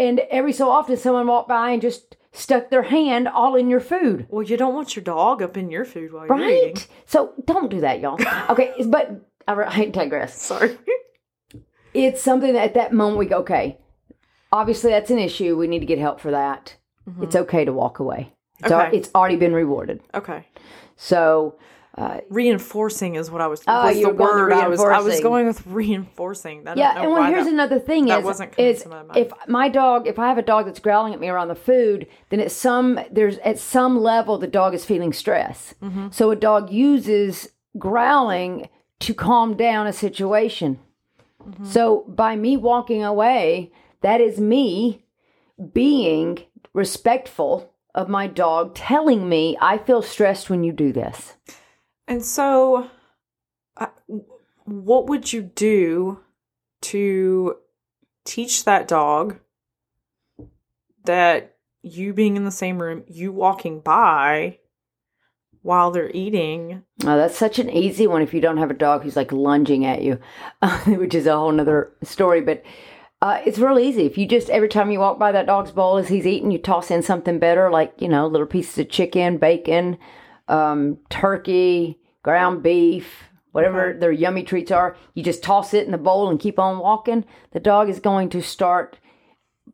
and 0.00 0.20
every 0.30 0.52
so 0.52 0.70
often 0.70 0.96
someone 0.96 1.26
walked 1.26 1.48
by 1.48 1.70
and 1.70 1.82
just 1.82 2.16
stuck 2.32 2.70
their 2.70 2.84
hand 2.84 3.28
all 3.28 3.54
in 3.56 3.68
your 3.68 3.80
food. 3.80 4.26
Well, 4.30 4.42
you 4.42 4.56
don't 4.56 4.74
want 4.74 4.94
your 4.96 5.02
dog 5.04 5.42
up 5.42 5.56
in 5.56 5.70
your 5.70 5.84
food 5.84 6.12
while 6.12 6.26
you're 6.26 6.48
eating. 6.48 6.74
Right? 6.74 6.88
So 7.06 7.32
don't 7.44 7.70
do 7.70 7.80
that, 7.80 8.00
y'all. 8.00 8.18
Okay, 8.52 8.72
but 8.86 9.04
I 9.48 9.52
I 9.54 9.84
digress. 9.86 10.40
Sorry. 10.40 10.78
it's 11.94 12.22
something 12.22 12.52
that 12.54 12.64
at 12.64 12.74
that 12.74 12.92
moment 12.92 13.18
we 13.18 13.26
go, 13.26 13.38
okay, 13.38 13.78
obviously 14.52 14.90
that's 14.90 15.10
an 15.10 15.18
issue. 15.18 15.56
We 15.56 15.66
need 15.66 15.80
to 15.80 15.86
get 15.86 15.98
help 15.98 16.20
for 16.20 16.30
that. 16.30 16.76
Mm-hmm. 17.08 17.24
It's 17.24 17.36
okay 17.36 17.64
to 17.64 17.72
walk 17.72 17.98
away. 17.98 18.32
It's, 18.60 18.70
al- 18.70 18.86
Okay. 18.86 18.96
it's 18.98 19.10
already 19.14 19.36
been 19.36 19.54
rewarded. 19.54 20.00
okay. 20.14 20.46
So, 20.96 21.56
Reinforcing 22.30 23.16
is 23.16 23.30
what 23.30 23.40
I 23.40 23.46
was. 23.46 23.62
Oh, 23.66 23.86
was 23.86 23.96
you 23.98 24.06
the 24.06 24.12
going 24.12 24.30
to 24.30 24.34
word 24.34 24.52
I 24.52 24.68
was. 24.68 24.80
I 24.80 25.00
was 25.00 25.20
going 25.20 25.46
with 25.46 25.66
reinforcing. 25.66 26.66
I 26.66 26.74
yeah, 26.74 27.02
and 27.02 27.10
well, 27.10 27.24
here's 27.24 27.46
that- 27.46 27.52
another 27.52 27.78
thing 27.78 28.06
that 28.06 28.20
is, 28.20 28.24
wasn't 28.24 28.52
coming 28.52 28.70
is 28.70 28.82
to 28.84 28.88
my 28.88 29.02
mind. 29.02 29.16
if 29.16 29.32
my 29.48 29.68
dog, 29.68 30.06
if 30.06 30.18
I 30.18 30.28
have 30.28 30.38
a 30.38 30.42
dog 30.42 30.66
that's 30.66 30.78
growling 30.78 31.12
at 31.14 31.20
me 31.20 31.28
around 31.28 31.48
the 31.48 31.54
food, 31.54 32.06
then 32.28 32.40
at 32.40 32.52
some 32.52 33.00
there's 33.10 33.38
at 33.38 33.58
some 33.58 33.98
level 33.98 34.38
the 34.38 34.46
dog 34.46 34.72
is 34.72 34.84
feeling 34.84 35.12
stress. 35.12 35.74
Mm-hmm. 35.82 36.08
So 36.10 36.30
a 36.30 36.36
dog 36.36 36.70
uses 36.70 37.48
growling 37.76 38.68
to 39.00 39.14
calm 39.14 39.56
down 39.56 39.86
a 39.86 39.92
situation. 39.92 40.78
Mm-hmm. 41.42 41.66
So 41.66 42.04
by 42.06 42.36
me 42.36 42.56
walking 42.56 43.02
away, 43.02 43.72
that 44.02 44.20
is 44.20 44.38
me 44.40 45.04
being 45.72 46.38
respectful 46.72 47.72
of 47.94 48.08
my 48.08 48.26
dog 48.26 48.74
telling 48.74 49.28
me 49.28 49.56
I 49.60 49.78
feel 49.78 50.02
stressed 50.02 50.48
when 50.48 50.62
you 50.62 50.72
do 50.72 50.92
this. 50.92 51.34
And 52.10 52.24
so, 52.24 52.90
uh, 53.76 53.86
what 54.64 55.06
would 55.06 55.32
you 55.32 55.42
do 55.42 56.18
to 56.82 57.56
teach 58.24 58.64
that 58.64 58.88
dog 58.88 59.38
that 61.04 61.54
you 61.82 62.12
being 62.12 62.36
in 62.36 62.44
the 62.44 62.50
same 62.50 62.82
room, 62.82 63.04
you 63.06 63.30
walking 63.30 63.78
by 63.78 64.58
while 65.62 65.92
they're 65.92 66.10
eating. 66.10 66.82
Oh, 67.04 67.16
that's 67.16 67.38
such 67.38 67.60
an 67.60 67.70
easy 67.70 68.08
one 68.08 68.22
if 68.22 68.34
you 68.34 68.40
don't 68.40 68.56
have 68.56 68.72
a 68.72 68.74
dog 68.74 69.04
who's 69.04 69.16
like 69.16 69.30
lunging 69.30 69.86
at 69.86 70.02
you, 70.02 70.18
which 70.86 71.14
is 71.14 71.28
a 71.28 71.36
whole 71.36 71.52
nother 71.52 71.92
story. 72.02 72.40
But 72.40 72.64
uh, 73.22 73.40
it's 73.46 73.58
real 73.58 73.78
easy. 73.78 74.04
If 74.06 74.18
you 74.18 74.26
just, 74.26 74.50
every 74.50 74.68
time 74.68 74.90
you 74.90 74.98
walk 74.98 75.20
by 75.20 75.30
that 75.30 75.46
dog's 75.46 75.70
bowl 75.70 75.96
as 75.96 76.08
he's 76.08 76.26
eating, 76.26 76.50
you 76.50 76.58
toss 76.58 76.90
in 76.90 77.02
something 77.02 77.38
better, 77.38 77.70
like, 77.70 77.94
you 77.98 78.08
know, 78.08 78.26
little 78.26 78.48
pieces 78.48 78.78
of 78.78 78.88
chicken, 78.88 79.38
bacon, 79.38 79.96
um, 80.48 80.98
turkey, 81.08 81.99
ground 82.22 82.62
beef, 82.62 83.24
whatever 83.52 83.96
their 83.98 84.12
yummy 84.12 84.42
treats 84.42 84.70
are. 84.70 84.96
You 85.14 85.22
just 85.22 85.42
toss 85.42 85.74
it 85.74 85.86
in 85.86 85.92
the 85.92 85.98
bowl 85.98 86.28
and 86.30 86.38
keep 86.40 86.58
on 86.58 86.78
walking. 86.78 87.24
The 87.52 87.60
dog 87.60 87.88
is 87.88 88.00
going 88.00 88.28
to 88.30 88.42
start 88.42 88.98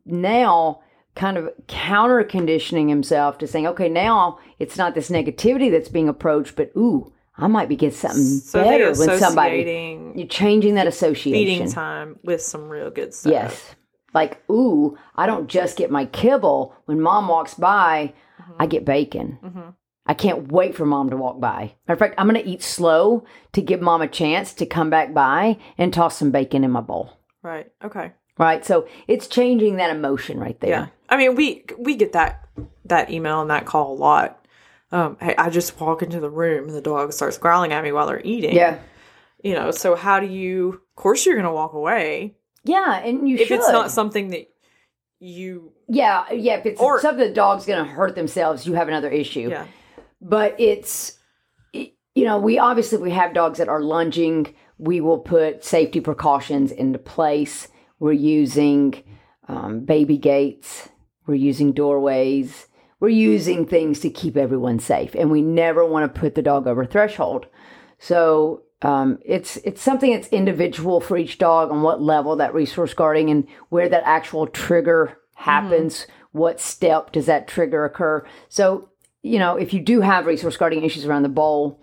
now 0.05 0.81
kind 1.15 1.37
of 1.37 1.49
counter 1.67 2.23
conditioning 2.23 2.89
himself 2.89 3.37
to 3.39 3.47
saying, 3.47 3.67
okay, 3.67 3.89
now 3.89 4.37
it's 4.59 4.77
not 4.77 4.93
this 4.93 5.09
negativity 5.09 5.71
that's 5.71 5.89
being 5.89 6.07
approached, 6.07 6.55
but 6.55 6.71
ooh, 6.77 7.11
I 7.37 7.47
might 7.47 7.69
be 7.69 7.75
getting 7.75 7.95
something 7.97 8.23
So 8.23 8.63
better 8.63 8.89
with 8.89 9.19
somebody. 9.19 9.99
You're 10.15 10.27
changing 10.27 10.75
that 10.75 10.87
association. 10.87 11.31
feeding 11.33 11.71
time 11.71 12.19
with 12.23 12.41
some 12.41 12.69
real 12.69 12.89
good 12.89 13.13
stuff. 13.13 13.31
Yes. 13.31 13.75
Like, 14.13 14.41
ooh, 14.49 14.97
I 15.15 15.25
don't 15.27 15.47
just 15.47 15.77
get 15.77 15.91
my 15.91 16.05
kibble. 16.05 16.73
When 16.85 17.01
mom 17.01 17.27
walks 17.27 17.53
by, 17.53 18.13
I 18.59 18.65
get 18.65 18.85
bacon. 18.85 19.37
Mhm. 19.43 19.73
I 20.07 20.13
can't 20.13 20.51
wait 20.51 20.75
for 20.75 20.85
mom 20.85 21.09
to 21.09 21.17
walk 21.17 21.39
by. 21.39 21.73
Matter 21.87 21.93
of 21.93 21.99
fact, 21.99 22.15
I'm 22.17 22.27
going 22.29 22.41
to 22.41 22.49
eat 22.49 22.63
slow 22.63 23.25
to 23.53 23.61
give 23.61 23.81
mom 23.81 24.01
a 24.01 24.07
chance 24.07 24.53
to 24.55 24.65
come 24.65 24.89
back 24.89 25.13
by 25.13 25.57
and 25.77 25.93
toss 25.93 26.17
some 26.17 26.31
bacon 26.31 26.63
in 26.63 26.71
my 26.71 26.81
bowl. 26.81 27.11
Right. 27.43 27.71
Okay. 27.83 28.13
Right. 28.37 28.65
So 28.65 28.87
it's 29.07 29.27
changing 29.27 29.77
that 29.77 29.89
emotion 29.95 30.39
right 30.39 30.59
there. 30.61 30.69
Yeah. 30.69 30.87
I 31.09 31.17
mean, 31.17 31.35
we 31.35 31.65
we 31.77 31.95
get 31.95 32.13
that 32.13 32.47
that 32.85 33.09
email 33.09 33.41
and 33.41 33.49
that 33.49 33.65
call 33.65 33.93
a 33.93 33.95
lot. 33.95 34.45
Um, 34.91 35.17
hey, 35.19 35.35
I 35.37 35.49
just 35.49 35.79
walk 35.81 36.01
into 36.01 36.19
the 36.21 36.29
room 36.29 36.67
and 36.67 36.73
the 36.75 36.81
dog 36.81 37.11
starts 37.13 37.37
growling 37.37 37.73
at 37.73 37.83
me 37.83 37.91
while 37.91 38.07
they're 38.07 38.21
eating. 38.23 38.55
Yeah. 38.55 38.79
You 39.43 39.53
know, 39.53 39.71
so 39.71 39.95
how 39.95 40.19
do 40.19 40.25
you? 40.27 40.69
Of 40.73 40.95
course, 40.95 41.25
you're 41.25 41.35
going 41.35 41.45
to 41.45 41.51
walk 41.51 41.73
away 41.73 42.35
Yeah. 42.63 42.97
And 42.99 43.27
you 43.27 43.37
if 43.37 43.47
should. 43.49 43.59
it's 43.59 43.69
not 43.69 43.91
something 43.91 44.29
that 44.29 44.49
you. 45.19 45.73
yeah. 45.87 46.25
Yeah. 46.31 46.57
If 46.57 46.65
it's 46.65 46.81
Or- 46.81 47.01
something 47.01 47.27
the 47.27 47.33
dog's 47.33 47.65
going 47.65 47.83
to 47.83 47.89
hurt 47.89 48.15
themselves, 48.15 48.65
you 48.67 48.73
have 48.73 48.87
another 48.87 49.09
issue. 49.09 49.49
Yeah. 49.49 49.65
But 50.21 50.55
it's 50.59 51.17
it- 51.73 51.93
you 52.15 52.25
know 52.25 52.37
we 52.37 52.57
obviously 52.57 52.97
we 52.99 53.11
have 53.11 53.33
dogs 53.33 53.59
that 53.59 53.69
are 53.69 53.81
lunging. 53.81 54.53
We 54.79 55.01
will 55.01 55.19
put 55.19 55.63
safety 55.63 55.99
precautions 55.99 56.71
into 56.71 56.99
place. 56.99 57.67
We're 57.99 58.11
using 58.11 59.03
um, 59.47 59.85
baby 59.85 60.17
gates. 60.17 60.89
We're 61.25 61.35
using 61.35 61.71
doorways. 61.73 62.67
We're 62.99 63.09
using 63.09 63.65
things 63.65 63.99
to 64.01 64.09
keep 64.09 64.37
everyone 64.37 64.79
safe. 64.79 65.15
And 65.15 65.29
we 65.31 65.41
never 65.41 65.85
want 65.85 66.13
to 66.13 66.19
put 66.19 66.35
the 66.35 66.41
dog 66.41 66.67
over 66.67 66.85
threshold. 66.85 67.47
So 67.99 68.63
um, 68.81 69.19
it's 69.25 69.57
it's 69.57 69.81
something 69.81 70.11
that's 70.11 70.27
individual 70.29 71.01
for 71.01 71.17
each 71.17 71.37
dog 71.37 71.71
on 71.71 71.81
what 71.81 72.01
level 72.01 72.35
that 72.35 72.53
resource 72.53 72.93
guarding 72.93 73.29
and 73.29 73.47
where 73.69 73.89
that 73.89 74.03
actual 74.05 74.47
trigger 74.47 75.17
happens. 75.35 76.05
What 76.31 76.59
step 76.59 77.11
does 77.11 77.25
that 77.25 77.47
trigger 77.47 77.85
occur? 77.85 78.25
So 78.49 78.89
you 79.23 79.39
know, 79.39 79.55
if 79.55 79.73
you 79.73 79.79
do 79.79 80.01
have 80.01 80.25
resource 80.25 80.57
guarding 80.57 80.83
issues 80.83 81.05
around 81.05 81.23
the 81.23 81.29
bowl, 81.29 81.81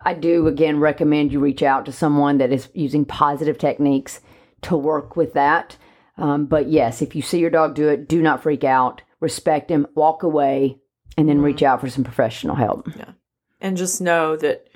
I 0.00 0.14
do 0.14 0.46
again 0.46 0.78
recommend 0.78 1.32
you 1.32 1.40
reach 1.40 1.62
out 1.62 1.86
to 1.86 1.92
someone 1.92 2.38
that 2.38 2.52
is 2.52 2.68
using 2.72 3.04
positive 3.04 3.58
techniques 3.58 4.20
to 4.62 4.76
work 4.76 5.16
with 5.16 5.34
that. 5.34 5.76
Um, 6.16 6.46
but 6.46 6.68
yes, 6.68 7.02
if 7.02 7.14
you 7.14 7.22
see 7.22 7.38
your 7.38 7.50
dog 7.50 7.74
do 7.74 7.88
it, 7.88 8.08
do 8.08 8.22
not 8.22 8.42
freak 8.42 8.64
out. 8.64 9.02
Respect 9.20 9.70
him, 9.70 9.86
walk 9.94 10.22
away, 10.22 10.78
and 11.16 11.28
then 11.28 11.40
reach 11.40 11.62
out 11.62 11.80
for 11.80 11.88
some 11.88 12.04
professional 12.04 12.54
help. 12.54 12.88
Yeah. 12.96 13.12
And 13.60 13.76
just 13.76 14.00
know 14.00 14.36
that 14.36 14.68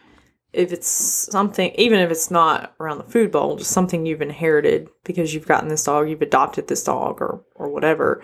if 0.53 0.73
it's 0.73 0.89
something, 0.89 1.73
even 1.77 2.01
if 2.01 2.11
it's 2.11 2.31
not 2.31 2.75
around 2.79 2.99
the 2.99 3.05
food 3.05 3.31
bowl, 3.31 3.57
just 3.57 3.71
something 3.71 4.05
you've 4.05 4.23
inherited 4.23 4.89
because 5.05 5.33
you've 5.33 5.47
gotten 5.47 5.69
this 5.69 5.85
dog, 5.85 6.09
you've 6.09 6.23
adopted 6.23 6.69
this 6.69 6.85
dog, 6.85 7.21
or 7.21 7.43
or 7.55 7.69
whatever. 7.71 8.23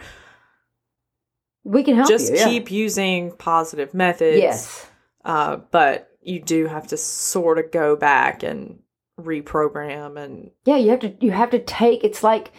We 1.69 1.83
can 1.83 1.97
help 1.97 2.09
just 2.09 2.33
you. 2.33 2.39
yeah. 2.39 2.45
keep 2.47 2.71
using 2.71 3.31
positive 3.33 3.93
methods. 3.93 4.39
yes. 4.39 4.87
Uh, 5.23 5.57
but 5.71 6.11
you 6.23 6.41
do 6.41 6.67
have 6.67 6.87
to 6.89 6.97
sort 6.97 7.59
of 7.59 7.71
go 7.71 7.95
back 7.95 8.43
and 8.43 8.79
reprogram 9.21 10.19
and 10.19 10.51
Yeah, 10.65 10.77
you 10.77 10.91
have 10.91 11.01
to. 11.01 11.15
You 11.21 11.31
have 11.33 11.51
to 11.51 11.59
take. 11.59 12.05
It's 12.05 12.23
like 12.23 12.53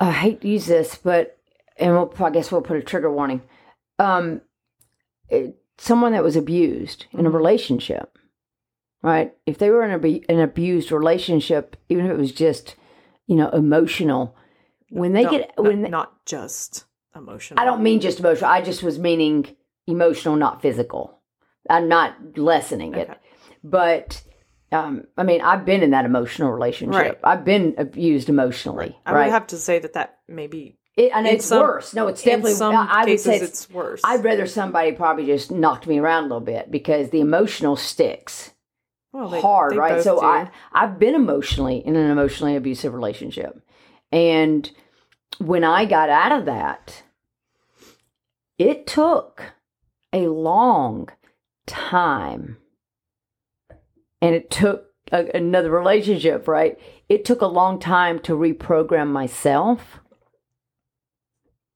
I 0.00 0.10
hate 0.10 0.40
to 0.40 0.48
use 0.48 0.66
this, 0.66 0.96
but 0.96 1.38
and 1.76 1.92
we'll, 1.92 2.12
I 2.18 2.30
guess 2.30 2.50
we'll 2.50 2.62
put 2.62 2.76
a 2.76 2.82
trigger 2.82 3.12
warning. 3.12 3.42
Um, 4.00 4.40
it, 5.28 5.56
someone 5.78 6.10
that 6.12 6.24
was 6.24 6.34
abused 6.34 7.06
in 7.12 7.26
a 7.26 7.30
relationship, 7.30 8.18
right? 9.00 9.32
If 9.46 9.58
they 9.58 9.70
were 9.70 9.84
in 9.84 9.92
a, 9.92 10.32
an 10.32 10.40
abused 10.40 10.90
relationship, 10.90 11.76
even 11.88 12.06
if 12.06 12.10
it 12.10 12.18
was 12.18 12.32
just, 12.32 12.74
you 13.28 13.36
know, 13.36 13.48
emotional, 13.50 14.36
when 14.88 15.12
they 15.12 15.22
no, 15.22 15.30
get 15.30 15.52
no, 15.56 15.62
when 15.62 15.82
they, 15.82 15.88
not 15.88 16.26
just 16.26 16.86
emotional. 17.14 17.60
I 17.60 17.64
don't 17.64 17.82
mean 17.82 18.00
just 18.00 18.20
emotional. 18.20 18.50
I 18.50 18.62
just 18.62 18.82
was 18.82 18.98
meaning 18.98 19.56
emotional, 19.86 20.36
not 20.36 20.62
physical. 20.62 21.18
I'm 21.68 21.88
not 21.88 22.38
lessening 22.38 22.94
it, 22.94 23.10
but 23.62 24.22
um, 24.72 25.04
I 25.16 25.24
mean, 25.24 25.40
I've 25.40 25.64
been 25.64 25.82
in 25.82 25.90
that 25.90 26.04
emotional 26.04 26.50
relationship. 26.52 27.00
Right. 27.02 27.18
I've 27.24 27.44
been 27.44 27.74
abused 27.76 28.28
emotionally. 28.28 28.96
I 29.04 29.12
right. 29.12 29.24
would 29.26 29.32
have 29.32 29.48
to 29.48 29.58
say 29.58 29.78
that 29.80 29.94
that 29.94 30.18
maybe 30.28 30.78
It, 30.96 31.10
and 31.14 31.26
it's 31.26 31.46
some- 31.46 31.60
worse. 31.60 31.92
No, 31.92 32.06
it's 32.08 32.22
definitely. 32.22 32.52
in 32.52 32.56
some 32.56 32.74
I 32.76 33.00
would 33.00 33.06
cases 33.06 33.24
say 33.24 33.36
it's, 33.36 33.44
it's 33.44 33.70
worse. 33.70 34.00
I'd 34.04 34.24
rather 34.24 34.46
somebody 34.46 34.92
probably 34.92 35.26
just 35.26 35.50
knocked 35.50 35.86
me 35.86 35.98
around 35.98 36.24
a 36.24 36.26
little 36.28 36.40
bit 36.40 36.70
because 36.70 37.10
the 37.10 37.20
emotional 37.20 37.76
sticks 37.76 38.52
well, 39.12 39.28
they- 39.28 39.40
hard, 39.40 39.72
they 39.72 39.78
right? 39.78 40.02
So 40.02 40.20
do. 40.20 40.26
I 40.26 40.50
I've 40.72 40.98
been 40.98 41.14
emotionally 41.14 41.78
in 41.84 41.96
an 41.96 42.10
emotionally 42.10 42.56
abusive 42.56 42.94
relationship, 42.94 43.60
and 44.12 44.70
when 45.38 45.64
I 45.64 45.84
got 45.84 46.08
out 46.08 46.32
of 46.32 46.44
that, 46.46 47.02
it 48.58 48.86
took 48.86 49.42
a 50.12 50.28
long 50.28 51.08
time, 51.66 52.58
and 54.20 54.34
it 54.34 54.50
took 54.50 54.86
a, 55.12 55.26
another 55.34 55.70
relationship, 55.70 56.46
right? 56.48 56.78
It 57.08 57.24
took 57.24 57.40
a 57.40 57.46
long 57.46 57.78
time 57.78 58.18
to 58.20 58.34
reprogram 58.34 59.08
myself 59.08 60.00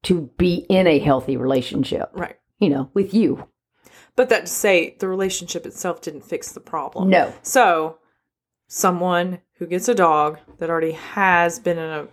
to 0.05 0.31
be 0.37 0.67
in 0.69 0.87
a 0.87 0.99
healthy 0.99 1.37
relationship, 1.37 2.11
right. 2.13 2.37
you 2.59 2.69
know, 2.69 2.91
with 2.93 3.15
you. 3.15 3.49
But 4.17 4.29
that 4.29 4.43
to 4.43 4.47
say 4.53 4.97
the 4.99 5.09
relationship 5.09 5.67
itself 5.67 6.01
didn't 6.03 6.25
fix 6.25 6.53
the 6.53 6.61
problem. 6.61 7.11
No. 7.11 7.33
So 7.43 7.99
someone 8.69 9.41
who 9.59 9.67
gets 9.67 9.89
a 9.89 9.95
dog 9.95 10.39
that 10.59 10.71
already 10.71 10.93
has 10.93 11.59
been 11.59 11.79
in 11.79 11.91
a 11.91 12.09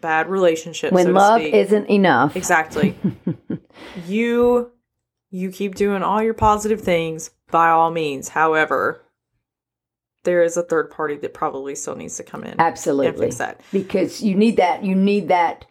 bad 0.00 0.28
relationship, 0.28 0.92
When 0.92 1.06
so 1.06 1.12
love 1.12 1.40
speak, 1.40 1.54
isn't 1.54 1.86
enough. 1.90 2.36
exactly. 2.36 2.96
you 4.06 4.70
you 5.30 5.50
keep 5.50 5.74
doing 5.74 6.02
all 6.02 6.22
your 6.22 6.34
positive 6.34 6.80
things 6.80 7.30
by 7.50 7.68
all 7.70 7.90
means. 7.90 8.28
However, 8.30 9.02
there 10.24 10.42
is 10.42 10.56
a 10.56 10.62
third 10.62 10.90
party 10.90 11.16
that 11.16 11.34
probably 11.34 11.74
still 11.74 11.96
needs 11.96 12.16
to 12.16 12.22
come 12.22 12.42
in 12.42 12.50
and 12.52 12.60
Absolutely. 12.60 13.26
fix 13.26 13.36
that. 13.38 13.60
because 13.72 14.22
you 14.22 14.34
need 14.34 14.56
that 14.56 14.84
you 14.84 14.94
need 14.94 15.28
that 15.28 15.64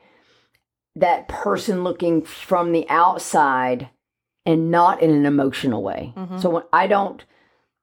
that 0.96 1.28
person 1.28 1.84
looking 1.84 2.22
from 2.22 2.72
the 2.72 2.90
outside 2.90 3.90
and 4.46 4.72
not 4.72 5.02
in 5.02 5.10
an 5.12 5.26
emotional 5.26 5.84
way 5.84 6.14
Mhm. 6.16 6.42
so 6.42 6.50
when 6.50 6.64
i 6.72 6.88
don't 6.88 7.26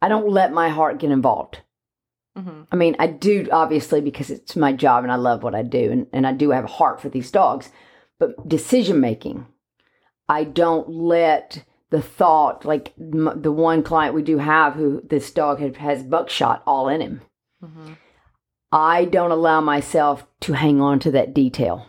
i 0.01 0.09
don't 0.09 0.29
let 0.31 0.51
my 0.53 0.71
heart 0.71 0.97
get 0.99 1.11
involved 1.11 1.61
hmm 2.37 2.63
i 2.73 2.77
mean 2.77 2.97
i 2.99 3.07
do 3.07 3.47
obviously 3.53 4.01
because 4.01 4.31
it's 4.31 4.57
my 4.57 4.73
job 4.73 5.05
and 5.05 5.13
i 5.13 5.17
love 5.17 5.43
what 5.43 5.55
i 5.55 5.63
do 5.63 5.91
and, 5.93 6.07
and 6.13 6.27
i 6.27 6.33
do 6.33 6.51
have 6.51 6.65
a 6.65 6.69
heart 6.79 7.01
for 7.01 7.09
these 7.09 7.31
dogs 7.31 7.71
but 8.19 8.49
decision 8.49 9.01
making 9.01 9.47
i 10.29 10.43
don't 10.45 10.89
let 10.89 11.65
the 11.91 12.01
thought 12.01 12.65
like 12.65 12.93
m- 12.99 13.39
the 13.43 13.53
one 13.53 13.83
client 13.83 14.15
we 14.15 14.23
do 14.23 14.39
have 14.39 14.75
who 14.75 15.03
this 15.09 15.31
dog 15.31 15.61
had, 15.61 15.77
has 15.77 16.03
buckshot 16.03 16.63
all 16.67 16.89
in 16.89 17.01
him 17.01 17.21
hmm 17.63 17.93
I 18.75 19.05
don't 19.05 19.31
allow 19.33 19.61
myself 19.61 20.25
to 20.41 20.55
hang 20.55 20.81
on 20.81 20.99
to 21.01 21.11
that 21.11 21.35
detail 21.35 21.87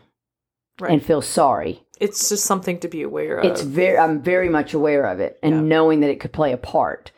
Right. 0.82 0.92
and 0.92 1.02
feel 1.02 1.22
sorry. 1.22 1.82
It's 1.98 2.28
just 2.28 2.44
something 2.44 2.78
to 2.80 2.90
be 2.90 3.04
aware 3.04 3.38
of. 3.38 3.46
It's 3.46 3.62
very 3.62 3.98
I'm 3.98 4.22
very 4.22 4.50
much 4.50 4.74
aware 4.74 5.06
of 5.06 5.22
it 5.22 5.40
and 5.42 5.54
Yeah. 5.56 5.62
knowing 5.62 6.02
that 6.02 6.10
it 6.10 6.20
could 6.20 6.34
play 6.34 6.52
a 6.52 6.58
part. 6.58 7.14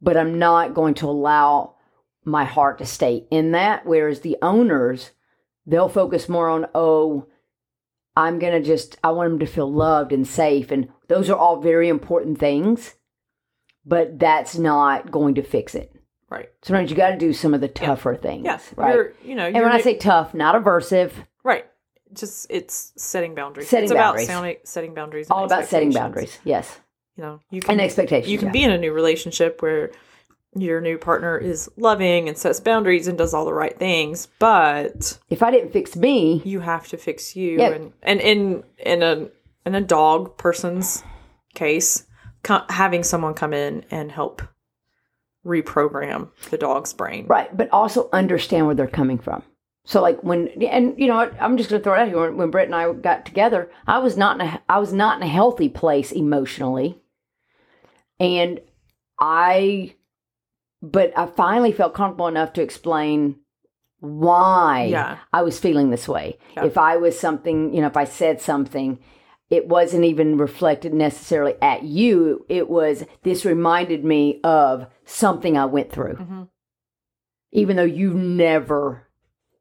But 0.00 0.16
I'm 0.16 0.38
not 0.38 0.72
going 0.72 0.94
to 0.94 1.08
allow 1.10 1.74
my 2.26 2.44
heart 2.44 2.76
to 2.78 2.84
stay 2.84 3.24
in 3.30 3.52
that 3.52 3.86
whereas 3.86 4.20
the 4.20 4.36
owners 4.42 5.12
they'll 5.64 5.88
focus 5.88 6.28
more 6.28 6.48
on 6.48 6.66
oh 6.74 7.26
I'm 8.16 8.38
going 8.38 8.52
to 8.54 8.66
just 8.66 8.96
I 9.04 9.10
want 9.12 9.30
them 9.30 9.38
to 9.40 9.46
feel 9.46 9.70
loved 9.72 10.12
and 10.12 10.26
safe 10.26 10.70
and 10.70 10.88
those 11.08 11.28
are 11.30 11.36
all 11.36 11.60
very 11.60 11.88
important 11.88 12.38
things. 12.38 12.94
But 13.88 14.18
that's 14.18 14.56
not 14.58 15.10
going 15.12 15.36
to 15.36 15.42
fix 15.42 15.74
it. 15.76 15.94
right. 16.28 16.48
Sometimes 16.62 16.90
you 16.90 16.96
got 16.96 17.10
to 17.10 17.16
do 17.18 17.32
some 17.32 17.54
of 17.54 17.60
the 17.60 17.68
tougher 17.68 18.16
things, 18.16 18.44
Yeah. 18.44 18.58
right? 18.76 18.94
You're, 18.94 19.12
you 19.22 19.34
know, 19.36 19.44
And 19.46 19.54
when 19.54 19.70
I 19.70 19.80
say 19.80 19.96
tough, 19.96 20.34
not 20.34 20.56
aversive, 20.60 21.12
right, 21.44 21.66
just 22.12 22.46
it's 22.50 22.92
setting 22.96 23.34
boundaries. 23.36 23.68
Setting 23.68 23.84
it's 23.84 23.92
boundaries. 23.92 24.26
about 24.26 24.34
sounding, 24.34 24.56
setting 24.64 24.94
boundaries. 24.94 25.26
and 25.28 25.32
All 25.34 25.44
about 25.44 25.66
setting 25.66 25.92
boundaries. 25.92 26.36
Yes. 26.42 26.80
You 27.16 27.22
know, 27.22 27.40
you 27.50 27.60
can 27.60 27.72
And 27.72 27.80
expectations. 27.80 28.28
you 28.32 28.38
can 28.38 28.48
yeah. 28.48 28.52
be 28.52 28.62
in 28.64 28.70
a 28.72 28.78
new 28.78 28.92
relationship 28.92 29.62
where 29.62 29.92
your 30.60 30.80
new 30.80 30.98
partner 30.98 31.36
is 31.38 31.70
loving 31.76 32.28
and 32.28 32.36
sets 32.36 32.60
boundaries 32.60 33.08
and 33.08 33.18
does 33.18 33.34
all 33.34 33.44
the 33.44 33.54
right 33.54 33.78
things, 33.78 34.28
but 34.38 35.18
if 35.30 35.42
I 35.42 35.50
didn't 35.50 35.72
fix 35.72 35.96
me, 35.96 36.42
you 36.44 36.60
have 36.60 36.88
to 36.88 36.96
fix 36.96 37.36
you. 37.36 37.58
Yeah. 37.58 37.70
And 37.70 37.92
and 38.02 38.20
in 38.20 38.64
in 38.78 39.02
a 39.02 39.28
in 39.64 39.74
a 39.74 39.80
dog 39.80 40.36
person's 40.38 41.02
case, 41.54 42.06
co- 42.42 42.64
having 42.68 43.02
someone 43.02 43.34
come 43.34 43.52
in 43.52 43.84
and 43.90 44.12
help 44.12 44.42
reprogram 45.44 46.30
the 46.50 46.58
dog's 46.58 46.92
brain. 46.92 47.26
right, 47.26 47.54
but 47.56 47.70
also 47.70 48.08
understand 48.12 48.66
where 48.66 48.74
they're 48.74 48.86
coming 48.86 49.18
from. 49.18 49.42
So 49.84 50.02
like 50.02 50.22
when 50.22 50.48
and 50.64 50.98
you 50.98 51.06
know 51.06 51.16
what, 51.16 51.40
I'm 51.40 51.56
just 51.56 51.70
going 51.70 51.80
to 51.80 51.84
throw 51.84 51.94
it 51.94 52.00
out 52.00 52.08
here. 52.08 52.20
When, 52.20 52.36
when 52.36 52.50
Brett 52.50 52.66
and 52.66 52.74
I 52.74 52.92
got 52.92 53.24
together, 53.24 53.70
I 53.86 53.98
was 53.98 54.16
not 54.16 54.40
in 54.40 54.46
a 54.46 54.62
I 54.68 54.78
was 54.78 54.92
not 54.92 55.18
in 55.18 55.22
a 55.22 55.30
healthy 55.30 55.68
place 55.68 56.10
emotionally, 56.10 57.00
and 58.18 58.60
I, 59.20 59.94
but 60.82 61.16
I 61.16 61.26
finally 61.26 61.72
felt 61.72 61.94
comfortable 61.94 62.28
enough 62.28 62.52
to 62.54 62.62
explain 62.62 63.36
why 64.00 64.84
Yeah. 64.90 65.18
I 65.32 65.42
was 65.42 65.58
feeling 65.58 65.90
this 65.90 66.06
way. 66.08 66.38
Yeah. 66.56 66.64
If 66.66 66.76
I 66.78 66.96
was 66.96 67.18
something, 67.18 67.72
you 67.74 67.80
know, 67.80 67.86
if 67.86 67.96
I 67.96 68.04
said 68.04 68.40
something, 68.40 68.98
it 69.48 69.68
wasn't 69.68 70.04
even 70.04 70.36
reflected 70.36 70.92
necessarily 70.92 71.54
at 71.62 71.82
you. 71.84 72.44
It 72.48 72.68
was 72.68 73.04
this 73.22 73.44
reminded 73.44 74.04
me 74.04 74.40
of 74.44 74.86
something 75.04 75.56
I 75.56 75.64
went 75.66 75.90
through, 75.92 76.14
Mhm. 76.16 76.48
even 77.52 77.76
though 77.76 77.82
you 77.84 78.12
never 78.12 79.02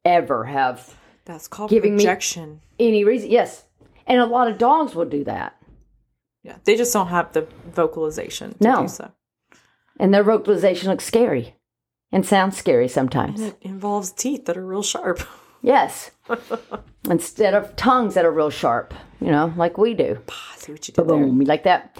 ever 0.03 0.43
have 0.45 0.95
That's 1.25 1.47
called 1.47 1.69
Giving 1.71 1.93
me- 1.95 2.03
projection. 2.03 2.61
any 2.79 3.03
reason. 3.03 3.31
Yes, 3.31 3.63
and 4.05 4.19
a 4.21 4.25
lot 4.27 4.47
of 4.47 4.57
dogs 4.59 4.93
will 4.95 5.05
do 5.05 5.23
that, 5.23 5.55
Yeah, 6.43 6.57
they 6.63 6.75
just 6.75 6.93
don't 6.93 7.07
have 7.07 7.31
the 7.33 7.47
vocalization 7.73 8.51
to 8.53 8.63
No. 8.63 8.81
do 8.83 8.87
so. 8.87 9.11
And 9.99 10.13
their 10.13 10.23
vocalization 10.23 10.89
looks 10.89 11.05
scary 11.05 11.55
and 12.11 12.25
sounds 12.25 12.57
scary 12.57 12.87
sometimes. 12.87 13.41
And 13.41 13.49
it 13.51 13.57
involves 13.61 14.11
teeth 14.11 14.45
that 14.45 14.57
are 14.57 14.65
real 14.65 14.83
sharp. 14.83 15.21
Yes, 15.61 16.11
instead 17.09 17.55
of 17.55 17.75
tongues 17.75 18.13
that 18.13 18.23
are 18.23 18.31
real 18.31 18.51
sharp, 18.51 18.93
you 19.19 19.31
know, 19.31 19.51
like 19.57 19.79
we 19.79 19.95
do. 19.95 20.21
I 20.29 20.57
see 20.57 20.73
what 20.73 20.87
you 20.87 20.93
did 20.93 21.07
there. 21.07 21.17
boom, 21.17 21.39
like 21.39 21.63
that. 21.63 21.97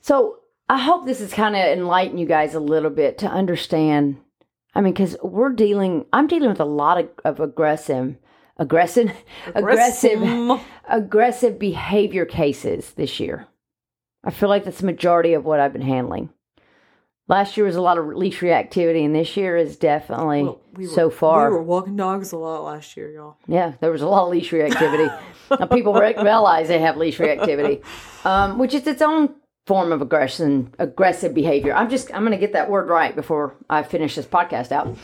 So 0.00 0.38
I 0.70 0.78
hope 0.78 1.04
this 1.04 1.20
has 1.20 1.30
kind 1.34 1.54
of 1.54 1.60
enlightened 1.60 2.18
you 2.18 2.24
guys 2.24 2.54
a 2.54 2.60
little 2.60 2.88
bit 2.88 3.18
to 3.18 3.26
understand. 3.26 4.16
I 4.74 4.80
mean, 4.80 4.94
because 4.94 5.18
we're 5.22 5.52
dealing, 5.52 6.06
I'm 6.14 6.26
dealing 6.26 6.48
with 6.48 6.60
a 6.60 6.64
lot 6.64 6.96
of, 6.98 7.10
of 7.22 7.40
aggressive, 7.40 8.16
aggressive, 8.56 9.12
aggressive, 9.54 10.18
Grissom. 10.18 10.60
aggressive 10.88 11.58
behavior 11.58 12.24
cases 12.24 12.92
this 12.92 13.20
year. 13.20 13.46
I 14.24 14.30
feel 14.30 14.48
like 14.48 14.64
that's 14.64 14.80
the 14.80 14.86
majority 14.86 15.34
of 15.34 15.44
what 15.44 15.60
I've 15.60 15.74
been 15.74 15.82
handling. 15.82 16.30
Last 17.28 17.56
year 17.56 17.64
was 17.64 17.76
a 17.76 17.80
lot 17.80 17.98
of 17.98 18.06
leash 18.06 18.40
reactivity, 18.40 19.04
and 19.04 19.14
this 19.14 19.36
year 19.36 19.56
is 19.56 19.76
definitely 19.76 20.42
Well, 20.42 20.60
we 20.74 20.86
were- 20.88 20.92
so 20.92 21.08
far. 21.08 21.50
We 21.50 21.56
were 21.56 21.62
walking 21.62 21.96
dogs 21.96 22.32
a 22.32 22.36
lot 22.36 22.64
last 22.64 22.96
year, 22.96 23.10
y'all. 23.10 23.36
Yeah, 23.46 23.72
there 23.80 23.90
was 23.92 24.02
a 24.02 24.08
lot 24.08 24.24
of 24.24 24.30
leash 24.30 24.50
reactivity. 24.50 25.16
Now, 25.60 25.66
people 25.66 25.92
re- 25.92 26.14
realize 26.16 26.68
they 26.68 26.78
have 26.78 26.96
leash 26.96 27.18
reactivity, 27.18 27.82
um, 28.24 28.58
which 28.58 28.72
is 28.72 28.86
its 28.86 29.02
own 29.02 29.34
form 29.66 29.92
of 29.92 30.00
aggression, 30.00 30.72
aggressive 30.78 31.34
behavior. 31.34 31.74
I'm 31.74 31.90
just 31.90 32.10
I'm 32.14 32.22
going 32.22 32.32
to 32.32 32.38
get 32.38 32.54
that 32.54 32.70
word 32.70 32.88
right 32.88 33.14
before 33.14 33.56
I 33.68 33.82
finish 33.82 34.14
this 34.14 34.24
podcast 34.24 34.72
out. 34.72 34.96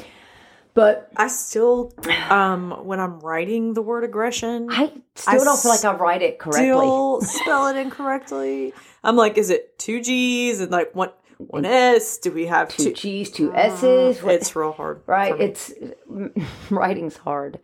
But 0.72 1.10
I 1.16 1.28
still, 1.28 1.92
um, 2.30 2.70
when 2.86 2.98
I'm 2.98 3.20
writing 3.20 3.74
the 3.74 3.82
word 3.82 4.04
aggression, 4.04 4.68
I 4.70 4.90
still 5.16 5.42
I 5.42 5.44
don't 5.44 5.58
feel 5.60 5.70
like 5.72 5.84
I 5.84 5.92
write 5.94 6.22
it 6.22 6.38
correctly. 6.38 6.64
still 6.68 7.20
spell 7.20 7.66
it 7.66 7.76
incorrectly. 7.76 8.72
I'm 9.04 9.16
like, 9.16 9.36
is 9.36 9.50
it 9.50 9.78
two 9.78 10.00
G's 10.00 10.60
and 10.60 10.70
like 10.70 10.94
one 10.94 11.10
one 11.38 11.64
S? 11.64 12.18
Do 12.18 12.30
we 12.32 12.46
have 12.46 12.68
two 12.68 12.84
two? 12.84 12.92
G's, 12.92 13.30
two 13.30 13.54
S's. 13.54 14.22
what- 14.22 14.34
It's 14.34 14.54
real 14.54 14.72
hard, 14.72 15.02
right? 15.06 15.38
It's 15.40 15.72
writing's 16.70 17.16
hard. 17.16 17.58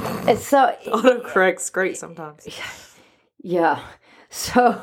And 0.00 0.38
so 0.38 0.74
autocorrect's 0.86 1.70
great 1.70 1.96
sometimes. 1.96 2.46
yeah, 3.42 3.80
so 4.30 4.82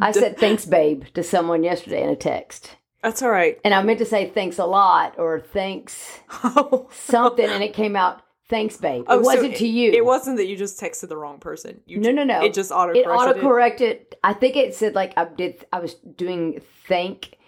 I 0.00 0.12
said 0.12 0.38
thanks, 0.38 0.64
babe, 0.64 1.04
to 1.14 1.22
someone 1.22 1.62
yesterday 1.62 2.02
in 2.02 2.08
a 2.10 2.16
text. 2.16 2.76
That's 3.02 3.20
all 3.20 3.30
right. 3.30 3.58
And 3.64 3.74
I 3.74 3.82
meant 3.82 3.98
to 3.98 4.04
say 4.06 4.30
thanks 4.30 4.58
a 4.58 4.64
lot 4.64 5.18
or 5.18 5.40
thanks 5.40 6.20
Oh, 6.44 6.88
something, 6.92 7.44
and 7.48 7.62
it 7.62 7.74
came 7.74 7.96
out 7.96 8.22
thanks, 8.52 8.76
babe. 8.76 9.04
Oh, 9.08 9.18
it 9.18 9.24
wasn't 9.24 9.56
to 9.56 9.66
you. 9.66 9.92
It 9.92 10.04
wasn't 10.04 10.36
that 10.36 10.46
you 10.46 10.56
just 10.56 10.78
texted 10.78 11.08
the 11.08 11.16
wrong 11.16 11.38
person. 11.38 11.80
You 11.86 11.98
No, 11.98 12.12
no, 12.12 12.22
no. 12.22 12.44
It 12.44 12.52
just 12.52 12.70
auto 12.70 12.92
It 12.92 13.06
auto 13.06 13.40
corrected. 13.40 14.14
I 14.22 14.34
think 14.34 14.56
it 14.56 14.74
said 14.74 14.94
like 14.94 15.14
I 15.16 15.24
did. 15.24 15.64
I 15.72 15.80
was 15.80 15.94
doing 15.94 16.60
thank, 16.86 17.38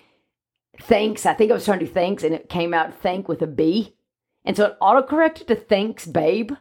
thanks. 0.81 1.27
I 1.27 1.35
think 1.35 1.51
I 1.51 1.55
was 1.55 1.67
trying 1.67 1.81
to 1.81 1.85
do 1.85 1.93
thanks, 1.93 2.25
and 2.25 2.35
it 2.35 2.49
came 2.49 2.73
out 2.73 2.99
thank 3.03 3.29
with 3.29 3.43
a 3.43 3.47
B, 3.47 3.95
and 4.47 4.57
so 4.57 4.65
it 4.67 4.77
auto 4.81 5.07
corrected 5.07 5.47
to 5.49 5.57
thanks, 5.57 6.07
babe. 6.07 6.53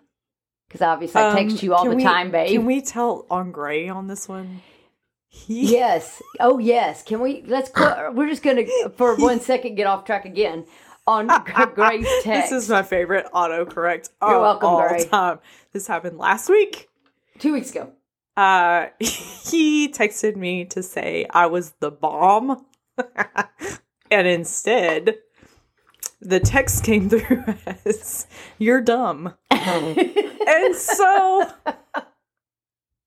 Because 0.68 0.82
obviously 0.82 1.22
I 1.22 1.34
text 1.34 1.64
you 1.64 1.74
all 1.74 1.90
the 1.90 2.04
time, 2.04 2.30
babe. 2.30 2.50
Um, 2.50 2.54
Can 2.56 2.66
we 2.66 2.82
tell 2.82 3.26
on 3.30 3.52
Gray 3.52 3.88
on 3.88 4.08
this 4.08 4.28
one? 4.28 4.62
He, 5.30 5.72
Yes. 5.72 6.22
Oh, 6.40 6.60
yes. 6.60 7.02
Can 7.02 7.22
we? 7.22 7.44
Let's. 7.48 7.72
We're 7.76 8.28
just 8.28 8.44
gonna 8.44 8.66
for 8.98 9.16
one 9.16 9.40
second 9.40 9.76
get 9.76 9.88
off 9.88 10.04
track 10.04 10.26
again 10.26 10.66
on 11.08 11.28
Gray's 11.76 12.08
text. 12.24 12.52
This 12.52 12.64
is 12.64 12.70
my 12.70 12.84
favorite 12.84 13.26
autocorrect 13.34 14.10
You're 14.22 14.40
welcome, 14.40 14.70
all 14.70 14.88
Gray. 14.88 15.06
time. 15.06 15.40
This 15.72 15.88
happened 15.88 16.18
last 16.18 16.50
week. 16.50 16.90
two 17.40 17.54
weeks 17.54 17.72
ago. 17.72 17.92
Uh, 18.36 18.88
he 19.00 19.90
texted 19.90 20.36
me 20.36 20.66
to 20.66 20.82
say 20.82 21.26
I 21.30 21.46
was 21.48 21.74
the 21.80 21.92
bomb, 21.92 22.66
and 24.10 24.28
instead, 24.28 25.18
the 26.20 26.40
text 26.40 26.84
came 26.84 27.10
through 27.10 27.44
as 27.86 28.26
"You're 28.58 28.82
dumb," 28.82 29.34
and 29.52 30.76
so 30.76 31.48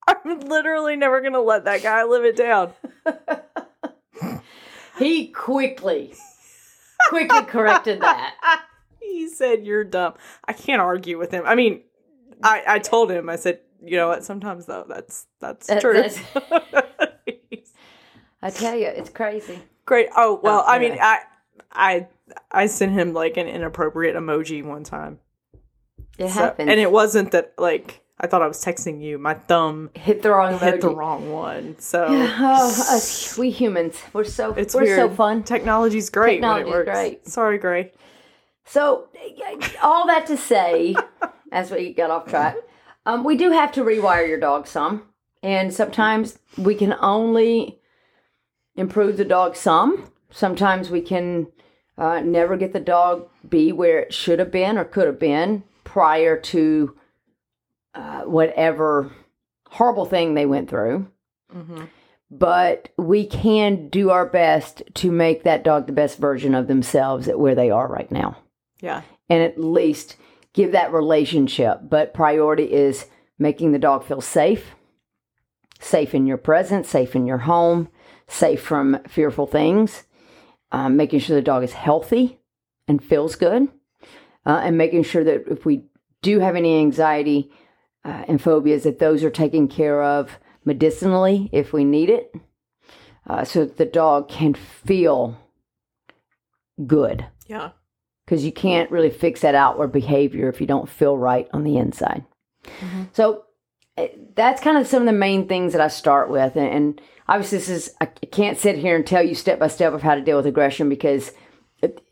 I'm 0.06 0.40
literally 0.40 0.94
never 0.96 1.20
gonna 1.20 1.40
let 1.40 1.64
that 1.64 1.82
guy 1.82 2.04
live 2.04 2.24
it 2.24 2.36
down. 2.36 2.72
He 4.98 5.26
quickly, 5.28 6.14
quickly 7.10 7.42
corrected 7.44 8.00
that. 8.00 8.34
He 9.00 9.28
said, 9.28 9.64
"You're 9.64 9.84
dumb." 9.84 10.14
I 10.46 10.52
can't 10.52 10.80
argue 10.82 11.16
with 11.16 11.30
him. 11.30 11.44
I 11.46 11.54
mean, 11.54 11.82
I 12.42 12.62
I 12.66 12.78
told 12.80 13.10
him. 13.10 13.28
I 13.28 13.36
said, 13.36 13.60
"You 13.82 13.96
know 13.96 14.08
what? 14.08 14.24
Sometimes 14.24 14.66
though, 14.66 14.84
that's 14.88 15.26
that's 15.40 15.68
That- 15.68 15.80
true." 15.80 16.02
I 18.42 18.50
tell 18.50 18.76
you, 18.76 18.86
it's 18.86 19.10
crazy. 19.10 19.60
Great. 19.84 20.08
Oh, 20.16 20.36
oh 20.36 20.40
well, 20.42 20.64
Oh, 20.66 20.70
I 20.70 20.78
mean. 20.78 20.98
I 21.00 21.20
I 21.72 22.08
I 22.50 22.66
sent 22.66 22.92
him 22.92 23.12
like 23.12 23.36
an 23.36 23.46
inappropriate 23.46 24.16
emoji 24.16 24.64
one 24.64 24.82
time, 24.84 25.20
It 26.18 26.28
So- 26.28 26.40
happens. 26.40 26.68
and 26.68 26.80
it 26.80 26.90
wasn't 26.90 27.30
that 27.32 27.54
like 27.58 28.02
I 28.18 28.26
thought 28.26 28.40
I 28.42 28.46
was 28.46 28.64
texting 28.64 29.02
you. 29.02 29.18
My 29.18 29.34
thumb 29.34 29.90
hit 29.94 30.22
the 30.22 30.30
wrong 30.30 30.58
hit 30.58 30.80
the 30.80 30.88
wrong 30.88 31.30
one. 31.30 31.76
So 31.78 32.06
Oh, 32.08 32.68
us, 32.90 33.36
we 33.36 33.50
humans, 33.50 34.00
we're 34.12 34.24
so 34.24 34.52
it's 34.54 34.74
we're 34.74 34.82
weird. 34.82 34.98
so 34.98 35.14
fun. 35.14 35.42
Technology's 35.42 36.08
great 36.10 36.40
when 36.40 36.56
Technology's 36.56 36.66
it 36.66 36.70
works. 36.76 36.90
great. 36.98 37.28
Sorry, 37.28 37.58
Gray. 37.58 37.92
So, 38.68 39.08
all 39.80 40.08
that 40.08 40.26
to 40.26 40.36
say, 40.36 40.96
as 41.52 41.70
we 41.70 41.92
got 41.92 42.10
off 42.10 42.26
track, 42.28 42.56
um, 43.04 43.22
we 43.22 43.36
do 43.36 43.52
have 43.52 43.70
to 43.72 43.84
rewire 43.84 44.26
your 44.26 44.40
dog 44.40 44.66
some, 44.66 45.02
and 45.42 45.72
sometimes 45.72 46.38
we 46.58 46.74
can 46.74 46.94
only 47.00 47.78
improve 48.74 49.18
the 49.18 49.24
dog 49.24 49.54
some. 49.54 50.10
Sometimes 50.30 50.90
we 50.90 51.00
can 51.00 51.46
uh, 51.96 52.20
never 52.20 52.56
get 52.56 52.72
the 52.72 52.80
dog 52.80 53.28
be 53.48 53.70
where 53.70 54.00
it 54.00 54.12
should 54.12 54.40
have 54.40 54.50
been 54.50 54.76
or 54.76 54.84
could 54.84 55.06
have 55.06 55.20
been 55.20 55.62
prior 55.84 56.36
to 56.36 56.96
uh, 57.96 58.22
whatever 58.22 59.10
horrible 59.68 60.04
thing 60.06 60.34
they 60.34 60.46
went 60.46 60.68
through. 60.70 61.08
Mm-hmm. 61.54 61.84
But 62.30 62.88
we 62.98 63.26
can 63.26 63.88
do 63.88 64.10
our 64.10 64.26
best 64.26 64.82
to 64.94 65.10
make 65.10 65.44
that 65.44 65.62
dog 65.64 65.86
the 65.86 65.92
best 65.92 66.18
version 66.18 66.54
of 66.54 66.66
themselves 66.66 67.28
at 67.28 67.38
where 67.38 67.54
they 67.54 67.70
are 67.70 67.86
right 67.88 68.10
now 68.10 68.36
Yeah. 68.80 69.02
and 69.28 69.42
at 69.42 69.60
least 69.60 70.16
give 70.52 70.72
that 70.72 70.92
relationship. 70.92 71.80
But 71.82 72.14
priority 72.14 72.72
is 72.72 73.06
making 73.38 73.72
the 73.72 73.78
dog 73.78 74.04
feel 74.04 74.20
safe, 74.20 74.74
safe 75.78 76.14
in 76.14 76.26
your 76.26 76.38
presence, 76.38 76.88
safe 76.88 77.14
in 77.14 77.26
your 77.26 77.38
home, 77.38 77.88
safe 78.26 78.60
from 78.60 78.98
fearful 79.08 79.46
things, 79.46 80.02
um, 80.72 80.96
making 80.96 81.20
sure 81.20 81.36
the 81.36 81.42
dog 81.42 81.62
is 81.62 81.74
healthy 81.74 82.40
and 82.88 83.02
feels 83.04 83.36
good, 83.36 83.68
uh, 84.44 84.60
and 84.64 84.76
making 84.76 85.04
sure 85.04 85.22
that 85.22 85.44
if 85.48 85.64
we 85.64 85.84
do 86.22 86.40
have 86.40 86.56
any 86.56 86.78
anxiety 86.78 87.52
uh, 88.06 88.24
and 88.28 88.40
phobias, 88.40 88.84
that 88.84 88.98
those 89.00 89.24
are 89.24 89.30
taken 89.30 89.66
care 89.68 90.02
of 90.02 90.38
medicinally 90.64 91.48
if 91.52 91.72
we 91.72 91.84
need 91.84 92.08
it, 92.08 92.32
uh, 93.26 93.44
so 93.44 93.64
that 93.64 93.76
the 93.76 93.84
dog 93.84 94.28
can 94.28 94.54
feel 94.54 95.36
good 96.86 97.26
Yeah. 97.46 97.70
because 98.24 98.44
you 98.44 98.52
can't 98.52 98.90
really 98.90 99.10
fix 99.10 99.40
that 99.40 99.54
outward 99.54 99.92
behavior 99.92 100.48
if 100.48 100.60
you 100.60 100.66
don't 100.66 100.88
feel 100.88 101.16
right 101.16 101.48
on 101.52 101.64
the 101.64 101.76
inside. 101.78 102.24
So 103.12 103.44
eh, 103.96 104.08
that's 104.34 104.60
kind 104.60 104.76
of 104.76 104.86
some 104.86 105.02
of 105.02 105.06
the 105.06 105.12
main 105.12 105.48
things 105.48 105.72
that 105.72 105.80
I 105.80 105.88
start 105.88 106.30
with. 106.30 106.56
And, 106.56 106.68
and 106.68 107.00
obviously, 107.28 107.58
this 107.58 107.68
is, 107.68 107.94
I 108.00 108.06
can't 108.06 108.58
sit 108.58 108.76
here 108.78 108.96
and 108.96 109.06
tell 109.06 109.22
you 109.22 109.34
step 109.34 109.58
by 109.58 109.68
step 109.68 109.92
of 109.92 110.02
how 110.02 110.14
to 110.14 110.20
deal 110.20 110.36
with 110.36 110.46
aggression 110.46 110.88
because 110.88 111.32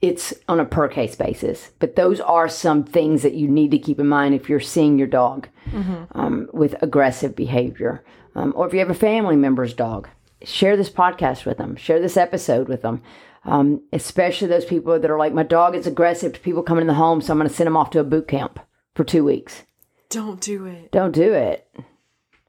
it's 0.01 0.35
on 0.49 0.61
a 0.61 0.65
per 0.65 0.89
case 0.89 1.17
basis. 1.17 1.71
But 1.79 1.97
those 1.97 2.21
are 2.21 2.49
some 2.49 2.85
things 2.85 3.23
that 3.23 3.35
you 3.35 3.49
need 3.49 3.71
to 3.71 3.79
keep 3.79 3.99
in 3.99 4.07
mind 4.07 4.35
if 4.35 4.49
you're 4.49 4.61
seeing 4.61 4.99
your 4.99 5.09
dog 5.09 5.49
um, 6.13 6.49
with 6.53 6.75
aggressive 6.83 7.35
behavior. 7.35 8.05
Um, 8.35 8.53
or 8.57 8.67
if 8.67 8.73
you 8.73 8.81
have 8.81 8.91
a 8.91 8.95
family 8.95 9.37
member's 9.37 9.75
dog, 9.75 10.09
share 10.43 10.77
this 10.77 10.91
podcast 10.91 11.47
with 11.47 11.59
them, 11.59 11.77
share 11.77 12.01
this 12.01 12.17
episode 12.17 12.69
with 12.69 12.83
them. 12.83 13.03
Um, 13.47 13.83
especially 13.93 14.49
those 14.49 14.65
people 14.65 14.99
that 14.99 15.11
are 15.11 15.19
like, 15.19 15.35
my 15.35 15.43
dog 15.43 15.75
is 15.75 15.87
aggressive 15.87 16.33
to 16.33 16.41
people 16.41 16.63
coming 16.63 16.83
in 16.83 16.89
the 16.89 16.95
home, 16.95 17.21
so 17.21 17.33
I'm 17.33 17.39
going 17.39 17.49
to 17.49 17.55
send 17.55 17.67
them 17.67 17.77
off 17.77 17.91
to 17.91 18.01
a 18.01 18.05
boot 18.05 18.27
camp 18.27 18.59
for 18.95 19.05
two 19.05 19.23
weeks. 19.23 19.65
Don't 20.09 20.41
do 20.41 20.65
it. 20.65 20.91
Don't 20.93 21.13
do 21.13 21.35
it. 21.35 21.69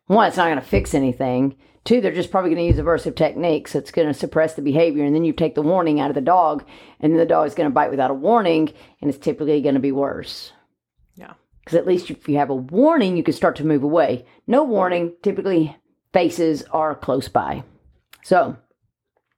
One, 0.07 0.27
it's 0.27 0.37
not 0.37 0.45
going 0.45 0.59
to 0.59 0.61
fix 0.61 0.93
anything. 0.93 1.57
Two, 1.85 2.01
they're 2.01 2.11
just 2.11 2.31
probably 2.31 2.49
going 2.49 2.67
to 2.67 2.75
use 2.75 2.83
aversive 2.83 3.15
techniques. 3.15 3.75
It's 3.75 3.91
going 3.91 4.07
to 4.07 4.13
suppress 4.13 4.55
the 4.55 4.63
behavior. 4.63 5.05
And 5.05 5.15
then 5.15 5.23
you 5.23 5.33
take 5.33 5.53
the 5.53 5.61
warning 5.61 5.99
out 5.99 6.09
of 6.09 6.15
the 6.15 6.21
dog, 6.21 6.65
and 6.99 7.13
then 7.13 7.19
the 7.19 7.27
dog 7.27 7.47
is 7.47 7.53
going 7.53 7.69
to 7.69 7.73
bite 7.73 7.91
without 7.91 8.09
a 8.09 8.15
warning, 8.15 8.73
and 9.01 9.09
it's 9.09 9.23
typically 9.23 9.61
going 9.61 9.75
to 9.75 9.79
be 9.79 9.91
worse. 9.91 10.51
Yeah. 11.15 11.33
Because 11.59 11.77
at 11.77 11.85
least 11.85 12.09
if 12.09 12.27
you 12.27 12.37
have 12.37 12.49
a 12.49 12.55
warning, 12.55 13.15
you 13.15 13.23
can 13.23 13.35
start 13.35 13.55
to 13.57 13.65
move 13.65 13.83
away. 13.83 14.25
No 14.47 14.63
warning, 14.63 15.13
typically 15.21 15.77
faces 16.11 16.63
are 16.71 16.95
close 16.95 17.27
by. 17.27 17.63
So 18.23 18.57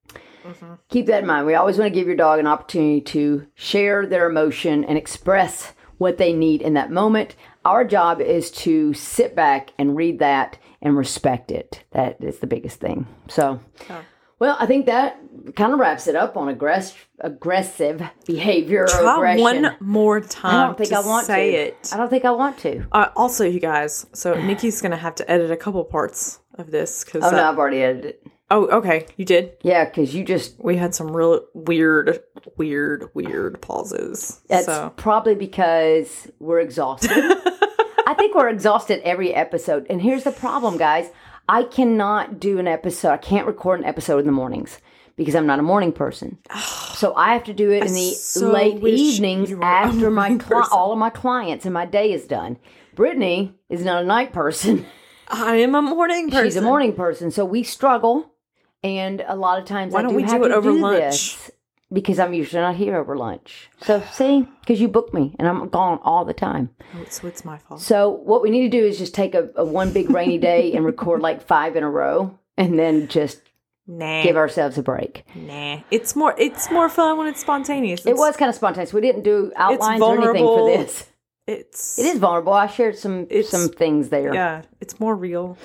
mm-hmm. 0.09 0.75
keep 0.87 1.07
that 1.07 1.23
in 1.23 1.27
mind. 1.27 1.47
We 1.47 1.55
always 1.55 1.77
want 1.77 1.91
to 1.91 1.99
give 1.99 2.07
your 2.07 2.15
dog 2.15 2.39
an 2.39 2.47
opportunity 2.47 3.01
to 3.01 3.47
share 3.55 4.05
their 4.05 4.29
emotion 4.29 4.85
and 4.85 4.97
express 4.97 5.73
what 5.97 6.17
they 6.17 6.33
need 6.33 6.61
in 6.61 6.73
that 6.75 6.91
moment. 6.91 7.35
Our 7.65 7.83
job 7.83 8.21
is 8.21 8.49
to 8.51 8.93
sit 8.93 9.35
back 9.35 9.71
and 9.77 9.95
read 9.95 10.19
that 10.19 10.57
and 10.81 10.95
respect 10.95 11.51
it. 11.51 11.83
That 11.91 12.23
is 12.23 12.39
the 12.39 12.47
biggest 12.47 12.79
thing. 12.79 13.07
So, 13.27 13.59
Yeah. 13.89 14.01
well, 14.39 14.55
I 14.59 14.65
think 14.67 14.85
that 14.85 15.17
kind 15.55 15.73
of 15.73 15.79
wraps 15.79 16.07
it 16.07 16.15
up 16.15 16.37
on 16.37 16.53
aggress- 16.53 16.95
aggressive 17.19 18.01
behavior. 18.25 18.83
or 18.83 18.87
Try 18.87 19.31
aggression. 19.33 19.41
one 19.63 19.75
more 19.79 20.21
time. 20.21 20.55
I 20.55 20.65
don't 20.67 20.77
think 20.77 20.89
to 20.89 20.97
I 20.97 20.99
want 21.01 21.25
say 21.27 21.51
to. 21.51 21.57
it. 21.57 21.89
I 21.93 21.97
don't 21.97 22.09
think 22.09 22.25
I 22.25 22.31
want 22.31 22.57
to. 22.59 22.85
Uh, 22.91 23.07
also, 23.15 23.43
you 23.45 23.59
guys. 23.59 24.05
So 24.13 24.33
Nikki's 24.35 24.81
gonna 24.81 24.95
have 24.97 25.15
to 25.15 25.29
edit 25.31 25.51
a 25.51 25.57
couple 25.57 25.83
parts 25.83 26.39
of 26.59 26.71
this 26.71 27.03
because. 27.03 27.23
Oh 27.23 27.31
no, 27.31 27.49
I've 27.49 27.57
already 27.57 27.81
edited 27.81 28.05
it. 28.05 28.27
oh, 28.51 28.67
okay. 28.79 29.05
You 29.17 29.25
did. 29.25 29.53
Yeah, 29.61 29.85
because 29.85 30.13
you 30.15 30.23
just 30.23 30.55
We 30.59 30.77
had 30.77 30.93
some 30.95 31.15
real 31.15 31.41
weird, 31.53 32.19
weird, 32.57 33.09
weird 33.13 33.61
pauses. 33.61 34.41
That's 34.47 34.65
so 34.65 34.93
probably 34.95 35.35
because 35.35 36.29
we're 36.39 36.59
exhausted. 36.59 37.11
I 38.07 38.13
think 38.13 38.35
we're 38.35 38.49
exhausted 38.49 39.01
every 39.03 39.33
episode. 39.33 39.85
And 39.89 40.01
here's 40.01 40.23
the 40.23 40.31
problem, 40.31 40.77
guys. 40.77 41.09
I 41.49 41.63
cannot 41.63 42.39
do 42.39 42.57
an 42.59 42.67
episode. 42.67 43.11
I 43.11 43.17
can't 43.17 43.47
record 43.47 43.79
an 43.79 43.85
episode 43.85 44.19
in 44.19 44.25
the 44.25 44.31
mornings 44.31 44.79
because 45.17 45.35
I'm 45.35 45.45
not 45.45 45.59
a 45.59 45.63
morning 45.63 45.91
person. 45.91 46.37
So 46.97 47.13
I 47.13 47.33
have 47.33 47.43
to 47.43 47.53
do 47.53 47.69
it 47.69 47.83
in 47.85 47.93
the 47.93 48.09
so 48.09 48.49
late 48.49 48.83
evenings 48.83 49.51
you 49.51 49.57
were 49.57 49.61
a 49.61 49.67
after 49.67 50.09
my 50.09 50.35
cli- 50.35 50.63
all 50.71 50.91
of 50.91 50.97
my 50.97 51.11
clients 51.11 51.63
and 51.63 51.71
my 51.71 51.85
day 51.85 52.11
is 52.11 52.25
done. 52.25 52.57
Britteny 52.95 53.53
is 53.69 53.85
not 53.85 54.01
a 54.01 54.05
night 54.07 54.33
person. 54.33 54.83
I 55.29 55.57
am 55.57 55.75
a 55.75 55.81
morning 55.81 56.29
person. 56.29 56.45
She's 56.45 56.55
a 56.55 56.61
morning 56.61 56.93
person. 56.93 57.31
So 57.31 57.45
we 57.45 57.63
struggle. 57.63 58.31
And 58.83 59.23
a 59.27 59.35
lot 59.35 59.59
of 59.59 59.65
times 59.65 59.93
Why 59.93 59.99
I 59.99 60.01
don't 60.03 60.11
do 60.11 60.17
we 60.17 60.23
have 60.23 60.39
do 60.41 60.45
it 60.45 60.51
over 60.51 60.71
do 60.71 60.77
lunch? 60.79 60.99
this 60.99 61.51
because 61.91 62.19
I'm 62.19 62.33
usually 62.33 62.61
not 62.61 62.75
here 62.75 62.95
over 62.95 63.17
lunch. 63.17 63.69
So 63.81 64.01
see, 64.11 64.47
because 64.61 64.79
you 64.79 64.87
booked 64.87 65.13
me 65.13 65.35
and 65.39 65.47
I'm 65.47 65.67
gone 65.69 65.99
all 66.03 66.25
the 66.25 66.33
time. 66.33 66.69
Oh, 66.95 67.03
so 67.09 67.27
it's 67.27 67.43
my 67.43 67.57
fault. 67.57 67.81
So 67.81 68.09
what 68.09 68.41
we 68.43 68.49
need 68.51 68.69
to 68.69 68.77
do 68.77 68.85
is 68.85 68.97
just 68.99 69.15
take 69.15 69.33
a, 69.33 69.49
a 69.55 69.65
one 69.65 69.91
big 69.93 70.09
rainy 70.11 70.37
day 70.37 70.73
and 70.73 70.85
record 70.85 71.21
like 71.21 71.41
five 71.45 71.75
in 71.75 71.83
a 71.83 71.89
row, 71.89 72.37
and 72.55 72.77
then 72.77 73.07
just 73.07 73.41
Nah, 73.89 74.21
give 74.21 74.35
ourselves 74.35 74.77
a 74.77 74.83
break. 74.83 75.23
nah. 75.33 75.79
It's 75.91 76.15
more. 76.15 76.35
It's 76.37 76.69
more 76.69 76.89
fun 76.89 77.17
when 77.17 77.27
it's 77.27 77.39
spontaneous. 77.41 78.05
It 78.05 78.17
was 78.17 78.35
kind 78.37 78.49
of 78.49 78.55
spontaneous. 78.55 78.91
We 78.93 79.01
didn't 79.01 79.23
do 79.23 79.51
outlines 79.55 80.01
or 80.01 80.13
anything 80.21 80.43
for 80.45 80.67
this. 80.77 81.09
It's. 81.47 81.97
It 81.97 82.05
is 82.05 82.19
vulnerable. 82.19 82.53
I 82.53 82.67
shared 82.67 82.97
some 82.97 83.27
some 83.43 83.69
things 83.69 84.09
there, 84.09 84.33
Yeah, 84.33 84.63
it's 84.81 84.99
more 84.99 85.15
real. 85.15 85.57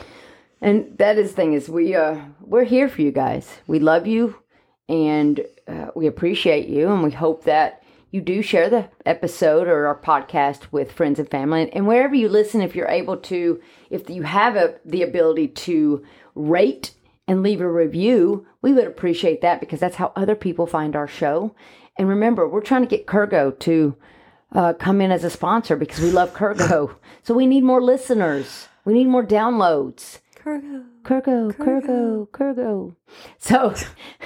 and 0.61 0.97
that 0.99 1.19
is 1.19 1.31
the 1.31 1.37
thing 1.37 1.53
is 1.55 1.69
we 1.69 1.95
uh 1.95 2.17
we're 2.41 2.65
here 2.65 2.89
for 2.89 3.03
you 3.03 3.11
guys. 3.13 3.49
We 3.67 3.79
love 3.81 4.07
you, 4.07 4.37
and 4.89 5.41
uh, 5.69 5.89
we 5.95 6.07
appreciate 6.07 6.69
you, 6.69 6.89
and 6.91 7.03
we 7.03 7.11
hope 7.11 7.45
that 7.45 7.83
you 8.11 8.21
do 8.21 8.43
share 8.43 8.69
the 8.69 8.89
episode 9.07 9.67
or 9.69 9.87
our 9.87 9.99
podcast 9.99 10.71
with 10.71 10.93
friends 10.93 11.19
and 11.19 11.31
family, 11.31 11.73
and 11.73 11.87
wherever 11.87 12.15
you 12.15 12.29
listen, 12.29 12.61
if 12.61 12.75
you're 12.77 12.89
able 12.89 13.17
to, 13.17 13.61
if 13.91 14.09
you 14.11 14.23
have 14.23 14.55
a, 14.55 14.75
the 14.85 15.03
ability 15.03 15.49
to 15.49 16.05
rate 16.35 16.93
and 17.27 17.43
leave 17.43 17.61
a 17.63 17.71
review, 17.71 18.47
we 18.61 18.73
would 18.73 18.87
appreciate 18.87 19.41
that 19.41 19.61
because 19.61 19.81
that's 19.81 19.97
how 19.97 20.13
other 20.15 20.35
people 20.35 20.67
find 20.67 20.95
our 20.95 21.09
show. 21.09 21.55
And 21.99 22.07
remember, 22.09 22.47
we're 22.47 22.61
trying 22.61 22.83
to 22.83 22.89
get 22.89 23.07
Kurgo 23.07 23.59
to 23.61 23.97
uh, 24.55 24.75
come 24.75 25.01
in 25.01 25.11
as 25.11 25.25
a 25.25 25.31
sponsor 25.31 25.77
because 25.77 26.01
we 26.01 26.11
love 26.11 26.33
Kurgo. 26.35 26.97
so 27.23 27.35
we 27.35 27.47
need 27.47 27.65
more 27.65 27.83
listeners. 27.83 28.69
We 28.85 28.95
need 28.95 29.09
more 29.09 29.25
downloads. 29.25 30.21
Kurgo. 30.37 30.85
Kurgo, 31.03 31.53
Kurgo, 31.53 32.29
Kurgo. 32.29 32.95
So, 33.39 33.75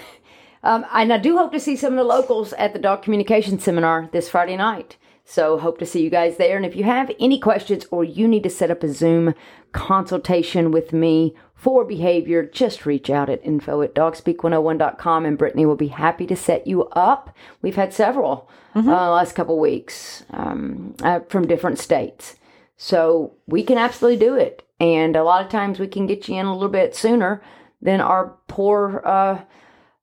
um, 0.62 0.84
and 0.92 1.12
I 1.12 1.18
do 1.18 1.36
hope 1.36 1.52
to 1.52 1.60
see 1.60 1.76
some 1.76 1.92
of 1.92 1.98
the 1.98 2.04
locals 2.04 2.52
at 2.54 2.72
the 2.72 2.78
dog 2.78 3.02
communication 3.02 3.58
seminar 3.58 4.08
this 4.12 4.28
Friday 4.28 4.56
night. 4.56 4.96
So, 5.24 5.58
hope 5.58 5.78
to 5.78 5.86
see 5.86 6.02
you 6.02 6.10
guys 6.10 6.36
there. 6.36 6.56
And 6.56 6.64
if 6.64 6.76
you 6.76 6.84
have 6.84 7.10
any 7.18 7.38
questions 7.38 7.86
or 7.90 8.04
you 8.04 8.28
need 8.28 8.44
to 8.44 8.50
set 8.50 8.70
up 8.70 8.82
a 8.82 8.88
Zoom 8.88 9.34
consultation 9.72 10.70
with 10.70 10.92
me 10.92 11.34
for 11.56 11.84
behavior, 11.84 12.44
just 12.44 12.84
reach 12.84 13.08
out 13.08 13.30
at 13.30 13.44
info 13.44 13.80
at 13.80 13.94
dogspeak101.com 13.94 15.24
and 15.24 15.38
Britteny 15.38 15.64
will 15.64 15.74
be 15.74 15.88
happy 15.88 16.26
to 16.26 16.36
set 16.36 16.66
you 16.66 16.84
up. 16.88 17.34
We've 17.62 17.74
had 17.74 17.94
several 17.94 18.48
uh, 18.74 18.82
last 19.10 19.34
couple 19.34 19.58
weeks 19.58 20.22
um, 20.30 20.94
uh, 21.02 21.20
from 21.28 21.46
different 21.48 21.78
states. 21.78 22.36
So 22.76 23.32
we 23.46 23.62
can 23.62 23.78
absolutely 23.78 24.18
do 24.18 24.34
it. 24.34 24.68
And 24.78 25.16
a 25.16 25.24
lot 25.24 25.42
of 25.42 25.50
times 25.50 25.80
we 25.80 25.88
can 25.88 26.06
get 26.06 26.28
you 26.28 26.36
in 26.36 26.44
a 26.44 26.52
little 26.52 26.68
bit 26.68 26.94
sooner 26.94 27.40
than 27.80 28.02
our 28.02 28.36
poor 28.48 29.00
uh, 29.04 29.40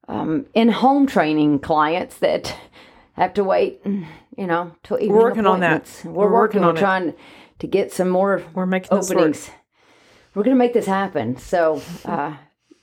um, 0.08 0.48
in 0.56 0.70
home 0.70 1.06
training 1.06 1.60
clients 1.60 2.18
that 2.18 2.56
have 3.14 3.36
to 3.36 3.44
wait, 3.44 3.80
you 3.86 4.48
know, 4.48 4.76
till 4.82 4.98
evening 4.98 5.14
working 5.20 5.46
on 5.46 5.60
that. 5.60 6.02
We're, 6.04 6.12
We're 6.12 6.32
working, 6.32 6.34
working 6.34 6.62
We're 6.62 6.70
on 6.70 6.78
it. 6.78 6.80
trying 6.80 7.14
to 7.60 7.68
get 7.68 7.92
some 7.92 8.10
more 8.10 8.44
We're 8.56 8.66
making 8.66 8.98
this 8.98 9.14
work. 9.14 9.36
We're 10.36 10.44
going 10.44 10.56
to 10.56 10.60
make 10.60 10.74
this 10.74 10.86
happen. 10.86 11.38
So, 11.38 11.82
uh, 12.06 12.36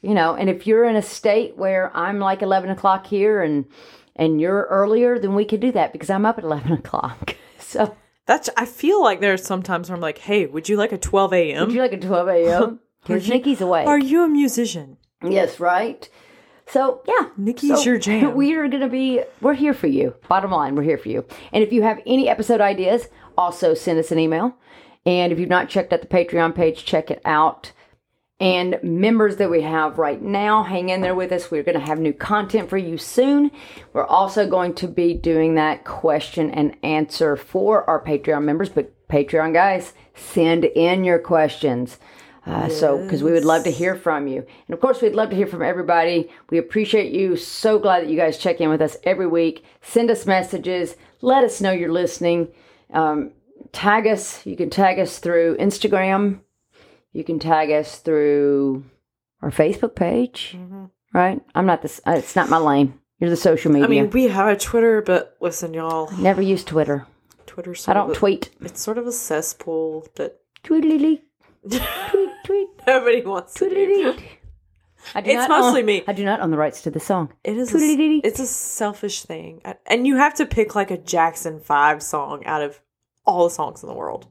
you 0.02 0.14
know, 0.14 0.34
and 0.34 0.48
if 0.48 0.66
you're 0.66 0.84
in 0.84 0.96
a 0.96 1.02
state 1.02 1.56
where 1.56 1.94
I'm 1.96 2.18
like 2.18 2.42
11 2.42 2.70
o'clock 2.70 3.06
here 3.06 3.42
and 3.42 3.64
and 4.16 4.40
you're 4.40 4.66
earlier, 4.70 5.18
then 5.18 5.34
we 5.34 5.44
could 5.44 5.60
do 5.60 5.72
that 5.72 5.92
because 5.92 6.10
I'm 6.10 6.26
up 6.26 6.36
at 6.38 6.44
11 6.44 6.72
o'clock. 6.80 7.36
So, 7.58 7.96
That's. 8.26 8.50
I 8.56 8.66
feel 8.66 9.02
like 9.02 9.20
there's 9.20 9.44
sometimes 9.44 9.88
where 9.88 9.96
I'm 9.96 10.02
like, 10.02 10.18
hey, 10.18 10.46
would 10.46 10.68
you 10.68 10.76
like 10.76 10.92
a 10.92 10.98
12 10.98 11.32
a.m.? 11.32 11.66
would 11.66 11.74
you 11.74 11.80
like 11.82 11.92
a 11.92 11.98
12 11.98 12.28
a.m.? 12.28 12.80
Because 13.02 13.26
Nikki's 13.30 13.62
away. 13.62 13.86
Are 13.86 13.98
you 13.98 14.24
a 14.24 14.28
musician? 14.28 14.98
Yes, 15.26 15.58
right. 15.58 16.06
So 16.66 17.00
yeah, 17.08 17.30
Nikki's 17.38 17.78
So, 17.78 17.82
your 17.82 17.98
jam. 17.98 18.34
We 18.36 18.52
are 18.54 18.68
going 18.68 18.82
to 18.82 18.88
be. 18.90 19.22
We're 19.40 19.54
here 19.54 19.72
for 19.72 19.86
you. 19.86 20.14
Bottom 20.28 20.50
line, 20.50 20.74
we're 20.74 20.82
here 20.82 20.98
for 20.98 21.08
you. 21.08 21.24
And 21.50 21.64
if 21.64 21.72
you 21.72 21.82
have 21.82 22.00
any 22.04 22.28
episode 22.28 22.60
ideas, 22.60 23.08
also 23.38 23.72
send 23.72 23.98
us 23.98 24.12
an 24.12 24.18
email. 24.18 24.54
And 25.06 25.32
if 25.32 25.38
you've 25.38 25.48
not 25.48 25.68
checked 25.68 25.92
out 25.92 26.02
the 26.02 26.06
Patreon 26.06 26.54
page, 26.54 26.84
check 26.84 27.10
it 27.10 27.22
out. 27.24 27.72
And 28.38 28.78
members 28.82 29.36
that 29.36 29.50
we 29.50 29.60
have 29.62 29.98
right 29.98 30.20
now, 30.20 30.62
hang 30.62 30.88
in 30.88 31.02
there 31.02 31.14
with 31.14 31.30
us. 31.30 31.50
We're 31.50 31.62
going 31.62 31.78
to 31.78 31.86
have 31.86 32.00
new 32.00 32.14
content 32.14 32.70
for 32.70 32.78
you 32.78 32.96
soon. 32.96 33.50
We're 33.92 34.06
also 34.06 34.48
going 34.48 34.74
to 34.76 34.88
be 34.88 35.12
doing 35.12 35.56
that 35.56 35.84
question 35.84 36.50
and 36.50 36.74
answer 36.82 37.36
for 37.36 37.88
our 37.88 38.02
Patreon 38.02 38.44
members. 38.44 38.70
But 38.70 38.94
Patreon 39.08 39.52
guys, 39.52 39.92
send 40.14 40.64
in 40.64 41.04
your 41.04 41.18
questions. 41.18 41.98
Uh, 42.46 42.70
So, 42.70 42.96
because 43.02 43.22
we 43.22 43.32
would 43.32 43.44
love 43.44 43.64
to 43.64 43.70
hear 43.70 43.94
from 43.94 44.26
you. 44.26 44.46
And 44.66 44.74
of 44.74 44.80
course, 44.80 45.02
we'd 45.02 45.14
love 45.14 45.28
to 45.30 45.36
hear 45.36 45.46
from 45.46 45.62
everybody. 45.62 46.30
We 46.48 46.56
appreciate 46.56 47.12
you. 47.12 47.36
So 47.36 47.78
glad 47.78 48.02
that 48.02 48.08
you 48.08 48.16
guys 48.16 48.38
check 48.38 48.62
in 48.62 48.70
with 48.70 48.80
us 48.80 48.96
every 49.04 49.26
week. 49.26 49.62
Send 49.82 50.10
us 50.10 50.24
messages. 50.24 50.96
Let 51.20 51.44
us 51.44 51.60
know 51.60 51.72
you're 51.72 51.92
listening. 51.92 52.48
Um, 52.94 53.32
tag 53.72 54.06
us. 54.06 54.44
You 54.46 54.56
can 54.56 54.70
tag 54.70 54.98
us 54.98 55.18
through 55.18 55.56
Instagram. 55.58 56.40
You 57.12 57.24
can 57.24 57.38
tag 57.38 57.70
us 57.70 57.98
through 57.98 58.84
our 59.42 59.50
Facebook 59.50 59.94
page. 59.94 60.56
Right? 61.12 61.40
I'm 61.54 61.66
not 61.66 61.82
this. 61.82 62.00
Uh, 62.06 62.12
it's 62.12 62.36
not 62.36 62.48
my 62.48 62.58
lane. 62.58 62.94
You're 63.18 63.30
the 63.30 63.36
social 63.36 63.70
media. 63.72 63.86
I 63.86 63.88
mean, 63.90 64.10
we 64.10 64.28
have 64.28 64.48
a 64.48 64.56
Twitter, 64.56 65.02
but 65.02 65.36
listen, 65.40 65.74
y'all, 65.74 66.10
Never 66.12 66.40
use 66.40 66.64
Twitter. 66.64 67.06
Twitter's 67.46 67.86
I 67.88 67.92
don't 67.94 68.12
a, 68.12 68.14
tweet. 68.14 68.50
It's 68.60 68.80
sort 68.80 68.96
of 68.96 69.06
a 69.06 69.12
cesspool 69.12 70.06
that 70.14 70.38
Tweedly 70.62 70.98
tweet 70.98 71.24
tweet 72.44 72.68
nobody 72.86 73.22
wants 73.22 73.54
to 73.54 73.68
do. 73.68 73.74
tweedly. 73.74 74.24
I 75.14 75.20
do 75.22 75.30
It's 75.30 75.48
not 75.48 75.50
mostly 75.50 75.80
own- 75.80 75.86
me. 75.86 76.04
I 76.06 76.12
do 76.12 76.24
not 76.24 76.40
own 76.40 76.50
the 76.50 76.56
rights 76.56 76.82
to 76.82 76.90
the 76.90 77.00
song. 77.00 77.32
It 77.42 77.56
is. 77.56 77.74
A, 77.74 77.78
it's 78.26 78.38
a 78.38 78.46
selfish 78.46 79.22
thing, 79.22 79.62
and 79.86 80.06
you 80.06 80.16
have 80.16 80.34
to 80.34 80.46
pick 80.46 80.74
like 80.74 80.90
a 80.90 80.98
Jackson 80.98 81.58
Five 81.60 82.02
song 82.02 82.44
out 82.46 82.62
of 82.62 82.80
all 83.30 83.44
the 83.44 83.50
songs 83.50 83.82
in 83.82 83.88
the 83.88 83.94
world. 83.94 84.26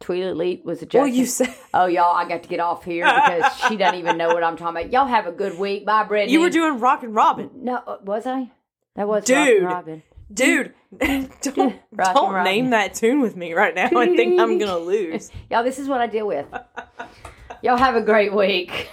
Tweet 0.00 0.22
Elite 0.22 0.64
was 0.64 0.80
a 0.80 0.86
Jackson. 0.86 1.00
Well, 1.00 1.08
you 1.08 1.26
said 1.26 1.54
Oh, 1.74 1.84
y'all, 1.86 2.14
I 2.16 2.26
got 2.26 2.42
to 2.42 2.48
get 2.48 2.58
off 2.58 2.84
here 2.84 3.04
because 3.04 3.52
she 3.68 3.76
doesn't 3.76 3.98
even 3.98 4.16
know 4.16 4.28
what 4.28 4.42
I'm 4.42 4.56
talking 4.56 4.80
about. 4.80 4.92
Y'all 4.92 5.06
have 5.06 5.26
a 5.26 5.32
good 5.32 5.58
week. 5.58 5.84
Bye, 5.84 6.04
Britteny. 6.04 6.30
you 6.30 6.40
were 6.40 6.48
doing 6.48 6.80
Rockin' 6.80 7.12
Robin. 7.12 7.50
No, 7.54 7.76
uh, 7.86 7.98
was 8.02 8.26
I? 8.26 8.50
That 8.96 9.06
was 9.06 9.24
Dude. 9.24 9.62
Rockin' 9.62 9.64
Robin. 9.64 10.02
Dude, 10.32 10.74
don't, 10.98 11.42
don't 11.96 12.32
Robin. 12.32 12.44
name 12.44 12.70
that 12.70 12.94
tune 12.94 13.20
with 13.20 13.36
me 13.36 13.52
right 13.52 13.74
now. 13.74 13.86
I 13.94 14.06
think 14.16 14.40
I'm 14.40 14.56
going 14.58 14.60
to 14.70 14.78
lose. 14.78 15.30
Y'all, 15.50 15.64
this 15.64 15.78
is 15.78 15.86
what 15.88 16.00
I 16.00 16.06
deal 16.06 16.26
with. 16.26 16.46
Y'all 17.62 17.76
have 17.76 17.94
a 17.96 18.00
great 18.00 18.32
week. 18.34 18.88